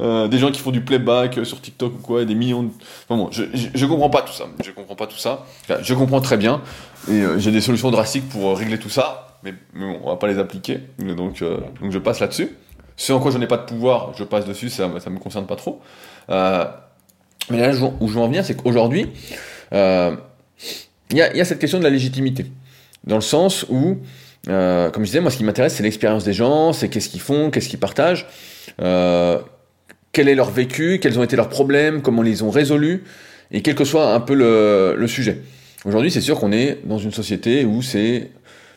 euh, 0.00 0.28
des 0.28 0.38
gens 0.38 0.50
qui 0.50 0.60
font 0.60 0.70
du 0.70 0.80
playback 0.80 1.44
sur 1.44 1.60
TikTok 1.60 1.94
ou 1.94 1.98
quoi, 1.98 2.24
des 2.24 2.34
millions 2.34 2.62
de... 2.62 2.70
bon, 3.08 3.28
je, 3.30 3.44
je, 3.52 3.86
comprends 3.86 4.08
pas 4.08 4.22
tout 4.22 4.32
ça. 4.32 4.46
Je 4.64 4.70
comprends 4.70 4.94
pas 4.94 5.06
tout 5.06 5.18
ça. 5.18 5.44
je 5.82 5.94
comprends 5.94 6.22
très 6.22 6.38
bien. 6.38 6.62
Et 7.08 7.12
euh, 7.12 7.38
j'ai 7.38 7.50
des 7.50 7.60
solutions 7.60 7.90
drastiques 7.90 8.28
pour 8.28 8.56
régler 8.56 8.78
tout 8.78 8.88
ça. 8.88 9.36
Mais, 9.42 9.52
bon, 9.74 10.00
on 10.02 10.08
va 10.08 10.16
pas 10.16 10.28
les 10.28 10.38
appliquer. 10.38 10.80
Donc, 10.98 11.42
euh, 11.42 11.58
donc 11.82 11.92
je 11.92 11.98
passe 11.98 12.20
là-dessus. 12.20 12.56
Ce 12.96 13.12
en 13.12 13.20
quoi 13.20 13.30
je 13.30 13.38
n'ai 13.38 13.46
pas 13.46 13.58
de 13.58 13.64
pouvoir, 13.64 14.12
je 14.16 14.24
passe 14.24 14.46
dessus, 14.46 14.70
ça, 14.70 14.90
ça 15.00 15.10
me 15.10 15.18
concerne 15.18 15.46
pas 15.46 15.56
trop. 15.56 15.80
mais 16.28 16.36
là 17.50 17.72
où 18.00 18.08
je 18.08 18.14
veux 18.14 18.20
en 18.20 18.26
venir, 18.26 18.44
c'est 18.44 18.56
qu'aujourd'hui, 18.56 19.06
il 21.10 21.16
y, 21.16 21.20
y, 21.20 21.40
a 21.40 21.44
cette 21.44 21.58
question 21.58 21.78
de 21.78 21.84
la 21.84 21.90
légitimité. 21.90 22.46
Dans 23.04 23.16
le 23.16 23.22
sens 23.22 23.64
où, 23.68 23.98
comme 24.46 24.92
je 24.98 25.04
disais, 25.04 25.20
moi 25.20 25.30
ce 25.30 25.36
qui 25.36 25.44
m'intéresse, 25.44 25.74
c'est 25.74 25.82
l'expérience 25.82 26.24
des 26.24 26.32
gens, 26.32 26.72
c'est 26.72 26.88
qu'est-ce 26.88 27.08
qu'ils 27.08 27.20
font, 27.20 27.50
qu'est-ce 27.50 27.68
qu'ils 27.68 27.80
partagent. 27.80 28.26
Euh, 28.80 29.38
quel 30.12 30.28
est 30.28 30.34
leur 30.34 30.50
vécu, 30.50 30.98
quels 31.00 31.18
ont 31.18 31.22
été 31.22 31.36
leurs 31.36 31.48
problèmes, 31.48 32.02
comment 32.02 32.22
ils 32.22 32.30
les 32.30 32.42
ont 32.42 32.50
résolus, 32.50 33.04
et 33.52 33.62
quel 33.62 33.74
que 33.74 33.84
soit 33.84 34.12
un 34.12 34.20
peu 34.20 34.34
le, 34.34 35.06
sujet. 35.06 35.42
Aujourd'hui, 35.84 36.10
c'est 36.10 36.20
sûr 36.20 36.38
qu'on 36.38 36.52
est 36.52 36.78
dans 36.84 36.98
une 36.98 37.12
société 37.12 37.64
où 37.64 37.80
c'est, 37.80 38.30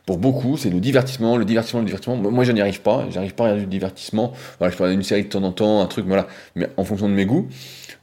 pour 0.06 0.17
beaucoup, 0.17 0.58
c'est 0.58 0.69
le 0.69 0.80
divertissement, 0.80 1.38
le 1.38 1.46
divertissement, 1.46 1.80
le 1.80 1.86
divertissement. 1.86 2.17
Moi, 2.17 2.43
je 2.43 2.52
n'y 2.52 2.62
arrive 2.62 2.82
pas, 2.82 3.08
j'arrive 3.10 3.34
pas 3.34 3.46
à 3.46 3.48
regarder 3.48 3.63
du 3.65 3.69
divertissement. 3.69 4.34
Voilà, 4.60 4.72
je 4.72 4.78
peux 4.78 4.84
regarder 4.84 4.96
une 4.96 5.04
série 5.04 5.24
de 5.24 5.30
temps 5.30 5.43
en 5.43 5.52
temps, 5.52 5.82
un 5.82 5.88
truc, 5.88 6.06
voilà, 6.06 6.28
mais 6.56 6.67
en 6.78 6.84
fonction 6.84 7.10
de 7.10 7.13
mes 7.13 7.26
goûts. 7.26 7.48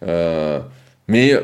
Euh, 0.06 0.60
mais 1.08 1.34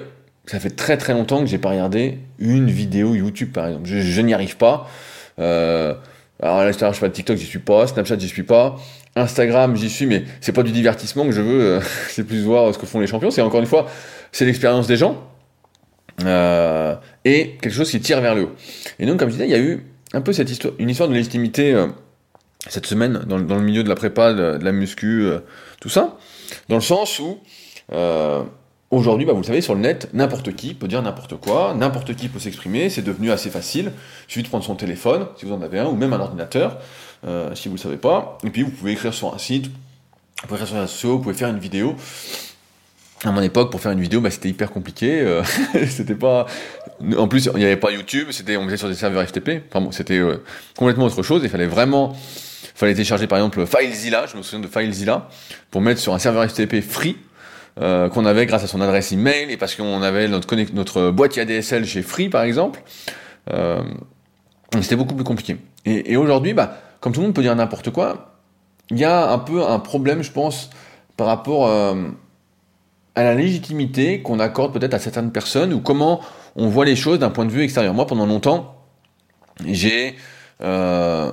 ça 0.47 0.61
fait 0.61 0.71
très 0.71 0.97
très 0.97 1.13
longtemps 1.13 1.41
que 1.41 1.47
j'ai 1.47 1.59
pas 1.59 1.71
regardé 1.71 2.19
une 2.39 2.71
vidéo 2.71 3.15
YouTube, 3.15 3.53
par 3.53 3.67
exemple. 3.67 3.89
Je, 3.89 4.21
n'y 4.21 4.33
arrive 4.33 4.57
pas. 4.57 4.89
Euh, 5.39 5.95
alors 6.41 6.59
là, 6.59 6.71
je 6.71 6.77
sais 6.77 7.01
pas, 7.01 7.09
TikTok, 7.09 7.37
j'y 7.37 7.47
suis 7.47 7.59
pas, 7.59 7.87
Snapchat, 7.87 8.19
j'y 8.19 8.29
suis 8.29 8.43
pas. 8.43 8.77
Instagram, 9.17 9.75
j'y 9.77 9.89
suis, 9.89 10.07
mais 10.07 10.25
c'est 10.43 10.53
pas 10.53 10.63
du 10.63 10.73
divertissement 10.73 11.25
que 11.25 11.33
je 11.33 11.41
veux, 11.41 11.61
euh, 11.63 11.81
c'est 12.09 12.25
plus 12.25 12.43
voir 12.43 12.73
ce 12.75 12.79
que 12.79 12.87
font 12.87 13.01
les 13.01 13.07
champions. 13.07 13.31
C'est 13.31 13.41
encore 13.41 13.61
une 13.61 13.67
fois, 13.67 13.87
c'est 14.31 14.45
l'expérience 14.45 14.87
des 14.87 14.97
gens 14.97 15.23
euh, 16.25 16.95
et 17.25 17.57
quelque 17.61 17.75
chose 17.75 17.91
qui 17.91 18.01
tire 18.01 18.21
vers 18.21 18.35
le 18.35 18.43
haut. 18.45 18.53
Et 18.99 19.07
donc, 19.07 19.19
comme 19.19 19.29
je 19.29 19.35
disais, 19.35 19.47
il 19.47 19.51
y 19.51 19.55
a 19.55 19.59
eu 19.59 19.87
un 20.13 20.21
peu 20.21 20.35
cette 20.35 20.51
histoire, 20.51 20.75
une 20.79 20.91
histoire 20.91 21.09
de 21.09 21.15
légitimité 21.15 21.73
euh, 21.73 21.87
cette 22.69 22.87
semaine 22.87 23.25
dans, 23.27 23.39
le 23.39 23.63
milieu 23.63 23.83
de 23.83 23.89
la 23.89 23.95
prépa, 23.95 24.35
de, 24.35 24.59
la 24.63 24.73
muscu, 24.73 25.27
tout 25.81 25.89
ça, 25.89 26.19
dans 26.69 26.77
le 26.77 26.83
sens 26.83 27.21
où 27.21 27.39
aujourd'hui, 28.97 29.27
bah, 29.27 29.33
vous 29.33 29.41
le 29.41 29.47
savez, 29.47 29.61
sur 29.61 29.75
le 29.75 29.81
net, 29.81 30.09
n'importe 30.13 30.55
qui 30.55 30.75
peut 30.75 30.89
dire 30.89 31.03
n'importe 31.03 31.37
quoi, 31.37 31.75
n'importe 31.75 32.15
qui 32.15 32.29
peut 32.29 32.39
s'exprimer, 32.39 32.91
c'est 32.91 33.03
devenu 33.03 33.31
assez 33.31 33.51
facile. 33.51 33.93
Il 34.29 34.33
suffit 34.33 34.43
de 34.43 34.49
prendre 34.49 34.65
son 34.65 34.75
téléphone, 34.75 35.27
si 35.37 35.47
vous 35.47 35.53
en 35.53 35.63
avez 35.63 35.79
un, 35.79 35.87
ou 35.87 35.95
même 35.95 36.13
un 36.13 36.21
ordinateur. 36.21 36.79
Euh, 37.27 37.55
si 37.55 37.69
vous 37.69 37.75
ne 37.75 37.79
le 37.79 37.83
savez 37.83 37.97
pas. 37.97 38.39
Et 38.45 38.51
puis 38.51 38.63
vous 38.63 38.71
pouvez 38.71 38.93
écrire 38.93 39.13
sur 39.13 39.35
un 39.35 39.39
site, 39.39 39.67
vous 39.67 40.49
pouvez 40.49 40.57
écrire 40.57 40.69
sur 40.69 40.77
un 40.77 40.83
réseau 40.83 41.17
vous 41.17 41.23
pouvez 41.23 41.35
faire 41.35 41.49
une 41.49 41.59
vidéo. 41.59 41.97
À 43.25 43.33
mon 43.33 43.41
époque, 43.41 43.71
pour 43.71 43.81
faire 43.81 43.93
une 43.93 44.01
vidéo, 44.01 44.21
bah, 44.21 44.31
c'était 44.31 44.51
hyper 44.51 44.71
compliqué. 44.71 45.21
Euh, 45.21 45.43
c'était 45.89 46.15
pas. 46.15 46.47
En 47.17 47.27
plus, 47.27 47.49
il 47.55 47.59
n'y 47.59 47.65
avait 47.65 47.77
pas 47.77 47.91
YouTube. 47.91 48.29
C'était, 48.31 48.57
on 48.57 48.65
mettait 48.65 48.77
sur 48.77 48.89
des 48.89 48.95
serveurs 48.95 49.27
FTP. 49.27 49.63
C'était 49.91 50.19
euh, 50.19 50.43
complètement 50.77 51.07
autre 51.07 51.23
chose. 51.23 51.41
Il 51.43 51.49
fallait 51.49 51.67
vraiment, 51.67 52.15
il 52.15 52.79
fallait 52.79 52.93
télécharger 52.93 53.27
par 53.27 53.39
exemple 53.39 53.65
FileZilla. 53.67 54.27
Je 54.27 54.37
me 54.37 54.43
souviens 54.43 54.61
de 54.61 54.69
FileZilla 54.69 55.29
pour 55.71 55.81
mettre 55.81 56.01
sur 56.01 56.15
un 56.15 56.19
serveur 56.19 56.49
FTP 56.49 56.83
free 56.83 57.17
qu'on 57.79 58.25
avait 58.25 58.47
grâce 58.47 58.65
à 58.65 58.67
son 58.67 58.81
adresse 58.81 59.13
email 59.13 59.51
et 59.51 59.57
parce 59.59 59.75
qu'on 59.75 60.01
avait 60.01 60.29
notre, 60.29 60.57
notre 60.73 61.11
boîtier 61.11 61.43
ADSL 61.43 61.85
chez 61.85 62.03
Free 62.03 62.31
par 62.31 62.43
exemple. 62.43 62.83
c'était 64.81 64.97
beaucoup 64.97 65.15
plus 65.15 65.25
compliqué. 65.25 65.59
Et, 65.87 66.17
aujourd'hui, 66.17 66.53
bah, 66.53 66.79
comme 67.01 67.13
tout 67.13 67.21
le 67.21 67.27
monde 67.27 67.35
peut 67.35 67.43
dire 67.43 67.55
n'importe 67.55 67.91
quoi, 67.91 68.37
il 68.91 68.99
y 68.99 69.05
a 69.05 69.31
un 69.31 69.39
peu 69.39 69.65
un 69.65 69.79
problème, 69.79 70.23
je 70.23 70.33
pense, 70.33 70.71
par 71.17 71.29
rapport 71.29 71.69
euh, 71.69 71.95
à 73.15 73.23
la 73.23 73.35
légitimité 73.35 74.21
qu'on 74.21 74.41
accorde 74.41 74.73
peut-être 74.73 74.95
à 74.95 74.99
certaines 74.99 75.31
personnes 75.31 75.73
ou 75.73 75.81
comment 75.81 76.21
on 76.57 76.69
voit 76.69 76.85
les 76.85 76.97
choses 76.97 77.21
d'un 77.21 77.31
point 77.31 77.45
de 77.45 77.51
vue 77.51 77.63
extérieur. 77.63 77.95
Moi, 77.95 78.07
pendant 78.07 78.27
longtemps, 78.27 78.77
j'ai 79.65 80.17
euh, 80.63 81.31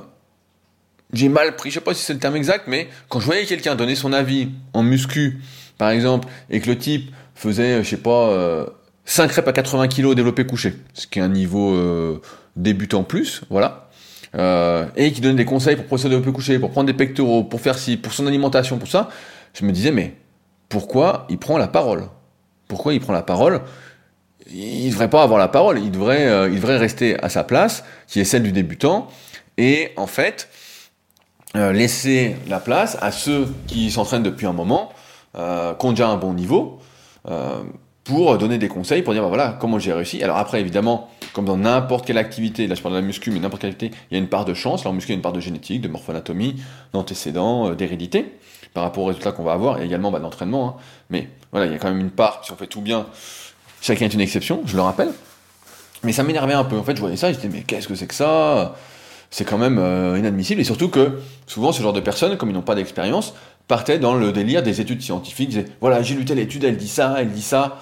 j'ai 1.14 1.30
mal 1.30 1.56
pris, 1.56 1.70
je 1.70 1.76
sais 1.76 1.82
pas 1.82 1.94
si 1.94 2.04
c'est 2.04 2.14
le 2.14 2.20
terme 2.20 2.36
exact, 2.36 2.66
mais 2.68 2.88
quand 3.10 3.20
je 3.20 3.26
voyais 3.26 3.46
quelqu'un 3.46 3.76
donner 3.76 3.96
son 3.96 4.14
avis 4.14 4.50
en 4.74 4.84
muscu, 4.84 5.42
par 5.84 5.92
exemple, 5.92 6.30
et 6.50 6.62
que 6.62 6.70
le 6.70 6.78
type 6.78 7.14
faisait, 7.36 7.84
je 7.84 7.90
sais 7.90 7.98
pas, 7.98 8.30
euh, 8.30 8.66
5 9.04 9.30
reps 9.34 9.50
à 9.50 9.52
80 9.52 9.90
kg 9.90 10.16
développé 10.16 10.46
couché, 10.46 10.76
ce 10.94 11.08
qui 11.08 11.20
est 11.20 11.22
un 11.22 11.28
niveau 11.28 11.74
euh, 11.74 12.22
débutant 12.56 13.04
plus, 13.04 13.42
voilà, 13.50 13.90
euh, 14.38 14.86
et 14.96 15.12
qui 15.12 15.20
donnait 15.20 15.36
des 15.36 15.44
conseils 15.44 15.76
pour 15.76 15.84
progresser 15.84 16.06
au 16.06 16.10
développé 16.12 16.32
couché, 16.32 16.58
pour 16.58 16.72
prendre 16.72 16.88
des 16.88 16.94
pectoraux, 16.94 17.44
pour 17.44 17.60
faire 17.60 17.78
ci, 17.78 17.98
pour 17.98 18.14
son 18.14 18.28
alimentation, 18.28 18.78
pour 18.78 18.88
ça, 18.88 19.10
je 19.54 19.66
me 19.66 19.74
disais, 19.74 19.92
mais 19.92 20.16
pourquoi 20.70 21.28
il 21.30 21.38
prend 21.38 21.58
la 21.58 21.68
parole? 21.68 22.06
Pourquoi 22.70 22.94
il 22.94 23.02
prend 23.02 23.12
la 23.12 23.24
parole? 23.24 23.60
Il 24.54 24.90
devrait 24.90 25.10
pas 25.10 25.22
avoir 25.22 25.38
la 25.38 25.50
parole, 25.50 25.80
il 25.80 25.92
devrait, 25.92 26.28
euh, 26.28 26.48
il 26.48 26.62
devrait 26.62 26.78
rester 26.78 27.22
à 27.22 27.28
sa 27.28 27.44
place, 27.44 27.84
qui 28.08 28.22
est 28.22 28.24
celle 28.24 28.44
du 28.44 28.54
débutant, 28.54 29.10
et 29.58 29.92
en 29.98 30.08
fait, 30.08 30.48
euh, 31.56 31.72
laisser 31.72 32.36
la 32.48 32.60
place 32.60 32.98
à 33.02 33.12
ceux 33.12 33.48
qui 33.68 33.92
s'entraînent 33.92 34.24
depuis 34.24 34.48
un 34.48 34.54
moment, 34.54 34.94
euh, 35.36 35.74
qui 35.74 35.90
déjà 35.90 36.08
un 36.10 36.18
bon 36.18 36.34
niveau, 36.34 36.80
euh, 37.30 37.64
pour 38.04 38.38
donner 38.38 38.58
des 38.58 38.68
conseils, 38.68 39.02
pour 39.02 39.14
dire 39.14 39.24
bah 39.24 39.30
voilà 39.30 39.58
comment 39.60 39.80
j'ai 39.80 39.94
réussi. 39.94 40.22
Alors 40.24 40.38
après 40.38 40.60
évidemment, 40.60 41.10
comme 41.34 41.46
dans 41.46 41.58
n'importe 41.58 42.06
quelle 42.06 42.18
activité, 42.18 42.68
là 42.68 42.76
je 42.76 42.82
parle 42.82 42.96
de 42.96 43.00
la 43.00 43.06
muscu, 43.06 43.32
mais 43.32 43.40
n'importe 43.40 43.62
quelle 43.62 43.72
activité, 43.72 43.98
il 44.12 44.16
y 44.16 44.18
a 44.18 44.22
une 44.22 44.28
part 44.28 44.46
de 44.46 44.54
chance. 44.54 44.84
Là 44.84 44.92
en 44.92 44.94
muscu, 44.94 45.12
il 45.12 45.14
y 45.14 45.16
a 45.16 45.18
une 45.18 45.22
part 45.22 45.34
de 45.34 45.40
génétique, 45.40 45.82
de 45.82 45.88
morphoanatomie, 45.88 46.62
d'antécédents, 46.92 47.70
euh, 47.70 47.76
d'hérédité, 47.76 48.38
par 48.74 48.84
rapport 48.84 49.04
aux 49.04 49.08
résultats 49.08 49.32
qu'on 49.32 49.44
va 49.44 49.54
avoir, 49.54 49.82
et 49.82 49.86
également 49.86 50.12
bah, 50.12 50.20
d'entraînement. 50.20 50.68
Hein. 50.68 50.76
Mais 51.10 51.30
voilà, 51.52 51.68
il 51.68 51.72
y 51.72 51.76
a 51.76 51.78
quand 51.80 51.90
même 51.90 52.02
une 52.02 52.12
part, 52.12 52.42
si 52.44 52.52
on 52.52 52.56
fait 52.56 52.68
tout 52.68 52.82
bien, 52.82 53.06
chacun 53.82 54.06
est 54.06 54.14
une 54.14 54.22
exception, 54.22 54.62
je 54.66 54.76
le 54.76 54.82
rappelle. 54.82 55.12
Mais 56.04 56.12
ça 56.12 56.24
m'énervait 56.24 56.54
un 56.54 56.66
peu. 56.66 56.78
En 56.78 56.84
fait, 56.84 56.96
je 56.96 57.02
voyais 57.02 57.16
ça, 57.16 57.32
je 57.32 57.38
disais 57.38 57.50
mais 57.50 57.62
qu'est-ce 57.62 57.88
que 57.88 57.96
c'est 57.96 58.08
que 58.08 58.14
ça? 58.14 58.76
C'est 59.30 59.46
quand 59.46 59.58
même 59.58 59.80
euh, 59.80 60.20
inadmissible. 60.20 60.62
Et 60.62 60.64
surtout 60.64 60.90
que 60.90 61.20
souvent 61.48 61.72
ce 61.72 61.82
genre 61.82 61.94
de 61.94 62.02
personnes, 62.02 62.38
comme 62.38 62.50
ils 62.50 62.54
n'ont 62.54 62.62
pas 62.62 62.76
d'expérience, 62.76 63.34
partaient 63.74 63.98
dans 63.98 64.14
le 64.14 64.32
délire 64.32 64.62
des 64.62 64.82
études 64.82 65.02
scientifiques, 65.02 65.50
disaient 65.50 65.66
voilà 65.82 66.04
j'ai 66.04 66.14
lu 66.14 66.26
telle 66.26 66.38
étude, 66.38 66.64
elle 66.64 66.78
dit 66.78 66.88
ça, 66.88 67.16
elle 67.18 67.32
dit 67.32 67.42
ça. 67.42 67.80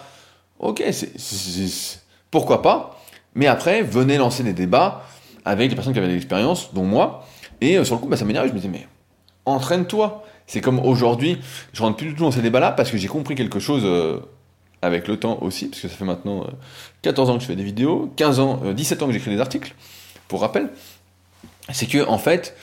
Ok, 0.57 0.81
c'est, 0.91 1.99
pourquoi 2.29 2.61
pas? 2.61 2.97
Mais 3.35 3.47
après, 3.47 3.81
venez 3.81 4.17
lancer 4.17 4.41
des 4.41 4.53
débats 4.53 5.03
avec 5.43 5.69
des 5.69 5.75
personnes 5.75 5.91
qui 5.91 5.99
avaient 5.99 6.07
de 6.07 6.13
l'expérience, 6.13 6.73
dont 6.73 6.85
moi. 6.85 7.25
Et 7.59 7.77
euh, 7.77 7.83
sur 7.83 7.95
le 7.95 8.01
coup, 8.01 8.07
bah, 8.07 8.15
ça 8.15 8.23
m'énerve. 8.23 8.47
Je 8.47 8.53
me 8.53 8.57
disais, 8.57 8.69
mais 8.69 8.87
entraîne-toi. 9.45 10.23
C'est 10.47 10.61
comme 10.61 10.79
aujourd'hui, 10.79 11.39
je 11.73 11.81
rentre 11.81 11.97
plus 11.97 12.07
du 12.07 12.15
tout 12.15 12.23
dans 12.23 12.31
ces 12.31 12.41
débats-là 12.41 12.71
parce 12.71 12.89
que 12.89 12.97
j'ai 12.97 13.09
compris 13.09 13.35
quelque 13.35 13.59
chose 13.59 13.81
euh, 13.83 14.19
avec 14.81 15.09
le 15.09 15.17
temps 15.17 15.39
aussi, 15.41 15.67
parce 15.67 15.81
que 15.81 15.89
ça 15.89 15.95
fait 15.95 16.05
maintenant 16.05 16.43
euh, 16.43 16.51
14 17.01 17.31
ans 17.31 17.35
que 17.35 17.41
je 17.41 17.47
fais 17.47 17.57
des 17.57 17.65
vidéos, 17.65 18.13
15 18.15 18.39
ans, 18.39 18.61
17 18.73 19.03
ans 19.03 19.07
que 19.07 19.11
j'écris 19.11 19.31
des 19.31 19.41
articles, 19.41 19.75
pour 20.29 20.39
rappel. 20.39 20.69
C'est 21.73 21.87
que, 21.87 22.07
en 22.07 22.17
fait, 22.17 22.55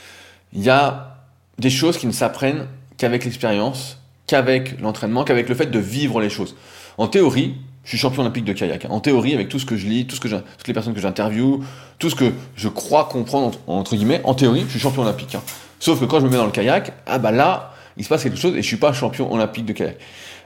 il 0.55 0.63
y 0.63 0.71
a 0.71 1.19
des 1.59 1.71
choses 1.71 1.99
qui 1.99 2.07
ne 2.07 2.13
s'apprennent 2.13 2.69
qu'avec 2.99 3.25
l'expérience, 3.25 3.99
qu'avec 4.27 4.79
l'entraînement, 4.81 5.25
qu'avec 5.25 5.49
le 5.49 5.55
fait 5.55 5.67
de 5.67 5.79
vivre 5.79 6.21
les 6.21 6.29
choses. 6.29 6.55
En 6.99 7.09
théorie, 7.09 7.55
je 7.85 7.91
suis 7.91 7.99
champion 7.99 8.23
olympique 8.23 8.45
de 8.45 8.53
kayak. 8.53 8.87
En 8.91 9.01
théorie, 9.01 9.35
avec 9.35 9.49
tout 9.49 9.59
ce 9.59 9.65
que 9.65 9.77
je 9.77 9.87
lis, 9.87 10.07
tout 10.07 10.17
ce 10.17 10.21
que 10.21 10.29
toutes 10.29 10.69
les 10.69 10.75
personnes 10.75 10.93
que 10.93 11.01
j'interviewe, 11.01 11.65
tout 11.99 12.11
ce 12.11 12.15
que 12.15 12.33
je 12.55 12.69
crois 12.69 13.07
comprendre, 13.07 13.59
entre 13.67 13.97
guillemets, 13.97 14.21
en 14.25 14.35
théorie, 14.35 14.65
je 14.67 14.73
suis 14.73 14.81
champion 14.81 15.03
olympique. 15.03 15.35
Hein. 15.35 15.43
Sauf 15.81 15.99
que 15.99 16.05
quand 16.05 16.21
je 16.21 16.27
me 16.27 16.31
mets 16.31 16.37
dans 16.37 16.45
le 16.45 16.51
kayak, 16.51 16.93
ah 17.07 17.19
bah 17.19 17.31
là, 17.31 17.73
il 17.97 18.05
se 18.05 18.09
passe 18.11 18.25
quelque 18.25 18.37
chose 18.37 18.55
et 18.55 18.63
je 18.63 18.67
suis 18.67 18.77
pas 18.77 18.93
champion 18.93 19.33
olympique 19.33 19.65
de 19.65 19.73
kayak. 19.73 19.97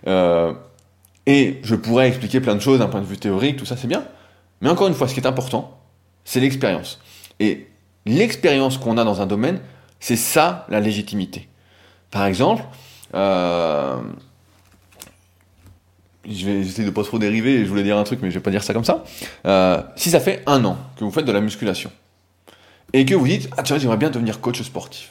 Euh, 0.07 0.53
et 1.27 1.61
je 1.65 1.75
pourrais 1.75 2.09
expliquer 2.09 2.41
plein 2.41 2.55
de 2.55 2.61
choses 2.61 2.79
d'un 2.79 2.89
point 2.89 3.01
de 3.01 3.07
vue 3.07 3.17
théorique, 3.17 3.57
tout 3.57 3.67
ça 3.67 3.77
c'est 3.77 3.89
bien. 3.89 4.05
Mais 4.61 4.69
encore 4.69 4.87
une 4.87 4.95
fois, 4.95 5.09
ce 5.09 5.15
qui 5.15 5.21
est 5.21 5.27
important, 5.27 5.81
c'est 6.25 6.39
l'expérience. 6.39 7.01
Et 7.41 7.67
l'expérience 8.07 8.79
qu'on 8.79 8.99
a 8.99 9.05
dans 9.05 9.21
un 9.21 9.27
domaine, 9.27 9.61
c'est 9.99 10.17
ça 10.17 10.67
la 10.69 10.81
légitimité. 10.81 11.49
Par 12.13 12.27
exemple, 12.27 12.63
euh, 13.15 13.97
je 16.29 16.47
vais 16.47 16.61
essayer 16.61 16.85
de 16.85 16.91
pas 16.91 17.03
trop 17.03 17.19
dériver, 17.19 17.65
je 17.65 17.69
voulais 17.69 17.83
dire 17.83 17.99
un 17.99 18.05
truc, 18.05 18.21
mais 18.23 18.31
je 18.31 18.35
vais 18.35 18.43
pas 18.43 18.51
dire 18.51 18.63
ça 18.63 18.73
comme 18.73 18.85
ça. 18.85 19.03
Euh, 19.47 19.83
si 19.97 20.11
ça 20.11 20.21
fait 20.21 20.45
un 20.47 20.65
an 20.65 20.77
que 20.97 21.05
vous 21.05 21.11
faites 21.11 21.25
de 21.25 21.33
la 21.33 21.41
musculation, 21.41 21.91
et 22.93 23.07
que 23.07 23.15
vous 23.15 23.27
dites, 23.27 23.49
ah 23.57 23.63
tiens, 23.63 23.79
j'aimerais 23.79 23.97
bien 23.97 24.11
devenir 24.11 24.41
coach 24.41 24.63
sportif, 24.63 25.11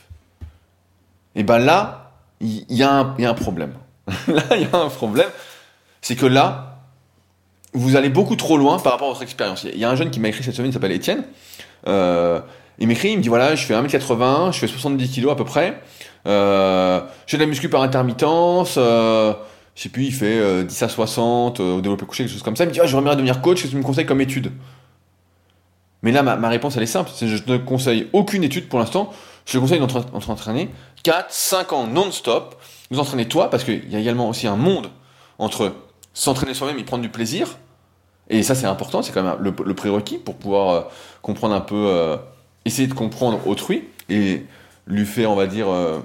et 1.35 1.43
ben 1.43 1.57
là, 1.57 2.11
il 2.39 2.65
y, 2.69 2.77
y, 2.77 2.83
a 2.83 3.15
un 3.17 3.33
problème. 3.33 3.73
là, 4.27 4.43
il 4.55 4.61
y 4.61 4.67
a 4.71 4.77
un 4.77 4.89
problème, 4.89 5.29
c'est 6.01 6.15
que 6.15 6.27
là, 6.27 6.77
vous 7.73 7.95
allez 7.95 8.09
beaucoup 8.09 8.35
trop 8.35 8.57
loin 8.57 8.77
par 8.77 8.93
rapport 8.93 9.07
à 9.07 9.11
votre 9.11 9.23
expérience. 9.23 9.63
Il 9.63 9.79
y 9.79 9.85
a 9.85 9.89
un 9.89 9.95
jeune 9.95 10.11
qui 10.11 10.19
m'a 10.19 10.29
écrit 10.29 10.43
cette 10.43 10.55
semaine, 10.55 10.69
il 10.69 10.73
s'appelle 10.73 10.91
Étienne. 10.91 11.23
Euh, 11.87 12.41
il 12.81 12.87
m'écrit, 12.87 13.11
il 13.11 13.17
me 13.17 13.21
dit 13.21 13.29
voilà, 13.29 13.55
je 13.55 13.63
fais 13.63 13.75
1m80, 13.75 14.51
je 14.51 14.59
fais 14.59 14.67
70 14.67 15.11
kg 15.11 15.29
à 15.29 15.35
peu 15.35 15.45
près, 15.45 15.81
euh, 16.27 16.99
j'ai 17.27 17.37
de 17.37 17.43
la 17.43 17.47
muscu 17.47 17.69
par 17.69 17.83
intermittence, 17.83 18.75
euh, 18.77 19.33
je 19.75 19.83
sais 19.83 19.89
plus, 19.89 20.05
il 20.05 20.13
fait 20.13 20.39
euh, 20.39 20.63
10 20.63 20.83
à 20.83 20.89
60 20.89 21.59
euh, 21.59 21.75
au 21.75 21.81
développé 21.81 22.05
couché, 22.05 22.23
quelque 22.23 22.33
chose 22.33 22.43
comme 22.43 22.55
ça. 22.55 22.63
Il 22.63 22.67
me 22.67 22.73
dit, 22.73 22.79
ah, 22.81 22.87
j'aimerais 22.87 23.15
devenir 23.15 23.39
coach, 23.41 23.57
qu'est-ce 23.57 23.67
que 23.67 23.71
tu 23.71 23.77
me 23.77 23.83
conseilles 23.83 24.05
comme 24.05 24.19
étude? 24.19 24.51
Mais 26.01 26.11
là, 26.11 26.23
ma, 26.23 26.35
ma, 26.35 26.49
réponse, 26.49 26.75
elle 26.75 26.83
est 26.83 26.87
simple. 26.87 27.11
Je 27.19 27.51
ne 27.51 27.57
conseille 27.57 28.07
aucune 28.11 28.43
étude 28.43 28.67
pour 28.67 28.79
l'instant. 28.79 29.13
Je 29.45 29.53
te 29.53 29.57
conseille 29.59 29.79
d'entraîner 29.79 30.69
4, 31.03 31.27
5 31.29 31.73
ans 31.73 31.85
non-stop. 31.85 32.59
Vous 32.89 32.99
entraînez 32.99 33.27
toi, 33.27 33.51
parce 33.51 33.63
qu'il 33.63 33.87
y 33.91 33.95
a 33.95 33.99
également 33.99 34.27
aussi 34.27 34.47
un 34.47 34.55
monde 34.55 34.89
entre 35.37 35.73
s'entraîner 36.13 36.55
soi-même 36.55 36.79
et 36.79 36.83
prendre 36.83 37.03
du 37.03 37.09
plaisir. 37.09 37.57
Et 38.29 38.43
ça, 38.43 38.55
c'est 38.55 38.65
important, 38.65 39.01
c'est 39.01 39.11
quand 39.11 39.23
même 39.23 39.35
le, 39.39 39.53
le, 39.65 39.73
prérequis 39.73 40.17
pour 40.17 40.35
pouvoir 40.35 40.69
euh, 40.69 40.81
comprendre 41.21 41.53
un 41.53 41.61
peu, 41.61 41.75
euh, 41.75 42.17
essayer 42.65 42.87
de 42.87 42.93
comprendre 42.93 43.47
autrui 43.47 43.83
et 44.09 44.45
lui 44.87 45.05
faire, 45.05 45.31
on 45.31 45.35
va 45.35 45.47
dire, 45.47 45.69
euh, 45.69 45.99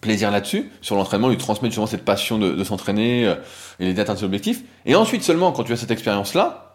plaisir 0.00 0.30
là-dessus, 0.30 0.70
sur 0.80 0.96
l'entraînement, 0.96 1.28
lui 1.28 1.36
transmettre 1.36 1.72
justement 1.72 1.86
cette 1.86 2.04
passion 2.04 2.38
de, 2.38 2.62
s'entraîner 2.64 3.26
euh, 3.26 3.34
et 3.80 3.86
l'aider 3.86 4.00
à 4.00 4.02
atteindre 4.02 4.18
ses 4.18 4.24
objectifs. 4.24 4.62
Et 4.86 4.94
ensuite 4.94 5.22
seulement, 5.22 5.52
quand 5.52 5.64
tu 5.64 5.72
as 5.72 5.76
cette 5.76 5.90
expérience-là, 5.90 6.74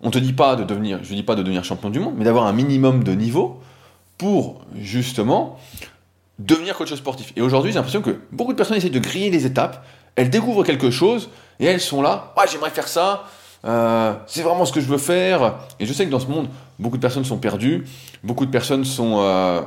on 0.00 0.10
te 0.10 0.18
dit 0.18 0.32
pas 0.32 0.56
de 0.56 0.64
devenir, 0.64 0.98
je 1.02 1.14
dis 1.14 1.22
pas 1.22 1.34
de 1.34 1.42
devenir 1.42 1.64
champion 1.64 1.90
du 1.90 2.00
monde, 2.00 2.14
mais 2.16 2.24
d'avoir 2.24 2.46
un 2.46 2.52
minimum 2.52 3.04
de 3.04 3.12
niveau 3.12 3.60
pour 4.18 4.62
justement 4.76 5.58
devenir 6.38 6.76
coach 6.76 6.92
sportif. 6.94 7.32
Et 7.36 7.42
aujourd'hui, 7.42 7.70
j'ai 7.70 7.76
l'impression 7.76 8.02
que 8.02 8.18
beaucoup 8.32 8.52
de 8.52 8.56
personnes 8.56 8.76
essayent 8.76 8.90
de 8.90 8.98
griller 8.98 9.30
les 9.30 9.46
étapes, 9.46 9.84
elles 10.16 10.30
découvrent 10.30 10.64
quelque 10.64 10.90
chose 10.90 11.30
et 11.60 11.66
elles 11.66 11.80
sont 11.80 12.02
là, 12.02 12.32
ah 12.36 12.44
j'aimerais 12.50 12.70
faire 12.70 12.88
ça, 12.88 13.24
euh, 13.64 14.14
c'est 14.26 14.42
vraiment 14.42 14.64
ce 14.64 14.72
que 14.72 14.80
je 14.80 14.86
veux 14.86 14.98
faire. 14.98 15.54
Et 15.80 15.86
je 15.86 15.92
sais 15.92 16.04
que 16.04 16.10
dans 16.10 16.20
ce 16.20 16.26
monde, 16.26 16.48
beaucoup 16.78 16.96
de 16.96 17.02
personnes 17.02 17.24
sont 17.24 17.38
perdues, 17.38 17.86
beaucoup 18.22 18.46
de 18.46 18.50
personnes 18.50 18.84
sont 18.84 19.20
euh, 19.20 19.62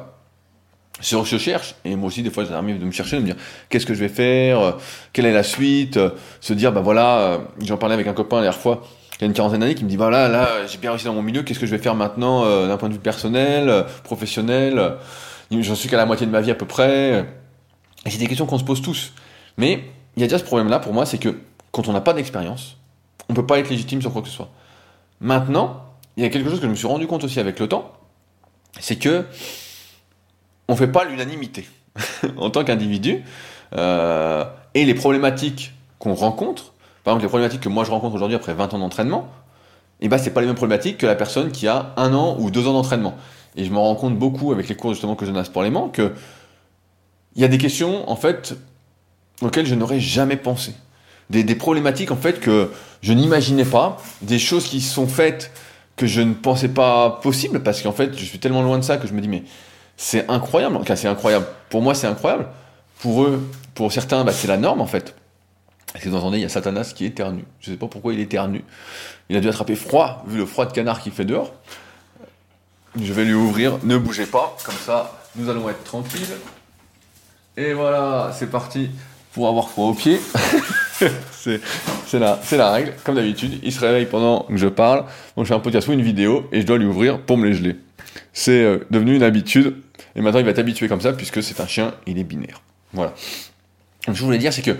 se 1.02 1.38
cherche, 1.38 1.76
et 1.84 1.96
moi 1.96 2.08
aussi 2.08 2.24
des 2.24 2.30
fois 2.30 2.46
ça 2.46 2.58
arrive 2.58 2.80
de 2.80 2.86
me 2.86 2.92
chercher, 2.92 3.18
de 3.18 3.22
me 3.22 3.26
dire 3.26 3.36
qu'est-ce 3.70 3.86
que 3.86 3.94
je 3.94 4.00
vais 4.00 4.10
faire, 4.10 4.60
euh, 4.60 4.72
quelle 5.14 5.26
est 5.26 5.34
la 5.34 5.44
suite, 5.44 5.98
euh, 5.98 6.12
se 6.40 6.54
dire 6.54 6.72
bah 6.72 6.82
voilà, 6.82 7.18
euh, 7.18 7.38
j'en 7.60 7.78
parlais 7.78 7.94
avec 7.94 8.08
un 8.08 8.14
copain 8.14 8.38
la 8.38 8.44
dernière 8.44 8.60
fois, 8.60 8.84
il 9.18 9.22
y 9.22 9.24
a 9.26 9.28
une 9.28 9.34
quarantaine 9.34 9.60
d'années, 9.60 9.76
qui 9.76 9.84
me 9.84 9.90
dit 9.90 9.98
bah 9.98 10.10
là, 10.10 10.28
là 10.28 10.48
j'ai 10.68 10.78
bien 10.78 10.92
réussi 10.92 11.06
dans 11.06 11.14
mon 11.14 11.22
milieu, 11.22 11.44
qu'est-ce 11.44 11.60
que 11.60 11.66
je 11.66 11.72
vais 11.72 11.82
faire 11.82 11.96
maintenant 11.96 12.46
d'un 12.68 12.78
point 12.78 12.90
de 12.90 12.94
vue 12.94 13.00
personnel, 13.00 13.86
professionnel, 14.04 14.96
j'en 15.52 15.76
suis 15.76 15.90
qu'à 15.90 15.98
la 15.98 16.06
moitié 16.06 16.26
de 16.26 16.32
ma 16.32 16.42
vie 16.42 16.52
à 16.52 16.56
peu 16.56 16.66
près, 16.66 17.26
et 18.06 18.10
c'est 18.10 18.18
des 18.18 18.28
questions 18.28 18.46
qu'on 18.46 18.60
se 18.60 18.64
pose 18.64 18.82
tous. 18.82 19.14
Mais 19.58 19.84
il 20.16 20.22
y 20.22 20.24
a 20.24 20.28
déjà 20.28 20.38
ce 20.38 20.44
problème-là 20.44 20.80
pour 20.80 20.94
moi, 20.94 21.06
c'est 21.06 21.18
que 21.18 21.38
quand 21.72 21.88
on 21.88 21.94
n'a 21.94 22.02
pas 22.02 22.14
d'expérience, 22.14 22.78
on 23.30 23.34
peut 23.34 23.46
pas 23.46 23.60
être 23.60 23.70
légitime 23.70 24.02
sur 24.02 24.12
quoi 24.12 24.22
que 24.22 24.28
ce 24.28 24.34
soit. 24.36 24.50
Maintenant, 25.20 25.86
il 26.18 26.24
y 26.24 26.26
a 26.26 26.30
quelque 26.30 26.50
chose 26.50 26.60
que 26.60 26.66
je 26.66 26.72
me 26.72 26.76
suis 26.76 26.88
rendu 26.88 27.08
compte 27.08 27.24
aussi 27.24 27.40
avec 27.40 27.60
le 27.60 27.68
temps, 27.68 27.92
c'est 28.80 28.98
que 28.98 29.26
on 30.68 30.76
fait 30.76 30.88
pas 30.88 31.06
l'unanimité 31.06 31.68
en 32.38 32.50
tant 32.50 32.64
qu'individu. 32.64 33.24
Euh, 33.76 34.46
et 34.74 34.86
les 34.86 34.94
problématiques 34.94 35.74
qu'on 36.00 36.14
rencontre, 36.14 36.74
par 37.04 37.14
exemple 37.14 37.24
les 37.24 37.30
problématiques 37.30 37.62
que 37.62 37.70
moi 37.70 37.84
je 37.84 37.92
rencontre 37.92 38.16
aujourd'hui 38.16 38.36
après 38.36 38.54
20 38.54 38.74
ans 38.74 38.80
d'entraînement, 38.80 39.30
et 40.02 40.06
eh 40.06 40.10
ben 40.10 40.18
c'est 40.18 40.32
pas 40.32 40.42
les 40.42 40.48
mêmes 40.48 40.58
problématiques 40.58 40.98
que 40.98 41.06
la 41.06 41.16
personne 41.16 41.52
qui 41.52 41.68
a 41.68 41.94
un 41.96 42.14
an 42.14 42.36
ou 42.40 42.52
deux 42.52 42.68
ans 42.68 42.74
d'entraînement. 42.74 43.16
Et 43.56 43.64
je 43.64 43.72
me 43.72 43.78
rends 43.78 43.96
compte 43.96 44.20
beaucoup 44.20 44.52
avec 44.52 44.68
les 44.68 44.76
cours 44.76 44.92
justement 44.92 45.16
que 45.16 45.26
je 45.26 45.32
donne 45.32 45.40
à 45.40 45.46
Sport 45.46 45.64
Léman 45.64 45.88
que 45.88 46.14
il 47.36 47.42
y 47.42 47.46
a 47.46 47.48
des 47.48 47.58
questions 47.58 48.10
en 48.10 48.18
fait 48.18 48.58
auxquelles 49.42 49.66
je 49.66 49.76
n'aurais 49.76 50.02
jamais 50.02 50.36
pensé. 50.36 50.74
Des, 51.30 51.56
problématiques 51.56 52.12
en 52.12 52.18
fait 52.18 52.40
que 52.40 52.72
je 53.02 53.12
n'imaginais 53.14 53.66
pas, 53.66 53.98
des 54.22 54.40
choses 54.40 54.66
qui 54.66 54.80
sont 54.80 55.08
faites 55.08 55.52
que 55.96 56.06
je 56.06 56.22
ne 56.22 56.34
pensais 56.34 56.68
pas 56.68 57.20
possible 57.24 57.64
parce 57.64 57.82
qu'en 57.82 57.92
fait 57.92 58.18
je 58.18 58.24
suis 58.26 58.40
tellement 58.40 58.62
loin 58.62 58.78
de 58.78 58.84
ça 58.84 58.98
que 58.98 59.08
je 59.08 59.14
me 59.14 59.22
dis 59.22 59.28
mais 59.28 59.44
c'est 59.98 60.30
incroyable. 60.30 60.78
Enfin, 60.78 60.96
c'est 60.96 61.08
incroyable. 61.08 61.48
Pour 61.70 61.82
moi, 61.82 61.96
c'est 61.96 62.08
incroyable. 62.08 62.48
Pour 63.00 63.24
eux, 63.24 63.42
pour 63.74 63.92
certains, 63.92 64.24
bah, 64.24 64.34
c'est 64.34 64.48
la 64.48 64.58
norme 64.58 64.82
en 64.82 64.88
fait. 64.88 65.16
Si 66.02 66.10
vous 66.10 66.16
entendez, 66.16 66.40
il 66.40 66.42
y 66.42 66.46
a 66.46 66.50
Satanas 66.50 66.92
qui 66.94 67.06
éternue. 67.06 67.46
Je 67.62 67.70
ne 67.70 67.76
sais 67.76 67.80
pas 67.80 67.88
pourquoi 67.88 68.14
il 68.14 68.20
éternue. 68.20 68.64
Il 69.30 69.38
a 69.38 69.40
dû 69.40 69.48
attraper 69.48 69.76
froid, 69.76 70.24
vu 70.28 70.38
le 70.38 70.46
froid 70.46 70.66
de 70.66 70.74
canard 70.74 71.02
qu'il 71.02 71.14
fait 71.14 71.26
dehors. 71.26 71.54
Je 73.00 73.14
vais 73.14 73.24
lui 73.24 73.34
ouvrir. 73.34 73.78
Ne 73.84 73.98
bougez 73.98 74.26
pas, 74.26 74.56
comme 74.64 74.76
ça, 74.76 75.18
nous 75.36 75.50
allons 75.50 75.70
être 75.70 75.84
tranquilles. 75.84 76.36
Et 77.56 77.74
voilà, 77.74 78.32
c'est 78.38 78.52
parti 78.52 78.90
pour 79.34 79.48
avoir 79.48 79.70
froid 79.70 79.88
aux 79.88 79.94
pieds. 79.94 80.20
c'est 81.32 82.20
la, 82.58 82.72
règle, 82.72 82.94
comme 83.04 83.16
d'habitude. 83.16 83.60
Il 83.64 83.72
se 83.72 83.80
réveille 83.80 84.06
pendant 84.06 84.42
que 84.44 84.58
je 84.58 84.68
parle, 84.68 85.06
donc 85.36 85.46
je 85.46 85.50
fais 85.50 85.56
un 85.56 85.60
podcast 85.60 85.88
ou 85.88 85.94
une 85.94 86.02
vidéo, 86.02 86.48
et 86.52 86.62
je 86.62 86.66
dois 86.66 86.78
lui 86.78 86.86
ouvrir 86.86 87.22
pour 87.22 87.38
me 87.38 87.48
les 87.48 87.54
geler. 87.54 87.76
C'est 88.34 88.64
euh, 88.64 88.86
devenu 88.92 89.16
une 89.16 89.24
habitude, 89.24 89.76
et 90.16 90.22
maintenant 90.22 90.40
il 90.40 90.46
va 90.46 90.52
être 90.52 90.60
habitué 90.60 90.88
comme 90.88 91.02
ça, 91.02 91.14
puisque 91.14 91.44
c'est 91.44 91.60
un 91.60 91.68
chien, 91.68 91.94
il 92.08 92.20
est 92.20 92.24
binaire. 92.24 92.62
Voilà. 92.94 93.14
Ce 93.18 94.12
que 94.12 94.14
je 94.14 94.24
voulais 94.24 94.38
dire, 94.38 94.54
c'est 94.54 94.62
que, 94.62 94.76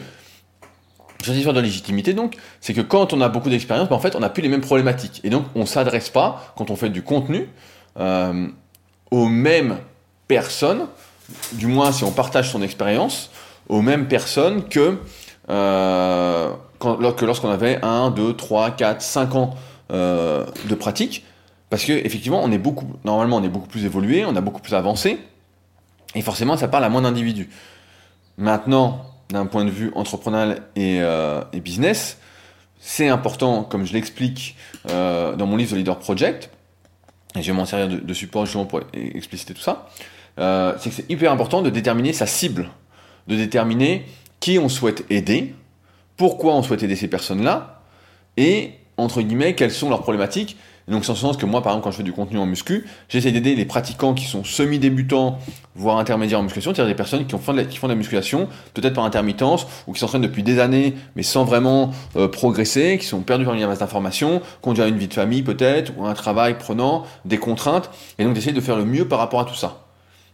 cette 1.24 1.36
histoire 1.36 1.56
de 1.56 1.62
légitimité, 1.62 2.14
donc, 2.14 2.36
c'est 2.62 2.74
que 2.74 2.82
quand 2.82 3.14
on 3.14 3.22
a 3.22 3.30
beaucoup 3.30 3.50
d'expérience, 3.50 3.90
ben, 3.90 3.96
en 3.96 4.00
fait, 4.00 4.16
on 4.16 4.20
n'a 4.20 4.30
plus 4.30 4.44
les 4.44 4.50
mêmes 4.50 4.62
problématiques. 4.62 5.22
Et 5.24 5.30
donc, 5.30 5.46
on 5.56 5.62
ne 5.62 5.66
s'adresse 5.66 6.10
pas, 6.10 6.54
quand 6.56 6.70
on 6.70 6.76
fait 6.76 6.90
du 6.90 7.02
contenu, 7.02 7.50
euh, 8.00 8.48
aux 9.12 9.28
mêmes 9.28 9.78
personnes, 10.28 10.88
du 11.54 11.68
moins 11.68 11.92
si 11.92 12.04
on 12.04 12.12
partage 12.12 12.52
son 12.52 12.62
expérience, 12.62 13.32
aux 13.68 13.82
mêmes 13.82 14.08
personnes 14.08 14.68
que, 14.68 15.00
euh, 15.50 16.52
que 16.80 17.26
lorsqu'on 17.26 17.50
avait 17.50 17.80
1, 17.84 18.12
2, 18.12 18.34
3, 18.34 18.72
4, 18.72 19.02
5 19.02 19.36
ans 19.36 19.56
euh, 19.92 20.46
de 20.68 20.76
pratique. 20.76 21.24
Parce 21.70 21.84
que 21.84 21.94
effectivement, 21.94 22.42
on 22.44 22.52
est 22.52 22.58
beaucoup, 22.58 22.88
normalement, 23.04 23.38
on 23.38 23.44
est 23.44 23.50
beaucoup 23.50 23.68
plus 23.68 23.86
évolué, 23.86 24.24
on 24.26 24.36
a 24.36 24.42
beaucoup 24.42 24.62
plus 24.62 24.76
avancé, 24.76 25.20
et 26.14 26.22
forcément, 26.22 26.58
ça 26.58 26.68
parle 26.68 26.84
à 26.84 26.90
moins 26.90 27.02
d'individus. 27.02 27.50
Maintenant, 28.38 29.06
d'un 29.30 29.46
point 29.46 29.66
de 29.66 29.72
vue 29.72 29.92
entrepreneurial 29.96 30.62
et, 30.76 31.00
euh, 31.02 31.42
business, 31.54 32.20
c'est 32.80 33.10
important, 33.10 33.64
comme 33.64 33.86
je 33.86 33.94
l'explique 33.94 34.56
dans 34.88 35.48
mon 35.48 35.58
livre 35.58 35.72
The 35.72 35.78
Leader 35.78 35.98
Project, 35.98 36.52
et 37.36 37.42
je 37.42 37.52
vais 37.52 37.58
m'en 37.58 37.66
servir 37.66 38.00
de, 38.00 38.14
support 38.14 38.46
justement 38.46 38.66
pour 38.66 38.82
expliciter 38.94 39.56
tout 39.56 39.62
ça, 39.62 39.90
c'est 40.38 40.90
que 40.90 40.96
c'est 40.96 41.10
hyper 41.10 41.32
important 41.32 41.64
de 41.64 41.72
déterminer 41.72 42.14
sa 42.14 42.28
cible, 42.28 42.70
de 43.28 43.36
déterminer 43.36 44.06
qui 44.40 44.60
on 44.60 44.70
souhaite 44.70 45.06
aider, 45.10 45.54
pourquoi 46.18 46.56
on 46.56 46.64
souhaite 46.64 46.84
aider 46.84 46.96
ces 46.96 47.08
personnes-là, 47.08 47.82
et 48.38 48.72
entre 48.98 49.22
guillemets, 49.22 49.56
quelles 49.56 49.72
sont 49.72 49.90
leurs 49.90 50.02
problématiques, 50.02 50.58
donc, 50.88 51.04
c'est 51.04 51.12
en 51.12 51.16
ce 51.16 51.22
sens 51.22 51.38
que 51.38 51.48
moi, 51.48 51.64
par 51.64 51.72
exemple, 51.72 51.86
quand 51.86 51.92
je 51.92 51.98
fais 51.98 52.04
du 52.04 52.14
contenu 52.14 52.38
en 52.38 52.46
muscu, 52.46 52.86
j'essaie 53.10 53.32
d'aider 53.32 53.56
les 53.56 53.66
pratiquants 53.66 54.14
qui 54.14 54.26
sont 54.26 54.44
semi-débutants, 54.44 55.40
voire 55.74 55.98
intermédiaires 55.98 56.40
en 56.40 56.44
musculation, 56.44 56.76
c'est-à-dire 56.76 56.94
des 56.94 56.98
personnes 56.98 57.26
qui, 57.26 57.36
font 57.38 57.54
de 57.54 57.58
la, 57.58 57.66
qui 57.66 57.78
font 57.78 57.88
de 57.88 57.94
la 57.94 57.98
musculation, 57.98 58.48
peut-être 58.76 58.94
par 58.94 59.04
intermittence, 59.04 59.66
ou 59.88 59.94
qui 59.94 60.00
s'entraînent 60.00 60.22
depuis 60.22 60.44
des 60.44 60.60
années, 60.60 60.94
mais 61.16 61.24
sans 61.24 61.44
vraiment 61.44 61.92
euh, 62.16 62.28
progresser, 62.28 63.00
qui 63.00 63.08
sont 63.08 63.22
perdus 63.22 63.46
par 63.46 63.56
une 63.56 63.66
masse 63.66 63.80
d'informations, 63.80 64.42
qui 64.62 64.70
ont 64.70 64.74
déjà 64.74 64.88
une 64.88 64.98
vie 64.98 65.08
de 65.08 65.14
famille 65.14 65.42
peut-être, 65.42 65.92
ou 65.98 66.06
un 66.06 66.14
travail 66.14 66.56
prenant, 66.60 67.06
des 67.26 67.38
contraintes, 67.38 67.90
et 68.20 68.24
donc 68.24 68.36
d'essayer 68.36 68.54
de 68.54 68.62
faire 68.62 68.78
le 68.78 68.86
mieux 68.86 69.08
par 69.08 69.18
rapport 69.18 69.40
à 69.40 69.46
tout 69.46 69.56
ça. 69.56 69.85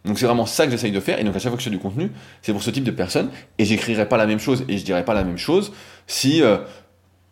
Donc 0.05 0.17
c'est 0.17 0.25
vraiment 0.25 0.45
ça 0.45 0.65
que 0.65 0.71
j'essaye 0.71 0.91
de 0.91 0.99
faire, 0.99 1.19
et 1.19 1.23
donc 1.23 1.35
à 1.35 1.39
chaque 1.39 1.49
fois 1.49 1.57
que 1.57 1.63
je 1.63 1.69
fais 1.69 1.75
du 1.75 1.79
contenu, 1.79 2.11
c'est 2.41 2.53
pour 2.53 2.63
ce 2.63 2.71
type 2.71 2.83
de 2.83 2.91
personnes, 2.91 3.29
et 3.57 3.65
j'écrirai 3.65 4.07
pas 4.07 4.17
la 4.17 4.25
même 4.25 4.39
chose, 4.39 4.65
et 4.67 4.77
je 4.77 4.83
dirai 4.83 5.05
pas 5.05 5.13
la 5.13 5.23
même 5.23 5.37
chose, 5.37 5.71
si... 6.07 6.41
Euh, 6.41 6.57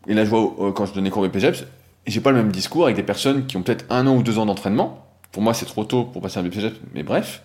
et 0.07 0.13
là, 0.13 0.23
je 0.23 0.29
vois, 0.29 0.53
euh, 0.59 0.71
quand 0.71 0.85
je 0.85 0.93
donnais 0.93 1.09
cours 1.09 1.27
BPGEPS, 1.27 1.65
j'ai 2.07 2.21
pas 2.21 2.31
le 2.31 2.37
même 2.37 2.51
discours 2.51 2.85
avec 2.85 2.95
des 2.95 3.03
personnes 3.03 3.45
qui 3.47 3.57
ont 3.57 3.61
peut-être 3.61 3.85
un 3.89 4.07
an 4.07 4.15
ou 4.15 4.23
deux 4.23 4.39
ans 4.39 4.45
d'entraînement. 4.45 5.05
Pour 5.31 5.43
moi, 5.43 5.53
c'est 5.53 5.65
trop 5.65 5.83
tôt 5.83 6.05
pour 6.05 6.21
passer 6.21 6.39
un 6.39 6.43
BPGEPS, 6.43 6.79
mais 6.95 7.03
bref. 7.03 7.43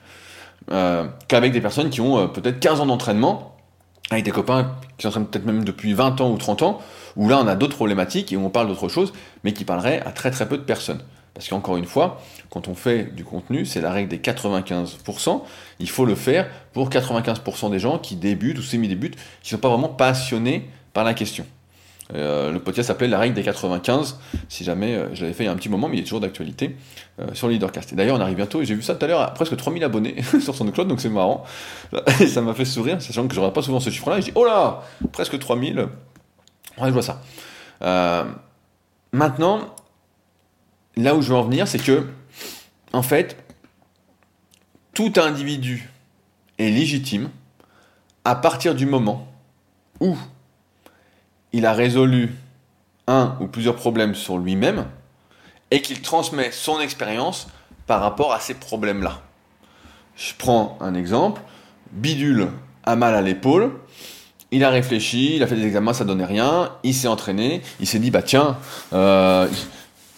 Euh, 0.70 1.06
qu'avec 1.28 1.52
des 1.52 1.60
personnes 1.60 1.90
qui 1.90 2.00
ont 2.00 2.28
peut-être 2.28 2.60
15 2.60 2.80
ans 2.80 2.86
d'entraînement, 2.86 3.54
avec 4.10 4.24
des 4.24 4.30
copains 4.30 4.76
qui 4.98 5.02
s'entraînent 5.02 5.26
peut-être 5.26 5.46
même 5.46 5.64
depuis 5.64 5.94
20 5.94 6.20
ans 6.20 6.30
ou 6.30 6.38
30 6.38 6.62
ans, 6.62 6.80
où 7.16 7.28
là 7.28 7.40
on 7.42 7.46
a 7.46 7.56
d'autres 7.56 7.76
problématiques 7.76 8.32
et 8.32 8.36
où 8.36 8.44
on 8.44 8.50
parle 8.50 8.68
d'autre 8.68 8.88
chose, 8.88 9.12
mais 9.42 9.52
qui 9.52 9.64
parleraient 9.64 10.00
à 10.06 10.12
très 10.12 10.30
très 10.30 10.48
peu 10.48 10.56
de 10.56 10.62
personnes. 10.62 11.00
Parce 11.35 11.49
qu'encore 11.49 11.76
une 11.76 11.85
fois, 11.85 12.20
quand 12.49 12.68
on 12.68 12.74
fait 12.74 13.14
du 13.14 13.24
contenu, 13.24 13.66
c'est 13.66 13.80
la 13.80 13.91
règle 13.91 14.09
des 14.09 14.18
95%, 14.18 15.43
il 15.80 15.91
faut 15.91 16.05
le 16.05 16.14
faire 16.14 16.49
pour 16.72 16.89
95% 16.89 17.70
des 17.70 17.80
gens 17.80 17.99
qui 17.99 18.14
débutent 18.14 18.59
ou 18.59 18.62
semi-débutent, 18.62 19.16
qui 19.43 19.53
ne 19.53 19.57
sont 19.57 19.61
pas 19.61 19.68
vraiment 19.68 19.89
passionnés 19.89 20.68
par 20.93 21.03
la 21.03 21.12
question. 21.12 21.45
Euh, 22.14 22.53
le 22.53 22.61
podcast 22.61 22.89
s'appelait 22.89 23.09
La 23.09 23.18
règle 23.18 23.35
des 23.35 23.43
95. 23.43 24.18
Si 24.49 24.62
jamais 24.62 24.95
euh, 24.95 25.14
je 25.14 25.22
l'avais 25.22 25.32
fait 25.32 25.45
il 25.45 25.47
y 25.47 25.49
a 25.49 25.53
un 25.53 25.57
petit 25.57 25.68
moment, 25.68 25.89
mais 25.89 25.97
il 25.97 26.01
est 26.01 26.05
toujours 26.05 26.20
d'actualité 26.20 26.76
euh, 27.20 27.26
sur 27.32 27.49
le 27.49 27.55
Leadercast. 27.55 27.93
Et 27.93 27.97
d'ailleurs, 27.97 28.16
on 28.16 28.20
arrive 28.20 28.37
bientôt, 28.37 28.61
et 28.61 28.64
j'ai 28.64 28.74
vu 28.74 28.82
ça 28.82 28.95
tout 28.95 29.05
à 29.05 29.09
l'heure, 29.09 29.20
à 29.20 29.32
presque 29.32 29.57
3000 29.57 29.82
abonnés 29.85 30.22
sur 30.41 30.55
son 30.55 30.70
cloud, 30.70 30.89
donc 30.89 31.01
c'est 31.01 31.09
marrant. 31.09 31.45
Ça 32.28 32.43
m'a 32.43 32.55
fait 32.55 32.64
sourire, 32.64 33.01
sachant 33.01 33.26
que 33.26 33.35
je 33.35 33.41
regarde 33.41 33.55
pas 33.55 33.62
souvent 33.62 33.80
ce 33.80 33.91
chiffre-là. 33.91 34.20
Je 34.20 34.26
dis, 34.26 34.32
oh 34.35 34.45
là, 34.45 34.82
presque 35.12 35.39
3000. 35.39 35.78
Ouais, 36.78 36.89
je 36.89 36.91
vois 36.91 37.03
ça. 37.03 37.20
maintenant, 39.12 39.74
là 40.97 41.14
où 41.14 41.22
je 41.22 41.28
veux 41.28 41.36
en 41.36 41.42
venir, 41.42 41.68
c'est 41.68 41.82
que, 41.82 42.07
en 42.92 43.03
fait, 43.03 43.36
tout 44.92 45.12
individu 45.16 45.90
est 46.59 46.70
légitime 46.70 47.30
à 48.24 48.34
partir 48.34 48.74
du 48.74 48.86
moment 48.86 49.26
où 50.01 50.16
il 51.53 51.66
a 51.66 51.72
résolu 51.72 52.32
un 53.07 53.36
ou 53.40 53.47
plusieurs 53.47 53.76
problèmes 53.76 54.14
sur 54.14 54.38
lui-même 54.38 54.86
et 55.70 55.82
qu'il 55.82 56.01
transmet 56.01 56.51
son 56.53 56.80
expérience 56.80 57.49
par 57.86 58.01
rapport 58.01 58.32
à 58.32 58.40
ces 58.40 58.55
problèmes-là. 58.55 59.20
Je 60.16 60.32
prends 60.38 60.78
un 60.80 60.95
exemple. 60.95 61.42
Bidule 61.92 62.49
a 62.84 62.97
mal 62.97 63.14
à 63.14 63.22
l'épaule. 63.22 63.72
Il 64.51 64.62
a 64.62 64.70
réfléchi, 64.70 65.36
il 65.36 65.42
a 65.42 65.47
fait 65.47 65.57
des 65.57 65.66
examens, 65.66 65.92
ça 65.92 66.05
donnait 66.05 66.24
rien. 66.24 66.70
Il 66.82 66.95
s'est 66.95 67.09
entraîné. 67.09 67.62
Il 67.80 67.86
s'est 67.86 67.99
dit 67.99 68.11
bah 68.11 68.22
tiens, 68.22 68.57
euh, 68.92 69.49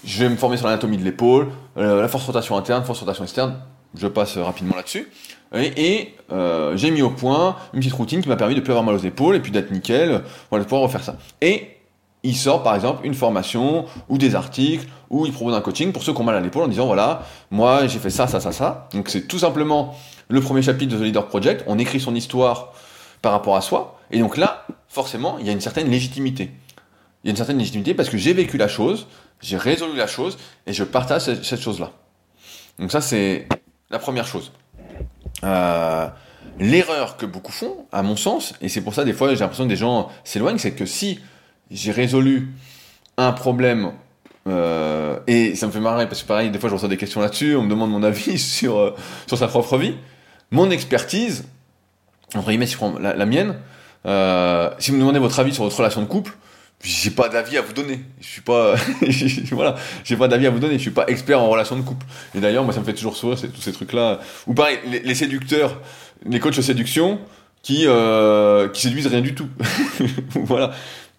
je 0.06 0.20
vais 0.20 0.28
me 0.28 0.36
former 0.36 0.56
sur 0.56 0.66
l'anatomie 0.66 0.96
de 0.96 1.04
l'épaule, 1.04 1.48
euh, 1.76 2.00
la 2.00 2.08
force 2.08 2.24
rotation 2.24 2.56
interne, 2.56 2.84
force 2.84 3.00
rotation 3.00 3.24
externe. 3.24 3.56
Je 3.94 4.06
passe 4.06 4.38
rapidement 4.38 4.76
là-dessus. 4.76 5.10
Et, 5.54 6.14
euh, 6.32 6.76
j'ai 6.76 6.90
mis 6.90 7.02
au 7.02 7.10
point 7.10 7.56
une 7.72 7.80
petite 7.80 7.94
routine 7.94 8.20
qui 8.20 8.28
m'a 8.28 8.36
permis 8.36 8.54
de 8.54 8.60
plus 8.60 8.72
avoir 8.72 8.84
mal 8.84 8.94
aux 8.94 9.04
épaules 9.04 9.36
et 9.36 9.40
puis 9.40 9.50
d'être 9.52 9.70
nickel, 9.70 10.22
voilà, 10.50 10.64
de 10.64 10.68
pouvoir 10.68 10.82
refaire 10.82 11.02
ça. 11.02 11.16
Et 11.40 11.76
il 12.22 12.36
sort 12.36 12.62
par 12.62 12.74
exemple 12.74 13.06
une 13.06 13.14
formation 13.14 13.86
ou 14.08 14.18
des 14.18 14.34
articles 14.34 14.86
ou 15.10 15.26
il 15.26 15.32
propose 15.32 15.54
un 15.54 15.60
coaching 15.60 15.92
pour 15.92 16.02
ceux 16.02 16.12
qui 16.12 16.20
ont 16.20 16.24
mal 16.24 16.34
à 16.34 16.40
l'épaule 16.40 16.64
en 16.64 16.68
disant 16.68 16.86
voilà, 16.86 17.22
moi 17.50 17.86
j'ai 17.86 17.98
fait 17.98 18.10
ça, 18.10 18.26
ça, 18.26 18.40
ça, 18.40 18.52
ça. 18.52 18.88
Donc 18.92 19.08
c'est 19.08 19.28
tout 19.28 19.38
simplement 19.38 19.96
le 20.28 20.40
premier 20.40 20.62
chapitre 20.62 20.94
de 20.94 20.98
The 20.98 21.04
Leader 21.04 21.26
Project. 21.26 21.64
On 21.66 21.78
écrit 21.78 22.00
son 22.00 22.14
histoire 22.14 22.72
par 23.22 23.32
rapport 23.32 23.56
à 23.56 23.60
soi. 23.60 23.98
Et 24.10 24.18
donc 24.18 24.36
là, 24.36 24.66
forcément, 24.88 25.38
il 25.38 25.46
y 25.46 25.48
a 25.48 25.52
une 25.52 25.60
certaine 25.60 25.90
légitimité. 25.90 26.50
Il 27.22 27.28
y 27.28 27.30
a 27.30 27.32
une 27.32 27.36
certaine 27.36 27.58
légitimité 27.58 27.94
parce 27.94 28.08
que 28.08 28.18
j'ai 28.18 28.32
vécu 28.32 28.56
la 28.56 28.68
chose, 28.68 29.06
j'ai 29.40 29.56
résolu 29.56 29.96
la 29.96 30.06
chose 30.06 30.38
et 30.66 30.72
je 30.72 30.84
partage 30.84 31.22
cette 31.22 31.60
chose-là. 31.60 31.92
Donc 32.78 32.92
ça, 32.92 33.00
c'est 33.00 33.46
la 33.90 33.98
première 33.98 34.26
chose. 34.26 34.52
Euh, 35.44 36.08
l'erreur 36.58 37.16
que 37.16 37.26
beaucoup 37.26 37.52
font, 37.52 37.86
à 37.92 38.02
mon 38.02 38.16
sens, 38.16 38.54
et 38.60 38.68
c'est 38.68 38.80
pour 38.80 38.94
ça 38.94 39.04
des 39.04 39.12
fois 39.12 39.34
j'ai 39.34 39.40
l'impression 39.40 39.64
que 39.64 39.68
des 39.68 39.76
gens 39.76 40.08
s'éloignent, 40.24 40.58
c'est 40.58 40.72
que 40.72 40.86
si 40.86 41.20
j'ai 41.70 41.92
résolu 41.92 42.48
un 43.18 43.32
problème 43.32 43.92
euh, 44.46 45.18
et 45.26 45.54
ça 45.54 45.66
me 45.66 45.72
fait 45.72 45.80
marrer 45.80 46.08
parce 46.08 46.22
que 46.22 46.28
pareil, 46.28 46.50
des 46.50 46.58
fois 46.58 46.68
je 46.68 46.74
reçois 46.74 46.88
des 46.88 46.96
questions 46.96 47.20
là-dessus, 47.20 47.56
on 47.56 47.62
me 47.62 47.70
demande 47.70 47.90
mon 47.90 48.02
avis 48.02 48.38
sur, 48.38 48.78
euh, 48.78 48.94
sur 49.26 49.36
sa 49.36 49.48
propre 49.48 49.76
vie. 49.76 49.94
Mon 50.50 50.70
expertise, 50.70 51.44
entre 52.34 52.48
guillemets, 52.48 52.66
si 52.66 52.74
je 52.74 52.78
prends 52.78 52.98
la, 52.98 53.26
mienne, 53.26 53.56
si 54.78 54.90
vous 54.90 54.96
me 54.96 55.00
demandez 55.00 55.18
votre 55.18 55.38
avis 55.40 55.52
sur 55.52 55.64
votre 55.64 55.76
relation 55.76 56.00
de 56.00 56.06
couple, 56.06 56.32
j'ai 56.82 57.10
pas 57.10 57.28
d'avis 57.28 57.58
à 57.58 57.62
vous 57.62 57.72
donner. 57.72 58.00
Je 58.20 58.26
suis 58.26 58.40
pas, 58.42 58.74
voilà, 59.52 59.76
j'ai 60.04 60.16
pas 60.16 60.28
d'avis 60.28 60.46
à 60.46 60.50
vous 60.50 60.58
donner. 60.58 60.74
Je 60.74 60.82
suis 60.82 60.90
pas 60.90 61.06
expert 61.08 61.40
en 61.40 61.48
relations 61.48 61.76
de 61.76 61.82
couple. 61.82 62.06
Et 62.34 62.40
d'ailleurs, 62.40 62.64
moi, 62.64 62.72
ça 62.72 62.80
me 62.80 62.84
fait 62.84 62.94
toujours 62.94 63.16
sourire, 63.16 63.38
tous 63.40 63.60
ces 63.60 63.72
trucs-là. 63.72 64.20
Ou 64.46 64.54
pareil, 64.54 64.78
les, 65.04 65.14
séducteurs, 65.14 65.80
les 66.24 66.38
coachs 66.38 66.56
de 66.56 66.62
séduction 66.62 67.18
qui 67.62 67.84
euh, 67.86 68.68
qui 68.68 68.82
séduisent 68.82 69.08
rien 69.08 69.20
du 69.20 69.34
tout. 69.34 69.48
voilà. 70.34 70.72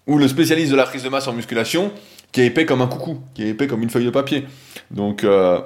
Ou 0.05 0.17
le 0.17 0.27
spécialiste 0.27 0.71
de 0.71 0.77
la 0.77 0.85
prise 0.85 1.03
de 1.03 1.09
masse 1.09 1.27
en 1.27 1.33
musculation 1.33 1.91
qui 2.31 2.41
est 2.41 2.47
épais 2.47 2.65
comme 2.65 2.81
un 2.81 2.87
coucou, 2.87 3.21
qui 3.33 3.43
est 3.43 3.49
épais 3.49 3.67
comme 3.67 3.83
une 3.83 3.89
feuille 3.89 4.05
de 4.05 4.09
papier. 4.09 4.45
Donc, 4.91 5.23
euh, 5.23 5.59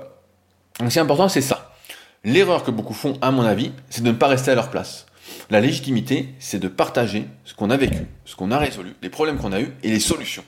c'est 0.89 0.99
important, 0.99 1.27
c'est 1.27 1.41
ça. 1.41 1.73
L'erreur 2.23 2.63
que 2.63 2.71
beaucoup 2.71 2.93
font, 2.93 3.17
à 3.21 3.31
mon 3.31 3.43
avis, 3.43 3.71
c'est 3.89 4.03
de 4.03 4.07
ne 4.07 4.15
pas 4.15 4.27
rester 4.27 4.51
à 4.51 4.55
leur 4.55 4.69
place. 4.69 5.05
La 5.49 5.59
légitimité, 5.59 6.29
c'est 6.39 6.59
de 6.59 6.67
partager 6.67 7.25
ce 7.45 7.53
qu'on 7.53 7.69
a 7.69 7.77
vécu, 7.77 8.07
ce 8.25 8.35
qu'on 8.35 8.51
a 8.51 8.57
résolu, 8.57 8.95
les 9.01 9.09
problèmes 9.09 9.37
qu'on 9.37 9.51
a 9.51 9.59
eus 9.59 9.73
et 9.83 9.89
les 9.89 9.99
solutions. 9.99 10.43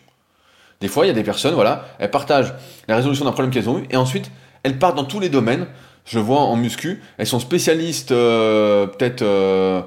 Des 0.81 0.87
fois, 0.87 1.05
il 1.05 1.07
y 1.07 1.11
a 1.11 1.13
des 1.13 1.23
personnes, 1.23 1.53
voilà, 1.53 1.85
elles 1.99 2.11
partagent 2.11 2.53
la 2.87 2.95
résolution 2.95 3.25
d'un 3.25 3.31
problème 3.31 3.51
qu'elles 3.51 3.69
ont 3.69 3.79
eu 3.79 3.85
et 3.89 3.97
ensuite, 3.97 4.31
elles 4.63 4.79
partent 4.79 4.95
dans 4.95 5.05
tous 5.05 5.19
les 5.19 5.29
domaines. 5.29 5.67
Je 6.05 6.19
vois 6.19 6.41
en 6.41 6.57
muscu, 6.57 7.01
elles 7.17 7.27
sont 7.27 7.39
spécialistes, 7.39 8.11
euh, 8.11 8.87
peut-être, 8.87 9.21
euh, 9.21 9.81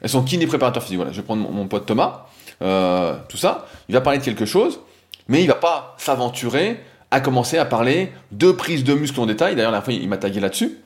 elles 0.00 0.08
sont 0.08 0.22
kiné 0.22 0.46
préparateurs 0.46 0.82
physiques. 0.82 0.98
Voilà, 0.98 1.12
je 1.12 1.16
vais 1.16 1.24
prendre 1.24 1.50
mon, 1.50 1.66
pote 1.66 1.86
Thomas, 1.86 2.26
euh, 2.62 3.16
tout 3.28 3.36
ça. 3.36 3.66
Il 3.88 3.94
va 3.94 4.00
parler 4.00 4.20
de 4.20 4.24
quelque 4.24 4.44
chose, 4.44 4.78
mais 5.26 5.42
il 5.42 5.48
va 5.48 5.56
pas 5.56 5.96
s'aventurer 5.98 6.80
à 7.10 7.20
commencer 7.20 7.58
à 7.58 7.64
parler 7.64 8.12
de 8.30 8.52
prise 8.52 8.84
de 8.84 8.94
muscle 8.94 9.18
en 9.18 9.26
détail. 9.26 9.56
D'ailleurs, 9.56 9.72
la 9.72 9.82
fois, 9.82 9.92
il 9.92 10.08
m'a 10.08 10.18
tagué 10.18 10.40
là-dessus. 10.40 10.78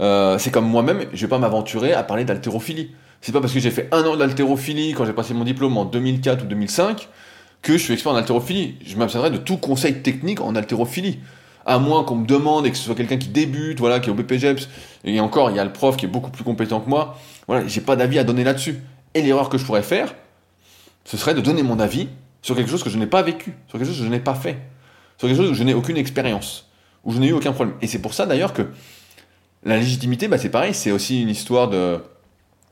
Euh, 0.00 0.38
c'est 0.38 0.50
comme 0.50 0.66
moi-même, 0.66 1.04
je 1.12 1.20
vais 1.20 1.28
pas 1.28 1.38
m'aventurer 1.38 1.92
à 1.92 2.02
parler 2.02 2.24
d'haltérophilie. 2.24 2.90
C'est 3.20 3.32
pas 3.32 3.40
parce 3.40 3.52
que 3.52 3.60
j'ai 3.60 3.70
fait 3.70 3.88
un 3.92 4.04
an 4.04 4.16
d'haltérophilie 4.16 4.92
quand 4.92 5.04
j'ai 5.04 5.12
passé 5.12 5.34
mon 5.34 5.44
diplôme 5.44 5.76
en 5.78 5.84
2004 5.84 6.44
ou 6.44 6.46
2005 6.46 7.08
que 7.62 7.72
je 7.72 7.78
suis 7.78 7.94
expert 7.94 8.12
en 8.12 8.16
haltérophilie. 8.16 8.76
Je 8.84 8.96
m'abstiendrai 8.96 9.30
de 9.30 9.38
tout 9.38 9.56
conseil 9.56 10.02
technique 10.02 10.40
en 10.40 10.54
haltérophilie. 10.54 11.20
À 11.66 11.78
moins 11.78 12.04
qu'on 12.04 12.16
me 12.16 12.26
demande 12.26 12.66
et 12.66 12.70
que 12.70 12.76
ce 12.76 12.82
soit 12.82 12.94
quelqu'un 12.94 13.16
qui 13.16 13.28
débute, 13.28 13.80
voilà, 13.80 13.98
qui 13.98 14.10
est 14.10 14.12
au 14.12 14.14
BPGEPS, 14.14 14.68
et 15.04 15.18
encore, 15.20 15.50
il 15.50 15.56
y 15.56 15.58
a 15.58 15.64
le 15.64 15.72
prof 15.72 15.96
qui 15.96 16.04
est 16.04 16.08
beaucoup 16.08 16.30
plus 16.30 16.44
compétent 16.44 16.80
que 16.80 16.90
moi. 16.90 17.16
Voilà, 17.46 17.66
j'ai 17.66 17.80
pas 17.80 17.96
d'avis 17.96 18.18
à 18.18 18.24
donner 18.24 18.44
là-dessus. 18.44 18.82
Et 19.14 19.22
l'erreur 19.22 19.48
que 19.48 19.56
je 19.56 19.64
pourrais 19.64 19.82
faire, 19.82 20.14
ce 21.06 21.16
serait 21.16 21.32
de 21.32 21.40
donner 21.40 21.62
mon 21.62 21.80
avis 21.80 22.08
sur 22.42 22.54
quelque 22.54 22.70
chose 22.70 22.84
que 22.84 22.90
je 22.90 22.98
n'ai 22.98 23.06
pas 23.06 23.22
vécu, 23.22 23.54
sur 23.68 23.78
quelque 23.78 23.88
chose 23.88 23.98
que 23.98 24.04
je 24.04 24.10
n'ai 24.10 24.20
pas 24.20 24.34
fait, 24.34 24.58
sur 25.16 25.26
quelque 25.26 25.38
chose 25.38 25.50
où 25.50 25.54
je 25.54 25.64
n'ai 25.64 25.72
aucune 25.72 25.96
expérience, 25.96 26.68
où 27.04 27.12
je 27.12 27.18
n'ai 27.18 27.28
eu 27.28 27.32
aucun 27.32 27.52
problème. 27.52 27.76
Et 27.80 27.86
c'est 27.86 28.00
pour 28.00 28.12
ça 28.12 28.26
d'ailleurs 28.26 28.52
que 28.52 28.68
la 29.64 29.78
légitimité, 29.78 30.28
bah, 30.28 30.38
c'est 30.38 30.50
pareil, 30.50 30.74
c'est 30.74 30.90
aussi 30.90 31.22
une 31.22 31.28
histoire 31.28 31.68
de, 31.68 31.98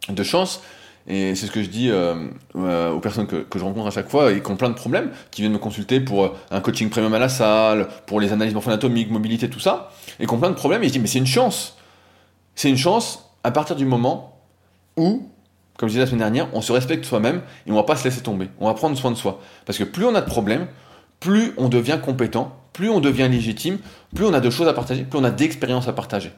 de 0.09 0.23
chance. 0.23 0.63
Et 1.09 1.35
c'est 1.35 1.47
ce 1.47 1.51
que 1.51 1.63
je 1.63 1.69
dis 1.69 1.91
euh, 1.91 2.15
euh, 2.55 2.93
aux 2.93 3.01
personnes 3.01 3.27
que, 3.27 3.37
que, 3.37 3.59
je 3.59 3.65
rencontre 3.65 3.89
à 3.89 3.91
chaque 3.91 4.09
fois 4.09 4.31
et 4.31 4.41
qui 4.41 4.51
ont 4.51 4.57
plein 4.57 4.69
de 4.69 4.75
problèmes, 4.75 5.11
qui 5.33 5.41
viennent 5.41 5.53
me 5.53 5.59
consulter 5.59 5.99
pour 5.99 6.25
euh, 6.25 6.29
un 6.53 6.61
coaching 6.61 6.91
premium 6.91 7.13
à 7.15 7.19
la 7.19 7.29
salle, 7.29 7.89
pour 8.07 8.21
les 8.21 8.33
analyses 8.33 8.55
morpho-anatomiques, 8.55 9.11
mobilité, 9.11 9.51
tout 9.51 9.59
ça, 9.59 9.91
et 10.21 10.27
qui 10.27 10.33
ont 10.33 10.39
plein 10.39 10.51
de 10.51 10.55
problèmes. 10.55 10.83
Et 10.85 10.89
je 10.89 10.93
dis, 10.93 11.01
mais 11.01 11.09
c'est 11.09 11.19
une 11.19 11.27
chance. 11.27 11.77
C'est 12.55 12.69
une 12.69 12.77
chance 12.77 13.31
à 13.43 13.51
partir 13.51 13.75
du 13.75 13.85
moment 13.85 14.41
où, 14.97 15.29
comme 15.77 15.89
je 15.89 15.95
disais 15.95 16.01
la 16.01 16.07
semaine 16.07 16.21
dernière, 16.21 16.49
on 16.53 16.61
se 16.61 16.71
respecte 16.71 17.05
soi-même 17.05 17.43
et 17.67 17.73
on 17.73 17.75
va 17.75 17.83
pas 17.83 17.97
se 17.97 18.05
laisser 18.05 18.21
tomber. 18.21 18.49
On 18.61 18.67
va 18.67 18.75
prendre 18.75 18.97
soin 18.97 19.11
de 19.11 19.17
soi. 19.17 19.41
Parce 19.67 19.79
que 19.79 19.85
plus 19.85 20.05
on 20.05 20.15
a 20.15 20.21
de 20.21 20.27
problèmes, 20.27 20.69
plus 21.19 21.53
on 21.57 21.69
devient 21.69 21.99
compétent, 22.05 22.57
plus 22.73 22.91
on 22.91 23.01
devient 23.01 23.29
légitime, 23.29 23.79
plus 24.15 24.25
on 24.25 24.35
a 24.35 24.41
de 24.41 24.51
choses 24.51 24.69
à 24.69 24.73
partager, 24.73 25.03
plus 25.03 25.19
on 25.19 25.25
a 25.25 25.31
d'expériences 25.31 25.89
à 25.89 25.93
partager. 25.93 26.31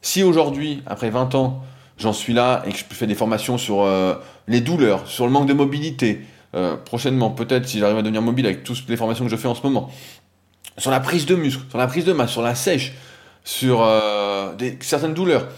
Si 0.00 0.22
aujourd'hui, 0.22 0.82
après 0.86 1.10
20 1.10 1.34
ans, 1.34 1.62
j'en 1.98 2.12
suis 2.12 2.32
là 2.32 2.62
et 2.66 2.72
que 2.72 2.78
je 2.78 2.84
fais 2.84 3.06
des 3.06 3.14
formations 3.14 3.58
sur 3.58 3.82
euh, 3.82 4.14
les 4.46 4.60
douleurs, 4.60 5.06
sur 5.08 5.26
le 5.26 5.32
manque 5.32 5.46
de 5.48 5.54
mobilité, 5.54 6.20
euh, 6.54 6.76
prochainement, 6.76 7.30
peut-être 7.30 7.66
si 7.66 7.78
j'arrive 7.78 7.98
à 7.98 8.02
devenir 8.02 8.22
mobile 8.22 8.46
avec 8.46 8.64
toutes 8.64 8.88
les 8.88 8.96
formations 8.96 9.24
que 9.24 9.30
je 9.30 9.36
fais 9.36 9.48
en 9.48 9.54
ce 9.54 9.62
moment, 9.62 9.90
sur 10.76 10.90
la 10.90 11.00
prise 11.00 11.26
de 11.26 11.34
muscle, 11.34 11.62
sur 11.68 11.78
la 11.78 11.86
prise 11.86 12.04
de 12.04 12.12
masse, 12.12 12.30
sur 12.30 12.42
la 12.42 12.54
sèche, 12.54 12.94
sur 13.44 13.82
euh, 13.82 14.52
certaines 14.80 15.14
douleurs, 15.14 15.48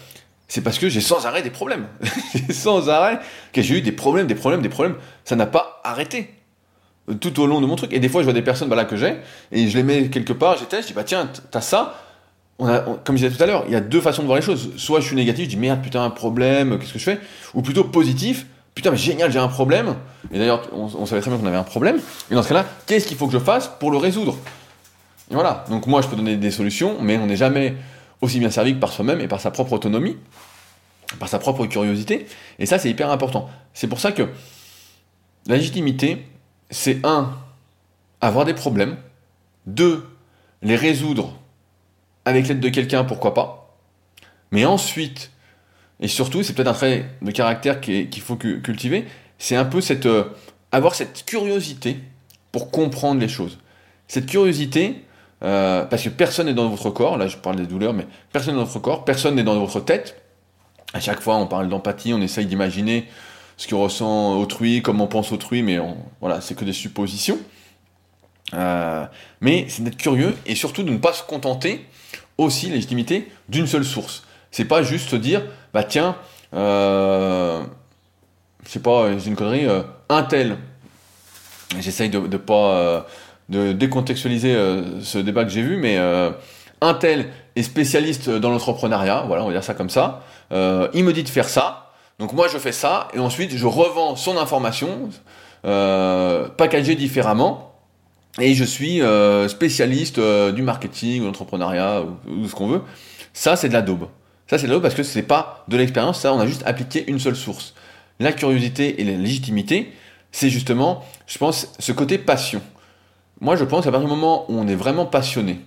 c'est 0.47 0.61
parce 0.61 0.79
que 0.79 0.89
j'ai 0.89 0.99
sans 0.99 1.25
arrêt 1.25 1.43
des 1.43 1.49
problèmes. 1.49 1.87
sans 2.49 2.89
arrêt 2.89 3.19
que 3.53 3.61
j'ai 3.61 3.77
eu 3.77 3.81
des 3.81 3.93
problèmes, 3.93 4.27
des 4.27 4.35
problèmes, 4.35 4.61
des 4.61 4.69
problèmes. 4.69 4.97
Ça 5.23 5.37
n'a 5.37 5.45
pas 5.45 5.79
arrêté 5.85 6.33
tout 7.21 7.39
au 7.39 7.47
long 7.47 7.61
de 7.61 7.65
mon 7.65 7.75
truc. 7.75 7.93
Et 7.93 7.99
des 7.99 8.09
fois, 8.09 8.21
je 8.21 8.25
vois 8.25 8.33
des 8.33 8.41
personnes 8.41 8.67
bah, 8.67 8.75
là 8.75 8.83
que 8.83 8.97
j'ai, 8.97 9.17
et 9.51 9.69
je 9.69 9.77
les 9.77 9.83
mets 9.83 10.09
quelque 10.09 10.33
part, 10.33 10.57
j'étais, 10.57 10.81
je 10.81 10.87
dis, 10.87 10.93
bah 10.93 11.05
tiens, 11.05 11.29
t'as 11.51 11.61
ça, 11.61 11.95
comme 12.57 13.17
je 13.17 13.25
disais 13.25 13.35
tout 13.35 13.41
à 13.41 13.47
l'heure, 13.47 13.63
il 13.67 13.73
y 13.73 13.75
a 13.75 13.81
deux 13.81 14.01
façons 14.01 14.21
de 14.21 14.27
voir 14.27 14.37
les 14.37 14.43
choses. 14.43 14.71
Soit 14.77 14.99
je 14.99 15.07
suis 15.07 15.15
négatif, 15.15 15.45
je 15.45 15.49
dis 15.49 15.57
merde, 15.57 15.81
putain, 15.81 16.03
un 16.03 16.09
problème, 16.09 16.77
qu'est-ce 16.79 16.93
que 16.93 16.99
je 16.99 17.03
fais? 17.03 17.19
Ou 17.53 17.61
plutôt 17.61 17.83
positif, 17.83 18.45
putain, 18.75 18.91
mais 18.91 18.97
génial, 18.97 19.31
j'ai 19.31 19.39
un 19.39 19.47
problème. 19.47 19.95
Et 20.31 20.37
d'ailleurs, 20.37 20.69
on, 20.73 21.05
savait 21.05 21.21
très 21.21 21.31
bien 21.31 21.39
qu'on 21.39 21.47
avait 21.47 21.57
un 21.57 21.63
problème. 21.63 21.99
Et 22.29 22.35
dans 22.35 22.43
ce 22.43 22.49
cas-là, 22.49 22.65
qu'est-ce 22.85 23.07
qu'il 23.07 23.17
faut 23.17 23.27
que 23.27 23.33
je 23.33 23.39
fasse 23.39 23.67
pour 23.79 23.91
le 23.91 23.97
résoudre? 23.97 24.37
Et 25.31 25.33
voilà. 25.33 25.65
Donc 25.69 25.87
moi, 25.87 26.01
je 26.01 26.07
peux 26.07 26.15
donner 26.15 26.37
des 26.37 26.51
solutions, 26.51 26.97
mais 27.01 27.17
on 27.17 27.25
n'est 27.25 27.35
jamais 27.35 27.75
aussi 28.21 28.39
bien 28.39 28.51
servi 28.51 28.75
que 28.75 28.79
par 28.79 28.91
soi-même 28.91 29.21
et 29.21 29.27
par 29.27 29.41
sa 29.41 29.49
propre 29.49 29.73
autonomie, 29.73 30.17
par 31.19 31.29
sa 31.29 31.39
propre 31.39 31.65
curiosité. 31.65 32.27
Et 32.59 32.65
ça, 32.65 32.77
c'est 32.77 32.89
hyper 32.89 33.09
important. 33.09 33.49
C'est 33.73 33.87
pour 33.87 33.99
ça 33.99 34.11
que 34.11 34.27
la 35.47 35.57
légitimité, 35.57 36.27
c'est 36.69 37.03
un, 37.05 37.31
avoir 38.19 38.45
des 38.45 38.53
problèmes, 38.53 38.97
deux, 39.65 40.05
les 40.61 40.75
résoudre 40.75 41.33
avec 42.25 42.47
l'aide 42.47 42.59
de 42.59 42.69
quelqu'un, 42.69 43.03
pourquoi 43.03 43.33
pas. 43.33 43.77
Mais 44.51 44.65
ensuite, 44.65 45.31
et 45.99 46.07
surtout, 46.07 46.43
c'est 46.43 46.53
peut-être 46.53 46.67
un 46.67 46.73
trait 46.73 47.05
de 47.21 47.31
caractère 47.31 47.79
qu'il 47.79 48.21
faut 48.21 48.35
cultiver, 48.35 49.05
c'est 49.37 49.55
un 49.55 49.65
peu 49.65 49.81
cette, 49.81 50.05
euh, 50.05 50.25
avoir 50.71 50.95
cette 50.95 51.25
curiosité 51.25 51.97
pour 52.51 52.71
comprendre 52.71 53.19
les 53.19 53.27
choses. 53.27 53.59
Cette 54.07 54.25
curiosité, 54.25 55.03
euh, 55.43 55.85
parce 55.85 56.03
que 56.03 56.09
personne 56.09 56.47
n'est 56.47 56.53
dans 56.53 56.69
votre 56.69 56.89
corps, 56.89 57.17
là 57.17 57.27
je 57.27 57.37
parle 57.37 57.55
des 57.55 57.65
douleurs, 57.65 57.93
mais 57.93 58.05
personne 58.31 58.53
n'est 58.53 58.59
dans 58.59 58.65
votre 58.65 58.79
corps, 58.79 59.05
personne 59.05 59.35
n'est 59.35 59.43
dans 59.43 59.57
votre 59.59 59.79
tête. 59.79 60.21
À 60.93 60.99
chaque 60.99 61.21
fois, 61.21 61.37
on 61.37 61.47
parle 61.47 61.69
d'empathie, 61.69 62.13
on 62.13 62.21
essaye 62.21 62.45
d'imaginer 62.45 63.07
ce 63.57 63.67
que 63.67 63.75
ressent 63.75 64.37
autrui, 64.37 64.81
comment 64.81 65.05
on 65.05 65.07
pense 65.07 65.31
autrui, 65.31 65.61
mais 65.61 65.79
voilà, 66.19 66.41
c'est 66.41 66.55
que 66.55 66.65
des 66.65 66.73
suppositions. 66.73 67.37
Euh, 68.53 69.05
mais 69.39 69.65
c'est 69.69 69.83
d'être 69.83 69.97
curieux 69.97 70.35
et 70.45 70.55
surtout 70.55 70.83
de 70.83 70.91
ne 70.91 70.97
pas 70.97 71.13
se 71.13 71.23
contenter 71.23 71.85
aussi 72.41 72.69
légitimité 72.69 73.31
d'une 73.49 73.67
seule 73.67 73.85
source. 73.85 74.23
C'est 74.51 74.65
pas 74.65 74.83
juste 74.83 75.15
dire, 75.15 75.43
bah 75.73 75.83
tiens, 75.83 76.15
euh, 76.53 77.63
je 78.69 78.79
pas, 78.79 79.07
une 79.25 79.35
connerie, 79.35 79.65
euh, 79.65 79.81
un 80.09 80.23
tel. 80.23 80.57
J'essaye 81.79 82.09
de, 82.09 82.37
pas 82.37 82.75
euh, 82.75 83.01
de 83.49 83.71
décontextualiser 83.71 84.53
euh, 84.53 85.01
ce 85.01 85.17
débat 85.17 85.43
que 85.43 85.49
j'ai 85.49 85.61
vu, 85.61 85.77
mais 85.77 85.97
un 86.81 86.93
tel 86.93 87.29
est 87.55 87.63
spécialiste 87.63 88.29
dans 88.29 88.49
l'entrepreneuriat, 88.49 89.23
voilà, 89.27 89.43
on 89.43 89.47
va 89.47 89.53
dire 89.53 89.63
ça 89.63 89.73
comme 89.73 89.89
ça. 89.89 90.23
il 90.51 91.03
me 91.03 91.11
dit 91.11 91.23
de 91.23 91.29
faire 91.29 91.47
ça, 91.47 91.91
donc 92.19 92.33
moi 92.33 92.47
je 92.47 92.57
fais 92.57 92.71
ça, 92.71 93.07
et 93.13 93.19
ensuite 93.19 93.55
je 93.55 93.65
revends 93.65 94.15
son 94.15 94.37
information, 94.37 95.09
packagée 95.63 96.95
différemment 96.95 97.70
et 98.39 98.53
je 98.53 98.63
suis 98.63 99.01
euh, 99.01 99.47
spécialiste 99.47 100.17
euh, 100.17 100.51
du 100.51 100.61
marketing 100.61 101.21
ou 101.21 101.25
l'entrepreneuriat 101.25 102.03
ou, 102.27 102.47
ce 102.47 102.55
qu'on 102.55 102.67
veut. 102.67 102.81
Ça, 103.33 103.55
c'est 103.55 103.67
de 103.67 103.73
la 103.73 103.81
daube. 103.81 104.07
Ça, 104.47 104.57
c'est 104.57 104.63
de 104.63 104.67
la 104.67 104.75
daube 104.75 104.83
parce 104.83 104.95
que 104.95 105.03
c'est 105.03 105.23
pas 105.23 105.65
de 105.67 105.77
l'expérience, 105.77 106.21
ça, 106.21 106.33
on 106.33 106.39
a 106.39 106.47
juste 106.47 106.63
appliqué 106.65 107.09
une 107.09 107.19
seule 107.19 107.35
source. 107.35 107.73
La 108.19 108.31
curiosité 108.31 109.01
et 109.01 109.03
la 109.03 109.17
légitimité, 109.17 109.93
c'est 110.31 110.49
justement, 110.49 111.03
je 111.27 111.37
pense, 111.37 111.73
ce 111.79 111.91
côté 111.91 112.17
passion. 112.17 112.61
Moi, 113.41 113.55
je 113.55 113.65
pense 113.65 113.85
qu'à 113.85 113.91
partir 113.91 114.07
du 114.07 114.15
moment 114.15 114.45
où 114.49 114.59
on 114.59 114.67
est 114.67 114.75
vraiment 114.75 115.05
passionné 115.05 115.59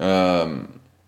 euh, 0.00 0.56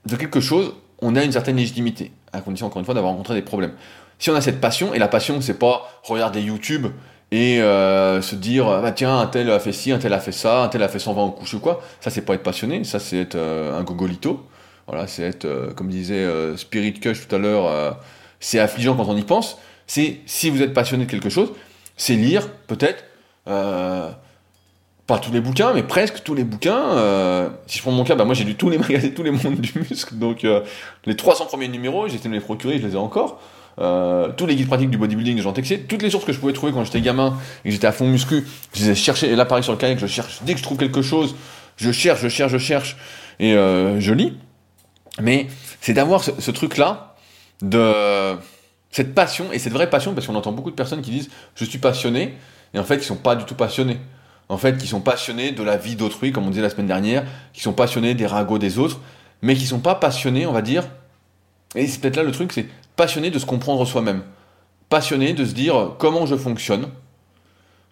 de 0.07 0.17
quelque 0.17 0.41
chose, 0.41 0.75
on 1.01 1.17
a 1.17 1.25
une 1.25 1.33
certaine 1.33 1.57
légitimité, 1.57 2.13
à 2.33 2.41
condition, 2.41 2.67
encore 2.67 2.81
une 2.81 2.85
fois, 2.85 2.95
d'avoir 2.95 3.13
rencontré 3.13 3.35
des 3.35 3.43
problèmes. 3.43 3.73
Si 4.19 4.31
on 4.31 4.35
a 4.35 4.41
cette 4.41 4.61
passion, 4.61 4.95
et 4.95 4.99
la 4.99 5.09
passion, 5.09 5.41
c'est 5.41 5.59
pas 5.59 5.89
regarder 6.03 6.41
YouTube 6.41 6.87
et 7.35 7.61
euh, 7.61 8.23
se 8.23 8.37
dire 8.37 8.67
bah 8.81 8.93
tiens 8.93 9.19
un 9.19 9.27
tel 9.27 9.51
a 9.51 9.59
fait 9.59 9.73
ci 9.73 9.91
un 9.91 9.99
tel 9.99 10.13
a 10.13 10.21
fait 10.21 10.31
ça 10.31 10.63
un 10.63 10.69
tel 10.69 10.85
a 10.85 10.89
fait 10.89 11.01
120 11.01 11.21
au 11.21 11.31
couche 11.33 11.55
ou 11.55 11.59
quoi 11.59 11.83
ça 12.01 12.09
c'est 12.11 12.21
pas 12.21 12.35
être 12.35 12.45
passionné 12.45 12.85
ça 12.85 13.01
c'est 13.01 13.19
être 13.19 13.35
euh, 13.35 13.77
un 13.77 13.83
gogolito. 13.83 14.47
Voilà 14.87 15.09
c'est 15.09 15.25
être 15.25 15.45
euh, 15.45 15.73
comme 15.73 15.89
disait 15.89 16.25
Spirit 16.57 16.95
Cush 16.95 17.27
tout 17.27 17.35
à 17.35 17.39
l'heure 17.39 17.97
c'est 18.39 18.61
affligeant 18.61 18.95
quand 18.95 19.09
on 19.09 19.17
y 19.17 19.23
pense. 19.23 19.59
C'est 19.89 20.21
si 20.27 20.49
vous 20.49 20.63
êtes 20.63 20.73
passionné 20.73 21.07
de 21.07 21.11
quelque 21.11 21.29
chose 21.29 21.51
c'est 21.97 22.15
lire 22.15 22.49
peut-être 22.69 23.03
pas 23.47 25.19
tous 25.21 25.33
les 25.33 25.41
bouquins 25.41 25.73
mais 25.75 25.83
presque 25.83 26.23
tous 26.23 26.37
les 26.37 26.45
bouquins 26.45 27.51
si 27.67 27.79
je 27.79 27.83
prends 27.83 27.91
mon 27.91 28.05
cas 28.05 28.15
bah 28.15 28.25
moi 28.25 28.35
j'ai 28.35 28.45
lu 28.45 28.55
tous 28.55 28.71
les 28.71 28.79
magazines 28.87 29.13
tous 29.13 29.25
les 29.25 29.33
mondes 29.33 29.61
du 29.61 29.81
muscle 29.81 30.15
donc 30.15 30.47
les 31.05 31.17
300 31.17 31.47
premiers 31.47 31.67
numéros 31.67 32.07
j'ai 32.07 32.15
été 32.15 32.29
me 32.29 32.35
les 32.35 32.41
procurer 32.41 32.79
je 32.79 32.87
les 32.87 32.93
ai 32.93 32.97
encore 32.97 33.41
euh, 33.81 34.31
tous 34.37 34.47
les 34.47 34.55
guides 34.55 34.69
pratiques 34.69 34.91
du 34.91 34.99
bodybuilding 34.99 35.41
Jean 35.41 35.53
Texier, 35.53 35.81
toutes 35.81 36.03
les 36.03 36.11
sources 36.11 36.25
que 36.25 36.33
je 36.33 36.39
pouvais 36.39 36.53
trouver 36.53 36.73
quand 36.73 36.85
j'étais 36.85 37.01
gamin 37.01 37.37
et 37.65 37.69
que 37.69 37.75
j'étais 37.75 37.87
à 37.87 37.93
fond 37.93 38.07
muscu, 38.07 38.45
je 38.73 38.85
les 38.85 38.91
ai 38.91 38.95
cherchées, 38.95 39.31
et 39.31 39.37
là 39.37 39.45
pareil 39.45 39.65
sur 39.65 39.73
le 39.73 39.79
kayak, 39.79 39.99
je 39.99 40.07
cherche, 40.07 40.41
dès 40.43 40.53
que 40.53 40.59
je 40.59 40.65
trouve 40.65 40.79
quelque 40.79 41.03
chose, 41.03 41.35
je 41.77 41.91
cherche, 41.91 42.21
je 42.21 42.29
cherche, 42.29 42.53
je 42.53 42.59
cherche, 42.59 42.97
et 43.41 43.55
euh, 43.55 44.01
je 44.01 44.13
lis. 44.13 44.37
Mais 45.21 45.49
c'est 45.81 45.93
d'avoir 45.93 46.23
ce, 46.25 46.51
truc-là, 46.51 47.15
de 47.63 48.37
cette 48.91 49.15
passion, 49.15 49.47
et 49.53 49.59
cette 49.59 49.73
vraie 49.73 49.91
passion, 49.91 50.15
parce 50.15 50.27
qu'on 50.27 50.35
entend 50.35 50.53
beaucoup 50.53 50.71
de 50.71 50.77
personnes 50.77 51.03
qui 51.03 51.11
disent 51.11 51.31
je 51.57 51.65
suis 51.65 51.79
passionné, 51.79 52.35
et 52.75 52.79
en 52.79 52.85
fait 52.85 52.97
ils 52.97 53.05
sont 53.05 53.17
pas 53.17 53.37
du 53.37 53.45
tout 53.45 53.55
passionnés. 53.55 53.99
En 54.51 54.59
fait, 54.59 54.77
qui 54.77 54.87
sont 54.87 55.01
passionnés 55.01 55.53
de 55.53 55.63
la 55.63 55.79
vie 55.79 55.97
d'autrui, 55.97 56.31
comme 56.31 56.47
on 56.47 56.51
disait 56.51 56.63
la 56.63 56.69
semaine 56.69 56.87
dernière, 56.87 57.25
qui 57.55 57.63
sont 57.63 57.73
passionnés 57.73 58.15
des 58.15 58.27
ragots 58.27 58.59
des 58.59 58.79
autres, 58.79 59.01
mais 59.41 59.55
qui 59.55 59.67
sont 59.67 59.81
pas 59.81 59.95
passionnés, 59.95 60.47
on 60.47 60.53
va 60.53 60.61
dire, 60.61 60.85
et 61.75 61.87
c'est 61.87 62.01
peut-être 62.01 62.17
là 62.17 62.23
le 62.23 62.33
truc, 62.33 62.53
c'est 62.53 62.67
passionné 62.97 63.31
de 63.31 63.39
se 63.39 63.47
comprendre 63.47 63.85
soi-même. 63.85 64.23
Passionné 64.89 65.33
de 65.33 65.45
se 65.45 65.53
dire 65.53 65.93
comment 65.99 66.27
je 66.27 66.37
fonctionne, 66.37 66.89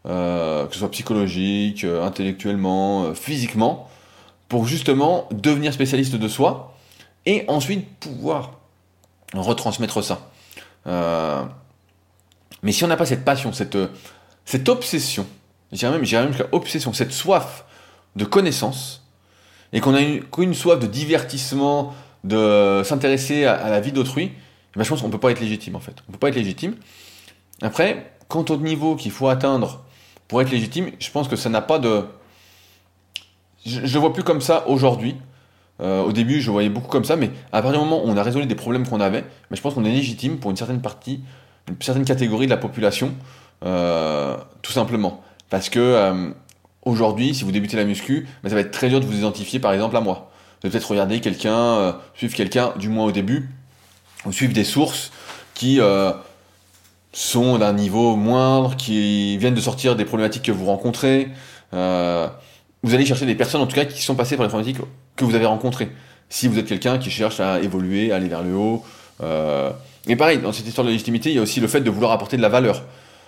euh, 0.07 0.67
que 0.67 0.73
ce 0.73 0.81
soit 0.81 0.91
psychologique, 0.91 1.85
euh, 1.85 2.05
intellectuellement, 2.05 3.05
euh, 3.05 3.15
physiquement, 3.15 3.89
pour 4.49 4.67
justement 4.67 5.29
devenir 5.31 5.73
spécialiste 5.73 6.17
de 6.17 6.29
soi 6.29 6.75
et 7.25 7.45
ensuite 7.49 7.89
pouvoir 8.01 8.59
retransmettre 9.33 10.03
ça. 10.03 10.31
mais 12.63 12.73
si 12.73 12.85
on 12.85 12.89
n'a 12.89 12.97
pas 12.97 13.07
cette 13.07 13.25
passion, 13.25 13.53
cette, 13.53 14.69
obsession, 14.69 15.27
j'irais 15.73 15.93
même, 15.93 16.03
même 16.03 16.33
jusqu'à 16.33 16.49
obsession, 16.53 16.93
cette 16.93 17.13
soif 17.13 17.65
de 18.15 18.25
connaissance, 18.25 19.05
et 19.73 19.81
qu'on 19.81 19.95
a 19.95 20.01
une 20.01 20.55
soif 20.55 20.79
de 20.79 20.87
divertissement, 20.87 21.95
de 22.25 22.83
s'intéresser 22.85 23.45
à, 23.45 23.69
la 23.69 23.81
vie 23.81 23.93
d'autrui, 23.93 24.33
eh 24.33 24.79
ben, 24.79 24.85
je 24.85 24.89
pense 24.89 25.01
qu'on 25.01 25.09
ne 25.09 25.13
peut 25.13 25.19
pas 25.21 25.31
être 25.31 25.41
légitime 25.41 25.77
en 25.77 25.81
fait. 25.81 25.97
On 26.09 26.13
peut 26.13 26.19
pas 26.19 26.29
être 26.29 26.37
légitime. 26.37 26.77
Après, 27.61 28.13
quant 28.29 28.45
au 28.49 28.57
niveau 28.57 28.97
qu'il 28.97 29.11
faut 29.11 29.29
atteindre 29.29 29.85
pour 30.29 30.41
être 30.41 30.51
légitime, 30.51 30.91
je 30.99 31.11
pense 31.11 31.29
que 31.29 31.37
ça 31.37 31.49
n'a 31.49 31.61
pas 31.61 31.79
de. 31.79 32.05
Je 33.65 33.81
ne 33.81 33.99
vois 33.99 34.13
plus 34.13 34.25
comme 34.25 34.41
ça 34.41 34.67
aujourd'hui. 34.69 35.17
Euh, 35.81 36.03
au 36.03 36.13
début, 36.13 36.41
je 36.41 36.51
voyais 36.51 36.69
beaucoup 36.69 36.89
comme 36.89 37.05
ça, 37.05 37.17
mais 37.17 37.31
à 37.51 37.63
partir 37.63 37.81
du 37.81 37.89
moment 37.89 38.05
où 38.05 38.09
on 38.09 38.17
a 38.17 38.23
résolu 38.23 38.47
des 38.47 38.55
problèmes 38.55 38.87
qu'on 38.87 39.01
avait, 39.01 39.25
mais 39.51 39.57
je 39.57 39.63
pense 39.63 39.75
qu'on 39.75 39.85
est 39.85 39.91
légitime 39.91 40.39
pour 40.39 40.51
une 40.51 40.57
certaine 40.57 40.81
partie, 40.81 41.21
une 41.69 41.81
certaine 41.81 42.05
catégorie 42.05 42.47
de 42.47 42.51
la 42.51 42.57
population, 42.57 43.15
euh, 43.65 44.37
tout 44.63 44.73
simplement. 44.73 45.23
Parce 45.51 45.71
que 45.71 45.81
euh, 45.81 46.31
aujourd'hui, 46.85 47.35
si 47.35 47.45
vous 47.45 47.53
débutez 47.53 47.77
la 47.77 47.85
muscu, 47.85 48.29
ben, 48.43 48.49
ça 48.49 48.55
va 48.55 48.61
être 48.61 48.71
très 48.71 48.89
dur 48.89 49.01
de 49.01 49.07
vous 49.07 49.19
identifier 49.19 49.61
par 49.61 49.73
exemple 49.73 49.97
à 49.97 50.01
moi 50.01 50.32
de 50.63 50.69
peut-être 50.69 50.91
regarder 50.91 51.21
quelqu'un, 51.21 51.57
euh, 51.57 51.93
suivre 52.15 52.35
quelqu'un, 52.35 52.73
du 52.77 52.89
moins 52.89 53.07
au 53.07 53.13
début, 53.13 53.51
ou 54.25 54.33
suivre 54.33 54.53
des 54.53 54.65
sources 54.65 55.11
qui, 55.55 55.81
euh, 55.81 56.13
sont 57.13 57.59
d'un 57.59 57.73
niveau 57.73 58.17
moindre, 58.17 58.77
qui 58.77 59.37
viennent 59.39 59.55
de 59.55 59.61
sortir 59.61 59.97
des 59.97 60.05
problématiques 60.05 60.45
que 60.45 60.53
vous 60.53 60.67
rencontrez. 60.67 61.29
Euh, 61.75 62.27
vous 62.83 62.95
allez 62.95 63.05
chercher 63.05 63.27
des 63.27 63.35
personnes, 63.35 63.61
en 63.61 63.67
tout 63.67 63.75
cas, 63.75 63.85
qui 63.85 64.03
sont 64.03 64.15
passées 64.15 64.37
par 64.37 64.45
les 64.45 64.49
problématiques 64.49 64.83
que 65.17 65.25
vous 65.25 65.35
avez 65.35 65.47
rencontrées. 65.47 65.91
Si 66.29 66.49
vous 66.49 66.59
êtes 66.59 66.67
quelqu'un 66.67 66.99
qui 66.99 67.11
cherche 67.11 67.41
à 67.41 67.61
évoluer, 67.61 68.13
à 68.13 68.17
aller 68.17 68.29
vers 68.29 68.43
le 68.43 68.55
haut. 68.55 68.83
Euh... 69.23 69.71
Et 70.09 70.17
pareil, 70.17 70.39
dans 70.39 70.53
cette 70.53 70.67
histoire 70.67 70.85
de 70.85 70.91
légitimité, 70.91 71.31
il 71.31 71.37
y 71.37 71.39
a 71.39 71.43
aussi 71.43 71.61
le 71.61 71.69
fait 71.69 71.81
de 71.81 71.91
vouloir 71.91 72.11
apporter 72.13 72.37
de 72.37 72.43
la 72.43 72.49
valeur. 72.49 72.83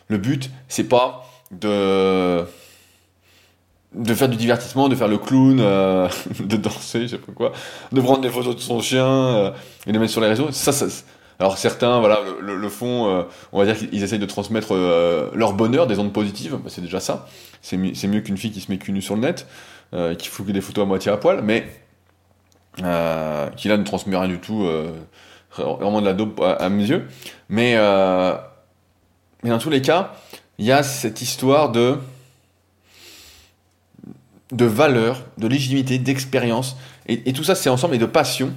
Le 0.09 0.19
but, 0.19 0.51
c'est 0.69 0.89
pas 0.89 1.25
de 1.53 2.45
de 3.95 4.15
faire 4.15 4.29
du 4.29 4.37
divertissement, 4.37 4.89
de 4.89 4.95
faire 4.95 5.09
le 5.09 5.19
clown, 5.19 5.59
euh, 5.61 6.09
de 6.41 6.57
danser, 6.57 7.03
je 7.03 7.07
sais 7.09 7.19
pas 7.19 7.33
quoi, 7.33 7.53
de 7.93 8.01
prendre 8.01 8.21
des 8.21 8.31
photos 8.31 8.57
de 8.57 8.61
son 8.61 8.81
chien 8.81 9.07
euh, 9.07 9.51
et 9.87 9.91
de 9.91 9.93
les 9.93 9.99
mettre 9.99 10.13
sur 10.13 10.21
les 10.21 10.29
réseaux. 10.29 10.51
Ça, 10.51 10.73
ça, 10.73 10.87
alors 11.39 11.59
certains, 11.59 11.99
voilà, 11.99 12.21
le, 12.41 12.69
font, 12.69 13.09
euh, 13.09 13.23
on 13.53 13.59
va 13.59 13.65
dire 13.65 13.77
qu'ils 13.77 14.03
essayent 14.03 14.19
de 14.19 14.27
transmettre 14.27 14.69
euh, 14.73 15.31
leur 15.35 15.53
bonheur, 15.53 15.87
des 15.87 15.99
ondes 15.99 16.13
positives, 16.13 16.53
bah, 16.53 16.69
c'est 16.69 16.81
déjà 16.81 17.01
ça. 17.01 17.27
C'est 17.61 17.77
mieux, 17.77 18.21
qu'une 18.21 18.37
fille 18.37 18.53
qui 18.53 18.61
se 18.61 18.71
met 18.71 18.79
cul 18.79 18.93
nu 18.93 19.03
sur 19.03 19.15
le 19.15 19.23
net, 19.23 19.47
euh, 19.95 20.15
qui 20.15 20.29
fout 20.29 20.47
des 20.47 20.61
photos 20.61 20.85
à 20.85 20.87
moitié 20.87 21.11
à 21.11 21.17
poil, 21.17 21.43
mais 21.43 21.67
qui 22.77 23.69
là 23.69 23.77
ne 23.77 23.85
transmet 23.85 24.17
rien 24.17 24.29
du 24.29 24.39
tout, 24.39 24.69
vraiment 25.57 26.01
de 26.01 26.07
la 26.07 26.13
dope 26.13 26.41
à, 26.41 26.69
mes 26.69 26.85
yeux. 26.85 27.07
Mais, 27.49 27.77
mais 29.43 29.51
dans 29.51 29.59
tous 29.59 29.71
les 29.71 29.81
cas, 29.83 30.13
il 30.59 30.67
y 30.67 30.73
a 30.73 30.83
cette 30.83 31.23
histoire 31.23 31.71
de 31.71 31.99
de 34.53 34.65
valeur, 34.65 35.23
de 35.39 35.47
légitimité, 35.47 35.99
d'expérience, 35.99 36.77
et, 37.07 37.33
tout 37.33 37.45
ça 37.45 37.55
c'est 37.55 37.71
ensemble 37.71 37.95
et 37.95 37.99
de 37.99 38.07
passion. 38.07 38.53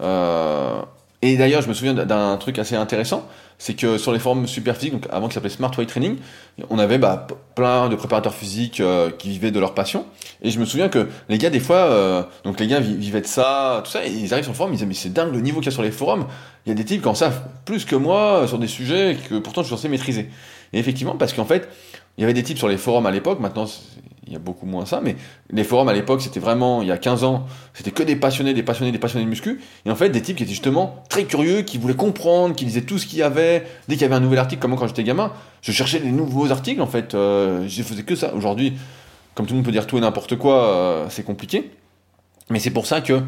Euh, 0.00 0.80
et 1.22 1.36
d'ailleurs, 1.36 1.62
je 1.62 1.68
me 1.68 1.74
souviens 1.74 1.94
d'un 1.94 2.36
truc 2.36 2.58
assez 2.58 2.76
intéressant, 2.76 3.26
c'est 3.56 3.72
que 3.72 3.96
sur 3.96 4.12
les 4.12 4.18
forums 4.18 4.46
Superphysique, 4.46 4.92
donc 4.92 5.06
avant 5.10 5.26
qu'ils 5.26 5.34
s'appelait 5.34 5.48
Smart 5.48 5.70
Weight 5.78 5.88
Training, 5.88 6.16
on 6.68 6.78
avait 6.78 6.98
bah, 6.98 7.26
plein 7.54 7.88
de 7.88 7.96
préparateurs 7.96 8.34
physiques 8.34 8.80
euh, 8.80 9.10
qui 9.10 9.30
vivaient 9.30 9.50
de 9.50 9.58
leur 9.58 9.72
passion. 9.72 10.04
Et 10.42 10.50
je 10.50 10.60
me 10.60 10.66
souviens 10.66 10.90
que 10.90 11.08
les 11.30 11.38
gars, 11.38 11.48
des 11.48 11.60
fois, 11.60 11.76
euh, 11.76 12.22
donc 12.44 12.60
les 12.60 12.66
gars 12.66 12.80
vivaient 12.80 13.22
de 13.22 13.26
ça, 13.26 13.80
tout 13.84 13.90
ça, 13.90 14.04
et 14.04 14.10
ils 14.10 14.34
arrivent 14.34 14.44
sur 14.44 14.52
le 14.52 14.56
forum, 14.58 14.74
ils 14.74 14.76
disent 14.76 14.86
mais 14.86 14.92
c'est 14.92 15.14
dingue 15.14 15.32
le 15.32 15.40
niveau 15.40 15.60
qu'il 15.60 15.66
y 15.66 15.68
a 15.68 15.72
sur 15.72 15.82
les 15.82 15.92
forums. 15.92 16.26
Il 16.66 16.68
y 16.68 16.72
a 16.72 16.74
des 16.74 16.84
types 16.84 17.00
qui 17.00 17.08
en 17.08 17.14
savent 17.14 17.40
plus 17.64 17.86
que 17.86 17.96
moi 17.96 18.44
sur 18.46 18.58
des 18.58 18.68
sujets 18.68 19.16
que 19.28 19.36
pourtant 19.36 19.62
je 19.62 19.68
suis 19.68 19.76
censé 19.76 19.88
maîtriser. 19.88 20.28
Et 20.74 20.78
effectivement, 20.78 21.16
parce 21.16 21.32
qu'en 21.32 21.46
fait, 21.46 21.70
il 22.18 22.20
y 22.20 22.24
avait 22.24 22.34
des 22.34 22.42
types 22.42 22.58
sur 22.58 22.68
les 22.68 22.76
forums 22.76 23.06
à 23.06 23.10
l'époque, 23.10 23.40
maintenant 23.40 23.66
il 24.26 24.32
y 24.32 24.36
a 24.36 24.38
beaucoup 24.38 24.66
moins 24.66 24.86
ça, 24.86 25.00
mais 25.02 25.16
les 25.50 25.64
forums 25.64 25.88
à 25.88 25.92
l'époque, 25.92 26.22
c'était 26.22 26.40
vraiment, 26.40 26.82
il 26.82 26.88
y 26.88 26.92
a 26.92 26.98
15 26.98 27.24
ans, 27.24 27.46
c'était 27.74 27.90
que 27.90 28.02
des 28.02 28.16
passionnés, 28.16 28.54
des 28.54 28.62
passionnés, 28.62 28.92
des 28.92 28.98
passionnés 28.98 29.24
de 29.24 29.30
muscu, 29.30 29.60
et 29.84 29.90
en 29.90 29.96
fait, 29.96 30.08
des 30.08 30.22
types 30.22 30.36
qui 30.36 30.44
étaient 30.44 30.52
justement 30.52 31.02
très 31.08 31.24
curieux, 31.24 31.62
qui 31.62 31.78
voulaient 31.78 31.94
comprendre, 31.94 32.54
qui 32.54 32.64
lisaient 32.64 32.82
tout 32.82 32.98
ce 32.98 33.06
qu'il 33.06 33.18
y 33.18 33.22
avait, 33.22 33.66
dès 33.88 33.94
qu'il 33.94 34.02
y 34.02 34.04
avait 34.04 34.14
un 34.14 34.20
nouvel 34.20 34.38
article, 34.38 34.62
comme 34.62 34.70
moi 34.70 34.80
quand 34.80 34.86
j'étais 34.86 35.04
gamin, 35.04 35.32
je 35.62 35.72
cherchais 35.72 36.00
des 36.00 36.10
nouveaux 36.10 36.50
articles, 36.50 36.80
en 36.80 36.86
fait, 36.86 37.14
euh, 37.14 37.66
je 37.68 37.82
faisais 37.82 38.02
que 38.02 38.16
ça. 38.16 38.34
Aujourd'hui, 38.34 38.74
comme 39.34 39.46
tout 39.46 39.52
le 39.52 39.58
monde 39.58 39.66
peut 39.66 39.72
dire 39.72 39.86
tout 39.86 39.98
et 39.98 40.00
n'importe 40.00 40.36
quoi, 40.36 40.68
euh, 40.68 41.06
c'est 41.10 41.24
compliqué, 41.24 41.70
mais 42.50 42.58
c'est 42.58 42.70
pour 42.70 42.86
ça 42.86 43.00
que 43.00 43.20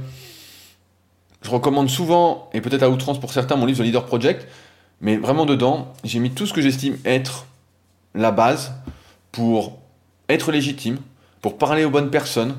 je 1.42 1.50
recommande 1.50 1.90
souvent, 1.90 2.48
et 2.54 2.60
peut-être 2.60 2.82
à 2.82 2.90
outrance 2.90 3.20
pour 3.20 3.32
certains, 3.32 3.56
mon 3.56 3.66
livre 3.66 3.78
The 3.80 3.82
Leader 3.82 4.06
Project, 4.06 4.46
mais 5.00 5.16
vraiment 5.16 5.44
dedans, 5.44 5.92
j'ai 6.04 6.20
mis 6.20 6.30
tout 6.30 6.46
ce 6.46 6.54
que 6.54 6.62
j'estime 6.62 6.96
être 7.04 7.46
la 8.14 8.30
base 8.30 8.72
pour 9.30 9.78
être 10.28 10.52
légitime, 10.52 10.98
pour 11.40 11.58
parler 11.58 11.84
aux 11.84 11.90
bonnes 11.90 12.10
personnes, 12.10 12.56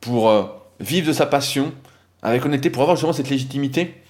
pour 0.00 0.28
euh, 0.28 0.44
vivre 0.80 1.06
de 1.06 1.12
sa 1.12 1.26
passion 1.26 1.72
avec 2.22 2.44
honnêteté, 2.44 2.70
pour 2.70 2.82
avoir 2.82 2.96
justement 2.96 3.12
cette 3.12 3.30
légitimité. 3.30 4.02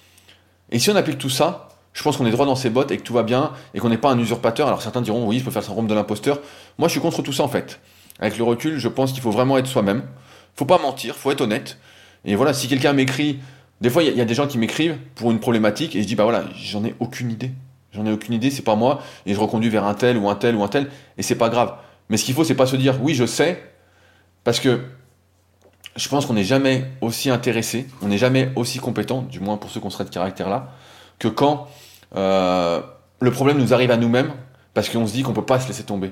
Et 0.71 0.79
si 0.79 0.89
on 0.89 0.95
applique 0.95 1.17
tout 1.17 1.29
ça, 1.29 1.69
je 1.93 2.03
pense 2.03 2.17
qu'on 2.17 2.25
est 2.25 2.31
droit 2.31 2.45
dans 2.45 2.55
ses 2.55 2.69
bottes 2.69 2.91
et 2.91 2.97
que 2.97 3.03
tout 3.03 3.13
va 3.13 3.23
bien 3.23 3.51
et 3.73 3.79
qu'on 3.79 3.89
n'est 3.89 3.97
pas 3.97 4.11
un 4.11 4.19
usurpateur. 4.19 4.67
Alors 4.67 4.81
certains 4.81 5.01
diront 5.01 5.25
oui, 5.27 5.39
je 5.39 5.45
peux 5.45 5.51
faire 5.51 5.61
le 5.61 5.67
syndrome 5.67 5.87
de 5.87 5.93
l'imposteur. 5.93 6.39
Moi, 6.77 6.87
je 6.87 6.93
suis 6.93 7.01
contre 7.01 7.21
tout 7.21 7.33
ça 7.33 7.43
en 7.43 7.47
fait. 7.47 7.79
Avec 8.19 8.37
le 8.37 8.43
recul, 8.43 8.77
je 8.77 8.87
pense 8.87 9.11
qu'il 9.11 9.21
faut 9.21 9.31
vraiment 9.31 9.57
être 9.57 9.67
soi-même. 9.67 10.03
Faut 10.55 10.65
pas 10.65 10.77
mentir, 10.77 11.15
faut 11.15 11.31
être 11.31 11.41
honnête. 11.41 11.77
Et 12.25 12.35
voilà, 12.35 12.53
si 12.53 12.67
quelqu'un 12.67 12.93
m'écrit, 12.93 13.39
des 13.81 13.89
fois 13.89 14.03
il 14.03 14.15
y, 14.15 14.21
a 14.21 14.25
des 14.25 14.33
gens 14.33 14.47
qui 14.47 14.57
m'écrivent 14.57 14.97
pour 15.15 15.31
une 15.31 15.39
problématique 15.39 15.95
et 15.95 16.01
je 16.01 16.07
dis 16.07 16.15
bah 16.15 16.23
voilà, 16.23 16.45
j'en 16.55 16.83
ai 16.83 16.95
aucune 16.99 17.31
idée. 17.31 17.51
J'en 17.93 18.05
ai 18.05 18.11
aucune 18.11 18.33
idée, 18.33 18.49
c'est 18.49 18.61
pas 18.61 18.75
moi 18.75 19.01
et 19.25 19.33
je 19.33 19.39
reconduis 19.39 19.69
vers 19.69 19.85
un 19.85 19.93
tel 19.93 20.17
ou 20.17 20.29
un 20.29 20.35
tel 20.35 20.55
ou 20.55 20.63
un 20.63 20.67
tel 20.67 20.89
et 21.17 21.23
c'est 21.23 21.35
pas 21.35 21.49
grave. 21.49 21.75
Mais 22.09 22.17
ce 22.17 22.25
qu'il 22.25 22.33
faut, 22.33 22.43
c'est 22.43 22.55
pas 22.55 22.65
se 22.65 22.75
dire 22.75 23.01
oui, 23.01 23.13
je 23.13 23.25
sais, 23.25 23.63
parce 24.43 24.59
que 24.59 24.81
je 25.95 26.09
pense 26.09 26.25
qu'on 26.25 26.33
n'est 26.33 26.43
jamais 26.43 26.85
aussi 27.01 27.29
intéressé, 27.29 27.87
on 28.01 28.07
n'est 28.07 28.17
jamais 28.17 28.51
aussi 28.55 28.79
compétent, 28.79 29.21
du 29.23 29.39
moins 29.39 29.57
pour 29.57 29.69
ceux 29.69 29.79
qui 29.79 29.85
ont 29.87 29.89
ce 29.89 30.03
caractère-là, 30.03 30.71
que 31.19 31.27
quand 31.27 31.67
euh, 32.15 32.81
le 33.19 33.31
problème 33.31 33.57
nous 33.57 33.73
arrive 33.73 33.91
à 33.91 33.97
nous-mêmes, 33.97 34.31
parce 34.73 34.89
qu'on 34.89 35.07
se 35.07 35.13
dit 35.13 35.23
qu'on 35.23 35.33
peut 35.33 35.45
pas 35.45 35.59
se 35.59 35.67
laisser 35.67 35.83
tomber. 35.83 36.11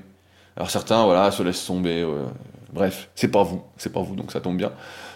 Alors 0.55 0.69
certains, 0.69 1.03
voilà, 1.03 1.31
se 1.31 1.43
laissent 1.43 1.65
tomber. 1.65 2.07
bref, 2.71 3.09
c'est 3.15 3.27
pas 3.27 3.43
vous, 3.43 3.61
c'est 3.77 3.91
pas 3.91 4.01
vous, 4.01 4.15
donc 4.15 4.31
ça 4.31 4.39
tombe 4.39 4.57
bien. 4.57 4.71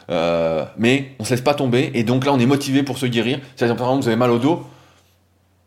Euh, 0.09 0.65
mais 0.77 1.11
on 1.19 1.23
se 1.23 1.31
laisse 1.31 1.41
pas 1.41 1.53
tomber, 1.53 1.91
et 1.93 2.03
donc 2.03 2.25
là, 2.25 2.33
on 2.33 2.39
est 2.39 2.45
motivé 2.45 2.83
pour 2.83 2.97
se 2.97 3.05
guérir. 3.05 3.39
C'est-à-dire, 3.55 3.75
par 3.75 3.87
exemple, 3.87 4.03
vous 4.03 4.07
avez 4.07 4.17
mal 4.17 4.31
au 4.31 4.39
dos, 4.39 4.65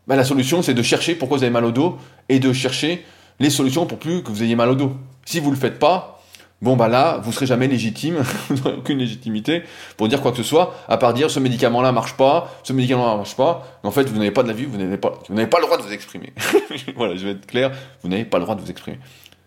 bah, 0.07 0.15
la 0.15 0.23
solution, 0.23 0.61
c'est 0.61 0.73
de 0.73 0.81
chercher 0.81 1.15
pourquoi 1.15 1.37
vous 1.37 1.43
avez 1.43 1.51
mal 1.51 1.65
au 1.65 1.71
dos, 1.71 1.97
et 2.29 2.39
de 2.39 2.51
chercher 2.53 3.05
les 3.41 3.49
solutions 3.49 3.85
pour 3.85 3.99
plus 3.99 4.23
que 4.23 4.29
vous 4.29 4.43
ayez 4.43 4.55
mal 4.55 4.69
au 4.69 4.75
dos. 4.75 4.93
Si 5.25 5.39
vous 5.39 5.51
le 5.51 5.57
faites 5.57 5.79
pas, 5.79 6.21
bon 6.61 6.75
bah 6.75 6.87
là, 6.87 7.19
vous 7.23 7.31
serez 7.31 7.45
jamais 7.45 7.67
légitime, 7.67 8.23
vous 8.49 8.55
n'aurez 8.55 8.77
aucune 8.77 8.99
légitimité 8.99 9.63
pour 9.97 10.07
dire 10.07 10.21
quoi 10.21 10.31
que 10.31 10.37
ce 10.37 10.43
soit, 10.43 10.75
à 10.87 10.97
part 10.97 11.13
dire 11.13 11.29
ce 11.29 11.39
médicament-là 11.39 11.91
marche 11.91 12.13
pas, 12.13 12.51
ce 12.63 12.73
médicament-là 12.73 13.17
marche 13.17 13.35
pas. 13.35 13.79
En 13.83 13.91
fait, 13.91 14.03
vous 14.03 14.17
n'avez 14.17 14.31
pas 14.31 14.43
de 14.43 14.47
la 14.47 14.53
vie, 14.53 14.65
vous 14.65 14.77
n'avez 14.77 14.97
pas, 14.97 15.19
vous 15.27 15.35
n'avez 15.35 15.49
pas 15.49 15.59
le 15.59 15.65
droit 15.65 15.77
de 15.77 15.83
vous 15.83 15.93
exprimer. 15.93 16.33
voilà, 16.95 17.15
je 17.15 17.25
vais 17.25 17.31
être 17.31 17.45
clair, 17.45 17.71
vous 18.03 18.09
n'avez 18.09 18.25
pas 18.25 18.37
le 18.37 18.43
droit 18.43 18.55
de 18.55 18.61
vous 18.61 18.69
exprimer. 18.69 18.99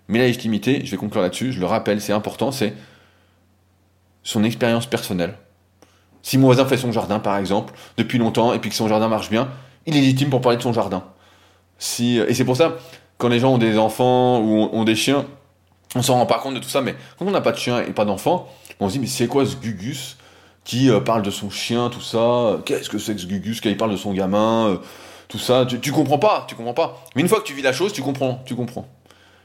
Mais 0.09 0.19
la 0.19 0.27
légitimité, 0.27 0.83
je 0.85 0.91
vais 0.91 0.97
conclure 0.97 1.23
là-dessus, 1.23 1.53
je 1.53 1.61
le 1.61 1.67
rappelle, 1.67 2.01
c'est 2.01 2.13
important, 2.13 2.53
c'est 2.53 2.75
son 4.23 4.45
expérience 4.45 4.87
personnelle. 4.87 5.35
Si 6.23 6.39
mon 6.39 6.47
voisin 6.47 6.65
fait 6.65 6.79
son 6.79 6.91
jardin, 6.91 7.19
par 7.19 7.37
exemple, 7.37 7.75
depuis 7.97 8.19
longtemps, 8.19 8.55
et 8.55 8.59
puis 8.59 8.71
que 8.71 8.77
son 8.77 8.89
jardin 8.89 9.09
marche 9.09 9.31
bien, 9.31 9.51
il 9.87 9.97
est 9.97 10.01
légitime 10.01 10.31
pour 10.31 10.41
parler 10.41 10.57
de 10.57 10.63
son 10.63 10.73
jardin. 10.73 11.05
Si, 11.79 12.19
et 12.19 12.33
c'est 12.33 12.45
pour 12.45 12.57
ça, 12.57 12.77
quand 13.19 13.29
les 13.29 13.39
gens 13.39 13.55
ont 13.55 13.59
des 13.59 13.79
enfants 13.79 14.41
ou 14.41 14.69
ont 14.73 14.85
des 14.85 14.95
chiens, 14.95 15.27
on 15.95 16.03
s'en 16.03 16.15
rend 16.15 16.27
pas 16.27 16.39
compte 16.39 16.55
de 16.55 16.61
tout 16.61 16.69
ça, 16.69 16.81
mais 16.81 16.95
quand 17.19 17.27
on 17.27 17.31
n'a 17.31 17.41
pas 17.41 17.53
de 17.53 17.59
chien 17.59 17.81
et 17.81 17.93
pas 17.93 18.05
d'enfant, 18.05 18.49
on 18.81 18.89
se 18.89 18.95
dit, 18.95 18.99
mais 18.99 19.07
c'est 19.07 19.29
quoi 19.29 19.47
ce 19.47 19.57
Gugus 19.57 20.17
qui 20.65 20.91
euh, 20.91 21.01
parle 21.01 21.23
de 21.23 21.31
son 21.31 21.51
chien, 21.51 21.91
tout 21.91 22.01
ça? 22.01 22.61
Qu'est-ce 22.65 22.89
que 22.89 22.99
c'est 22.99 23.15
que 23.15 23.21
ce 23.21 23.27
Gugus 23.27 23.61
qui 23.61 23.73
parle 23.75 23.93
de 23.93 23.97
son 23.97 24.13
gamin 24.13 24.69
euh, 24.69 24.77
Tout 25.29 25.39
ça, 25.39 25.67
tu, 25.67 25.79
tu, 25.79 25.93
comprends 25.93 26.19
pas, 26.19 26.47
tu 26.49 26.55
comprends 26.55 26.75
pas. 26.75 27.05
Mais 27.15 27.23
une 27.23 27.29
fois 27.29 27.41
que 27.41 27.45
tu 27.47 27.55
vis 27.55 27.63
la 27.63 27.73
chose, 27.73 27.93
tu 27.93 28.03
comprends, 28.03 28.43
tu 28.45 28.55
comprends. 28.55 28.89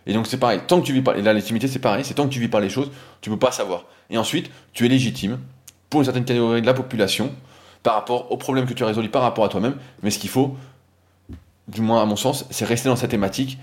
Et 0.08 0.14
donc 0.14 0.26
c'est 0.26 0.38
pareil, 0.38 0.62
tant 0.66 0.82
que 0.82 0.86
tu 0.86 0.94
vis 0.94 1.02
pas, 1.02 1.16
et 1.18 1.22
légitimité 1.22 1.68
c'est 1.68 1.80
pareil, 1.80 2.04
c'est 2.04 2.16
tant 2.16 2.26
que 2.26 2.34
tu 2.34 2.40
vis 2.40 2.48
pas 2.48 2.60
les 2.60 2.70
choses, 2.70 2.90
tu 3.22 3.30
peux 3.30 3.38
pas 3.38 3.52
savoir. 3.52 3.86
Et 4.10 4.18
ensuite, 4.18 4.50
tu 4.74 4.86
es 4.86 4.90
légitime 4.90 5.40
pour 5.90 6.02
une 6.02 6.06
certaine 6.06 6.26
catégorie 6.26 6.62
de 6.62 6.66
la 6.66 6.74
population 6.74 7.32
par 7.84 7.94
rapport 7.94 8.32
aux 8.32 8.38
problèmes 8.38 8.66
que 8.66 8.74
tu 8.74 8.84
as 8.84 8.88
résolus 8.88 9.10
par 9.10 9.22
rapport 9.22 9.46
à 9.46 9.50
toi-même. 9.50 9.76
Mais 10.02 10.10
ce 10.10 10.20
qu'il 10.20 10.30
faut, 10.30 10.56
du 11.70 11.82
moins 11.82 12.02
à 12.02 12.06
mon 12.06 12.16
sens, 12.16 12.46
c'est 12.50 12.66
rester 12.66 12.90
dans 12.90 12.96
cette 12.96 13.12
thématique, 13.12 13.60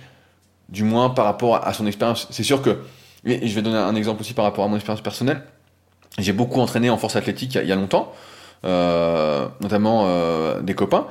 du 0.69 0.85
moins 0.85 1.11
par 1.11 1.25
rapport 1.25 1.67
à 1.67 1.73
son 1.73 1.87
expérience. 1.87 2.27
C'est 2.31 2.43
sûr 2.43 2.63
que, 2.63 2.83
et 3.25 3.47
je 3.47 3.55
vais 3.55 3.63
donner 3.63 3.79
un 3.79 3.95
exemple 3.95 4.21
aussi 4.21 4.33
par 4.33 4.45
rapport 4.45 4.65
à 4.65 4.69
mon 4.69 4.77
expérience 4.77 5.03
personnelle, 5.03 5.43
j'ai 6.19 6.33
beaucoup 6.33 6.61
entraîné 6.61 6.89
en 6.89 6.97
force 6.97 7.17
athlétique 7.17 7.59
il 7.61 7.69
y 7.69 7.73
a, 7.73 7.77
longtemps, 7.77 8.13
euh, 8.65 9.49
notamment 9.61 10.05
euh, 10.07 10.61
des 10.63 10.75
copains. 10.75 11.07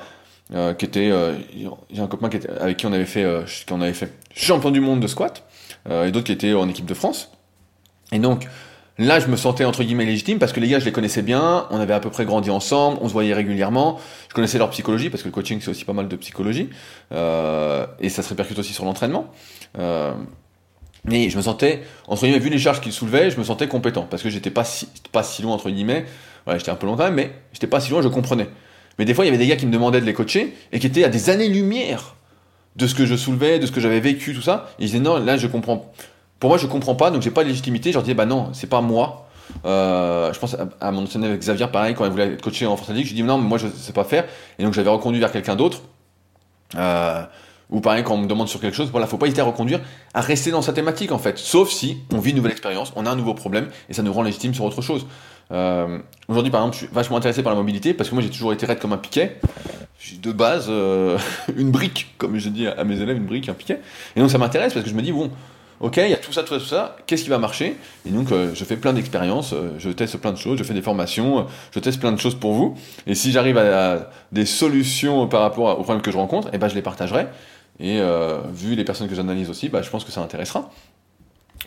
Euh, 0.53 0.75
qui 0.75 0.85
étaient, 0.85 1.11
j'ai 1.91 2.01
un 2.01 2.05
copain 2.05 2.29
était, 2.29 2.47
avec 2.51 2.77
qui 2.77 2.85
on 2.85 2.93
avait 2.93 3.05
fait 3.05 4.13
champion 4.35 4.69
du 4.69 4.79
monde 4.79 4.99
de 4.99 5.07
squat, 5.07 5.43
et 5.89 6.11
d'autres 6.11 6.25
qui 6.25 6.31
étaient 6.31 6.53
en 6.53 6.69
équipe 6.69 6.85
de 6.85 6.93
France. 6.93 7.31
Et 8.11 8.19
donc, 8.19 8.47
Là, 8.97 9.19
je 9.19 9.27
me 9.27 9.35
sentais 9.35 9.65
entre 9.65 9.83
guillemets 9.83 10.05
légitime 10.05 10.39
parce 10.39 10.53
que 10.53 10.61
les 10.61 10.69
gars, 10.69 10.79
je 10.79 10.85
les 10.85 10.93
connaissais 10.93 11.21
bien, 11.21 11.67
on 11.69 11.79
avait 11.79 11.93
à 11.93 11.99
peu 11.99 12.09
près 12.09 12.23
grandi 12.23 12.49
ensemble, 12.49 12.97
on 13.01 13.09
se 13.09 13.13
voyait 13.13 13.33
régulièrement, 13.33 13.99
je 14.29 14.33
connaissais 14.33 14.57
leur 14.57 14.69
psychologie 14.69 15.09
parce 15.09 15.21
que 15.21 15.27
le 15.27 15.33
coaching 15.33 15.59
c'est 15.61 15.69
aussi 15.69 15.83
pas 15.83 15.91
mal 15.91 16.07
de 16.07 16.15
psychologie 16.15 16.69
euh, 17.11 17.85
et 17.99 18.07
ça 18.07 18.23
se 18.23 18.29
répercute 18.29 18.57
aussi 18.57 18.71
sur 18.71 18.85
l'entraînement. 18.85 19.27
Euh, 19.77 20.13
mais 21.03 21.29
je 21.29 21.35
me 21.35 21.41
sentais, 21.41 21.83
entre 22.07 22.23
guillemets, 22.23 22.39
vu 22.39 22.49
les 22.49 22.57
charges 22.57 22.79
qu'ils 22.79 22.93
soulevaient, 22.93 23.29
je 23.29 23.37
me 23.37 23.43
sentais 23.43 23.67
compétent 23.67 24.07
parce 24.09 24.23
que 24.23 24.29
j'étais 24.29 24.49
pas 24.49 24.63
si, 24.63 24.87
pas 25.11 25.23
si 25.23 25.41
loin 25.41 25.53
entre 25.53 25.69
guillemets. 25.69 26.05
Ouais, 26.47 26.57
j'étais 26.57 26.71
un 26.71 26.75
peu 26.75 26.87
loin 26.87 26.95
quand 26.95 27.05
même, 27.05 27.15
mais 27.15 27.31
j'étais 27.51 27.67
pas 27.67 27.81
si 27.81 27.91
loin, 27.91 28.01
je 28.01 28.07
comprenais. 28.07 28.47
Mais 28.97 29.03
des 29.03 29.13
fois, 29.13 29.25
il 29.25 29.27
y 29.27 29.29
avait 29.29 29.37
des 29.37 29.47
gars 29.47 29.57
qui 29.57 29.65
me 29.65 29.73
demandaient 29.73 29.99
de 29.99 30.05
les 30.05 30.13
coacher 30.13 30.55
et 30.71 30.79
qui 30.79 30.87
étaient 30.87 31.03
à 31.03 31.09
des 31.09 31.29
années-lumière 31.29 32.15
de 32.75 32.87
ce 32.87 32.95
que 32.95 33.05
je 33.05 33.15
soulevais, 33.15 33.59
de 33.59 33.65
ce 33.65 33.71
que 33.71 33.81
j'avais 33.81 33.99
vécu, 33.99 34.33
tout 34.33 34.41
ça. 34.41 34.69
Ils 34.79 34.85
disaient 34.85 34.99
non, 34.99 35.17
là 35.17 35.37
je 35.37 35.47
comprends 35.47 35.91
pour 36.39 36.49
moi, 36.49 36.57
je 36.57 36.67
comprends 36.67 36.95
pas, 36.95 37.11
donc 37.11 37.21
j'ai 37.21 37.31
pas 37.31 37.43
de 37.43 37.49
légitimité. 37.49 37.91
Je 37.91 37.95
leur 37.95 38.03
disais, 38.03 38.13
bah 38.13 38.25
non, 38.25 38.49
c'est 38.53 38.67
pas 38.67 38.81
moi. 38.81 39.25
Euh, 39.65 40.33
je 40.33 40.39
pense 40.39 40.55
à, 40.81 40.91
mon 40.91 41.03
ancien 41.03 41.21
avec 41.23 41.39
Xavier, 41.39 41.67
pareil, 41.67 41.95
quand 41.95 42.05
il 42.05 42.11
voulait 42.11 42.33
être 42.33 42.41
coaché 42.41 42.65
en 42.65 42.75
France 42.75 42.89
je 42.89 43.01
lui 43.01 43.13
dis 43.13 43.23
non, 43.23 43.37
mais 43.37 43.47
moi 43.47 43.57
je 43.57 43.67
sais 43.67 43.93
pas 43.93 44.03
faire. 44.03 44.25
Et 44.59 44.63
donc 44.63 44.73
j'avais 44.73 44.89
reconduit 44.89 45.19
vers 45.19 45.31
quelqu'un 45.31 45.55
d'autre. 45.55 45.81
Euh, 46.75 47.23
ou 47.69 47.79
pareil, 47.79 48.03
quand 48.03 48.13
on 48.13 48.19
me 48.19 48.27
demande 48.27 48.47
sur 48.47 48.59
quelque 48.59 48.75
chose, 48.75 48.89
voilà, 48.91 49.07
faut 49.07 49.17
pas 49.17 49.25
hésiter 49.27 49.41
à 49.41 49.45
reconduire, 49.45 49.81
à 50.13 50.21
rester 50.21 50.51
dans 50.51 50.61
sa 50.61 50.73
thématique 50.73 51.11
en 51.11 51.17
fait. 51.17 51.37
Sauf 51.37 51.69
si 51.69 51.97
on 52.13 52.19
vit 52.19 52.31
une 52.31 52.37
nouvelle 52.37 52.51
expérience, 52.51 52.91
on 52.95 53.05
a 53.05 53.09
un 53.09 53.15
nouveau 53.15 53.33
problème 53.33 53.69
et 53.89 53.93
ça 53.93 54.03
nous 54.03 54.13
rend 54.13 54.23
légitime 54.23 54.53
sur 54.53 54.65
autre 54.65 54.81
chose. 54.81 55.05
Euh, 55.51 55.99
Aujourd'hui, 56.27 56.51
par 56.51 56.61
exemple, 56.61 56.75
je 56.75 56.85
suis 56.85 56.93
vachement 56.93 57.17
intéressé 57.17 57.43
par 57.43 57.53
la 57.53 57.59
mobilité 57.59 57.93
parce 57.93 58.09
que 58.09 58.15
moi 58.15 58.23
j'ai 58.23 58.29
toujours 58.29 58.51
été 58.53 58.65
raide 58.65 58.79
comme 58.79 58.93
un 58.93 58.97
piquet. 58.97 59.39
de 60.21 60.31
base 60.31 60.69
une 61.55 61.71
brique, 61.71 62.13
comme 62.17 62.37
je 62.37 62.49
dis 62.49 62.67
à 62.67 62.83
mes 62.83 62.99
élèves, 62.99 63.17
une 63.17 63.25
brique, 63.25 63.49
un 63.49 63.53
piquet. 63.53 63.79
Et 64.15 64.19
donc 64.19 64.29
ça 64.31 64.37
m'intéresse 64.37 64.73
parce 64.73 64.83
que 64.83 64.89
je 64.89 64.95
me 64.95 65.01
dis, 65.01 65.11
bon, 65.11 65.31
ok, 65.79 65.97
il 65.97 66.09
y 66.09 66.13
a 66.13 66.17
tout 66.17 66.31
ça, 66.31 66.43
tout 66.43 66.53
ça, 66.53 66.59
tout 66.59 66.65
ça, 66.65 66.95
qu'est-ce 67.05 67.23
qui 67.23 67.29
va 67.29 67.37
marcher? 67.37 67.77
Et 68.05 68.09
donc 68.11 68.31
euh, 68.31 68.51
je 68.53 68.63
fais 68.63 68.77
plein 68.77 68.93
d'expériences, 68.93 69.53
euh, 69.53 69.71
je 69.77 69.89
teste 69.89 70.17
plein 70.17 70.31
de 70.31 70.37
choses, 70.37 70.57
je 70.57 70.63
fais 70.63 70.73
des 70.73 70.81
formations, 70.81 71.47
je 71.73 71.79
teste 71.79 71.99
plein 71.99 72.11
de 72.11 72.19
choses 72.19 72.35
pour 72.35 72.53
vous. 72.53 72.75
Et 73.07 73.15
si 73.15 73.31
j'arrive 73.31 73.57
à, 73.57 74.09
des 74.31 74.45
solutions 74.45 75.27
par 75.27 75.41
rapport 75.41 75.79
aux 75.79 75.83
problèmes 75.83 76.01
que 76.01 76.11
je 76.11 76.17
rencontre, 76.17 76.49
eh 76.53 76.57
ben 76.57 76.67
je 76.67 76.75
les 76.75 76.81
partagerai. 76.81 77.27
Et 77.79 77.99
vu 78.53 78.75
les 78.75 78.85
personnes 78.85 79.09
que 79.09 79.15
j'analyse 79.15 79.49
aussi, 79.49 79.67
bah, 79.67 79.81
je 79.81 79.89
pense 79.89 80.05
que 80.05 80.11
ça 80.11 80.21
intéressera. 80.21 80.71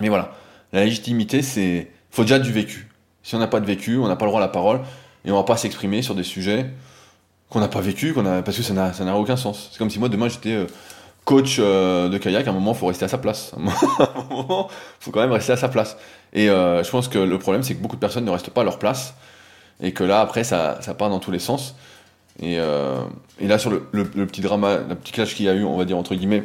Mais 0.00 0.08
voilà, 0.08 0.32
la 0.72 0.84
légitimité, 0.84 1.42
c'est 1.42 1.90
faut 2.10 2.22
déjà 2.22 2.38
du 2.38 2.52
vécu. 2.52 2.88
Si 3.22 3.34
on 3.34 3.38
n'a 3.38 3.46
pas 3.46 3.60
de 3.60 3.66
vécu, 3.66 3.98
on 3.98 4.08
n'a 4.08 4.16
pas 4.16 4.24
le 4.24 4.30
droit 4.30 4.40
à 4.40 4.44
la 4.44 4.50
parole 4.50 4.80
et 5.24 5.30
on 5.30 5.36
va 5.36 5.42
pas 5.42 5.56
s'exprimer 5.56 6.02
sur 6.02 6.14
des 6.14 6.22
sujets 6.22 6.70
qu'on 7.50 7.60
n'a 7.60 7.68
pas 7.68 7.80
vécu, 7.80 8.12
qu'on 8.12 8.26
a, 8.26 8.42
parce 8.42 8.56
que 8.56 8.62
ça 8.62 8.74
n'a, 8.74 9.16
aucun 9.16 9.36
sens. 9.36 9.70
C'est 9.72 9.78
comme 9.78 9.90
si 9.90 9.98
moi 9.98 10.08
demain 10.08 10.28
j'étais 10.28 10.52
euh, 10.52 10.66
coach 11.28 11.58
euh, 11.58 12.08
de 12.08 12.16
kayak, 12.16 12.46
à 12.46 12.50
un 12.50 12.54
moment 12.54 12.72
il 12.72 12.78
faut 12.78 12.86
rester 12.86 13.04
à 13.04 13.08
sa 13.08 13.18
place. 13.18 13.52
Il 13.58 13.64
faut 15.00 15.10
quand 15.10 15.20
même 15.20 15.32
rester 15.32 15.52
à 15.52 15.58
sa 15.58 15.68
place. 15.68 15.98
Et 16.32 16.48
euh, 16.48 16.82
je 16.82 16.90
pense 16.90 17.08
que 17.08 17.18
le 17.18 17.38
problème 17.38 17.62
c'est 17.62 17.74
que 17.74 17.82
beaucoup 17.82 17.96
de 17.96 18.00
personnes 18.00 18.24
ne 18.24 18.30
restent 18.30 18.50
pas 18.50 18.62
à 18.62 18.64
leur 18.64 18.78
place 18.78 19.14
et 19.82 19.92
que 19.92 20.04
là 20.04 20.20
après 20.20 20.42
ça, 20.42 20.78
part 20.98 21.10
dans 21.10 21.18
tous 21.18 21.30
les 21.30 21.38
sens. 21.38 21.74
Et, 22.40 22.54
et 22.54 23.46
là 23.46 23.58
sur 23.58 23.70
le, 23.70 23.82
petit 24.26 24.40
drama, 24.40 24.78
le 24.88 24.94
petit 24.94 25.12
clash 25.12 25.34
qu'il 25.34 25.46
y 25.46 25.48
a 25.48 25.54
eu, 25.54 25.64
on 25.64 25.76
va 25.76 25.84
dire 25.84 25.98
entre 25.98 26.14
guillemets, 26.14 26.44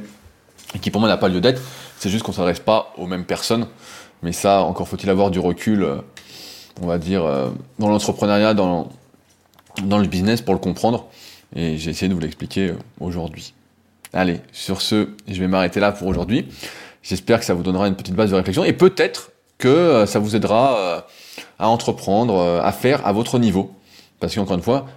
et 0.75 0.79
qui 0.79 0.91
pour 0.91 0.99
moi 0.99 1.09
n'a 1.09 1.17
pas 1.17 1.29
lieu 1.29 1.39
d'être, 1.39 1.61
c'est 1.97 2.09
juste 2.09 2.23
qu'on 2.23 2.34
s'adresse 2.34 2.59
pas 2.59 2.93
aux 2.97 3.07
mêmes 3.07 3.25
personnes. 3.25 3.67
Mais 4.21 4.31
ça, 4.31 4.63
encore 4.63 4.88
faut-il 4.88 5.09
avoir 5.09 5.31
du 5.31 5.39
recul, 5.39 5.88
on 6.81 6.88
va 6.88 6.97
dire, 6.97 7.23
dans 7.79 7.89
l'entrepreneuriat, 7.89 8.53
dans 8.53 8.89
le 9.81 10.07
business 10.07 10.41
pour 10.41 10.53
le 10.53 10.59
comprendre. 10.59 11.07
Et 11.55 11.77
j'ai 11.77 11.91
essayé 11.91 12.09
de 12.09 12.13
vous 12.13 12.19
l'expliquer 12.19 12.69
euh, 12.69 12.77
aujourd'hui. 12.99 13.53
Allez, 14.14 14.41
sur 14.51 14.82
ce, 14.82 15.09
je 15.28 15.39
vais 15.39 15.47
m'arrêter 15.47 15.80
là 15.80 15.91
pour 15.91 16.07
aujourd'hui. 16.07 16.47
J'espère 17.01 17.39
que 17.39 17.45
ça 17.45 17.53
vous 17.53 17.64
donnera 17.64 17.88
une 17.88 17.95
petite 17.95 18.16
base 18.16 18.32
de 18.32 18.36
réflexion 18.36 18.64
et 18.64 18.74
peut-être 18.74 19.32
que 19.57 19.68
euh, 19.68 20.05
ça 20.05 20.20
vous 20.20 20.36
aidera 20.36 20.78
euh, 20.78 21.01
à 21.59 21.68
entreprendre, 21.68 22.61
à 22.64 22.72
faire 22.72 23.05
à 23.05 23.11
votre 23.11 23.39
niveau. 23.39 23.72
Parce 24.20 24.36
qu'encore 24.36 24.55
une 24.55 24.64
fois, 24.64 24.88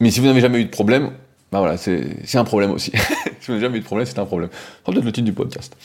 mais 0.00 0.10
si 0.10 0.20
vous 0.20 0.26
n'avez 0.26 0.40
jamais 0.40 0.60
eu 0.60 0.64
de 0.64 0.70
problème, 0.70 1.12
bah 1.52 1.58
voilà, 1.58 1.76
c'est 1.76 2.36
un 2.36 2.44
problème 2.44 2.70
aussi. 2.70 2.92
si 3.40 3.46
vous 3.46 3.52
n'avez 3.52 3.64
jamais 3.64 3.78
eu 3.78 3.80
de 3.80 3.84
problème, 3.84 4.06
c'est 4.06 4.18
un 4.18 4.24
problème. 4.24 4.50
C'est 4.52 4.92
peut-être 4.92 5.04
le 5.04 5.12
titre 5.12 5.24
du 5.24 5.32
podcast. 5.32 5.76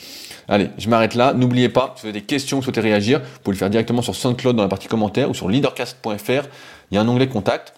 Allez, 0.48 0.70
je 0.78 0.88
m'arrête 0.88 1.14
là. 1.14 1.32
N'oubliez 1.32 1.68
pas, 1.68 1.94
si 1.96 2.02
vous 2.02 2.08
avez 2.08 2.20
des 2.20 2.26
questions, 2.26 2.58
vous 2.58 2.62
souhaitez 2.62 2.80
réagir, 2.80 3.20
vous 3.20 3.40
pouvez 3.42 3.54
le 3.54 3.58
faire 3.58 3.70
directement 3.70 4.00
sur 4.00 4.14
SoundCloud 4.14 4.54
dans 4.54 4.62
la 4.62 4.68
partie 4.68 4.86
commentaires 4.86 5.28
ou 5.28 5.34
sur 5.34 5.48
leadercast.fr. 5.48 6.48
Il 6.90 6.94
y 6.94 6.98
a 6.98 7.00
un 7.00 7.08
onglet 7.08 7.28
contact. 7.28 7.74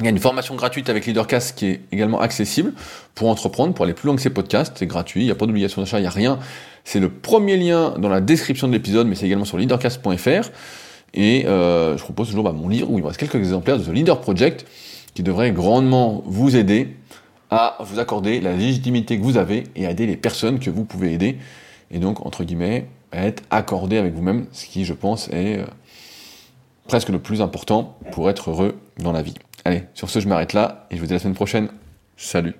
Il 0.00 0.04
y 0.04 0.06
a 0.06 0.10
une 0.10 0.18
formation 0.18 0.54
gratuite 0.54 0.88
avec 0.90 1.06
LeaderCast 1.06 1.58
qui 1.58 1.66
est 1.66 1.80
également 1.90 2.20
accessible 2.20 2.72
pour 3.16 3.28
entreprendre, 3.28 3.74
pour 3.74 3.84
aller 3.84 3.94
plus 3.94 4.06
loin 4.06 4.14
que 4.14 4.22
ces 4.22 4.30
podcasts. 4.30 4.76
C'est 4.78 4.86
gratuit, 4.86 5.22
il 5.22 5.24
n'y 5.24 5.32
a 5.32 5.34
pas 5.34 5.46
d'obligation 5.46 5.82
d'achat, 5.82 5.98
il 5.98 6.02
n'y 6.02 6.06
a 6.06 6.10
rien. 6.10 6.38
C'est 6.84 7.00
le 7.00 7.08
premier 7.10 7.56
lien 7.56 7.94
dans 7.98 8.08
la 8.08 8.20
description 8.20 8.68
de 8.68 8.72
l'épisode, 8.72 9.08
mais 9.08 9.16
c'est 9.16 9.26
également 9.26 9.44
sur 9.44 9.58
leadercast.fr. 9.58 10.50
Et 11.14 11.46
euh, 11.46 11.96
je 11.96 12.02
propose 12.04 12.28
toujours 12.28 12.44
bah, 12.44 12.52
mon 12.52 12.68
livre 12.68 12.90
où 12.90 12.98
il 12.98 13.02
me 13.02 13.08
reste 13.08 13.18
quelques 13.18 13.34
exemplaires 13.34 13.78
de 13.78 13.84
The 13.84 13.88
Leader 13.88 14.20
Project 14.20 14.66
qui 15.14 15.24
devrait 15.24 15.50
grandement 15.50 16.22
vous 16.26 16.54
aider 16.54 16.94
à 17.50 17.76
vous 17.80 17.98
accorder 17.98 18.40
la 18.40 18.52
légitimité 18.52 19.18
que 19.18 19.22
vous 19.22 19.36
avez 19.36 19.64
et 19.74 19.86
à 19.86 19.90
aider 19.90 20.06
les 20.06 20.16
personnes 20.16 20.60
que 20.60 20.70
vous 20.70 20.84
pouvez 20.84 21.12
aider. 21.12 21.38
Et 21.90 21.98
donc, 21.98 22.24
entre 22.24 22.44
guillemets, 22.44 22.86
être 23.12 23.42
accordé 23.50 23.96
avec 23.96 24.14
vous-même, 24.14 24.46
ce 24.52 24.66
qui, 24.66 24.84
je 24.84 24.92
pense, 24.92 25.28
est 25.28 25.58
euh, 25.58 25.64
presque 26.86 27.08
le 27.08 27.18
plus 27.18 27.42
important 27.42 27.96
pour 28.12 28.30
être 28.30 28.50
heureux 28.50 28.76
dans 28.98 29.12
la 29.12 29.22
vie. 29.22 29.34
Allez, 29.68 29.84
sur 29.92 30.08
ce, 30.08 30.18
je 30.20 30.28
m'arrête 30.28 30.54
là 30.54 30.86
et 30.90 30.96
je 30.96 31.00
vous 31.02 31.06
dis 31.06 31.12
à 31.12 31.16
la 31.16 31.18
semaine 31.18 31.34
prochaine. 31.34 31.68
Salut 32.16 32.54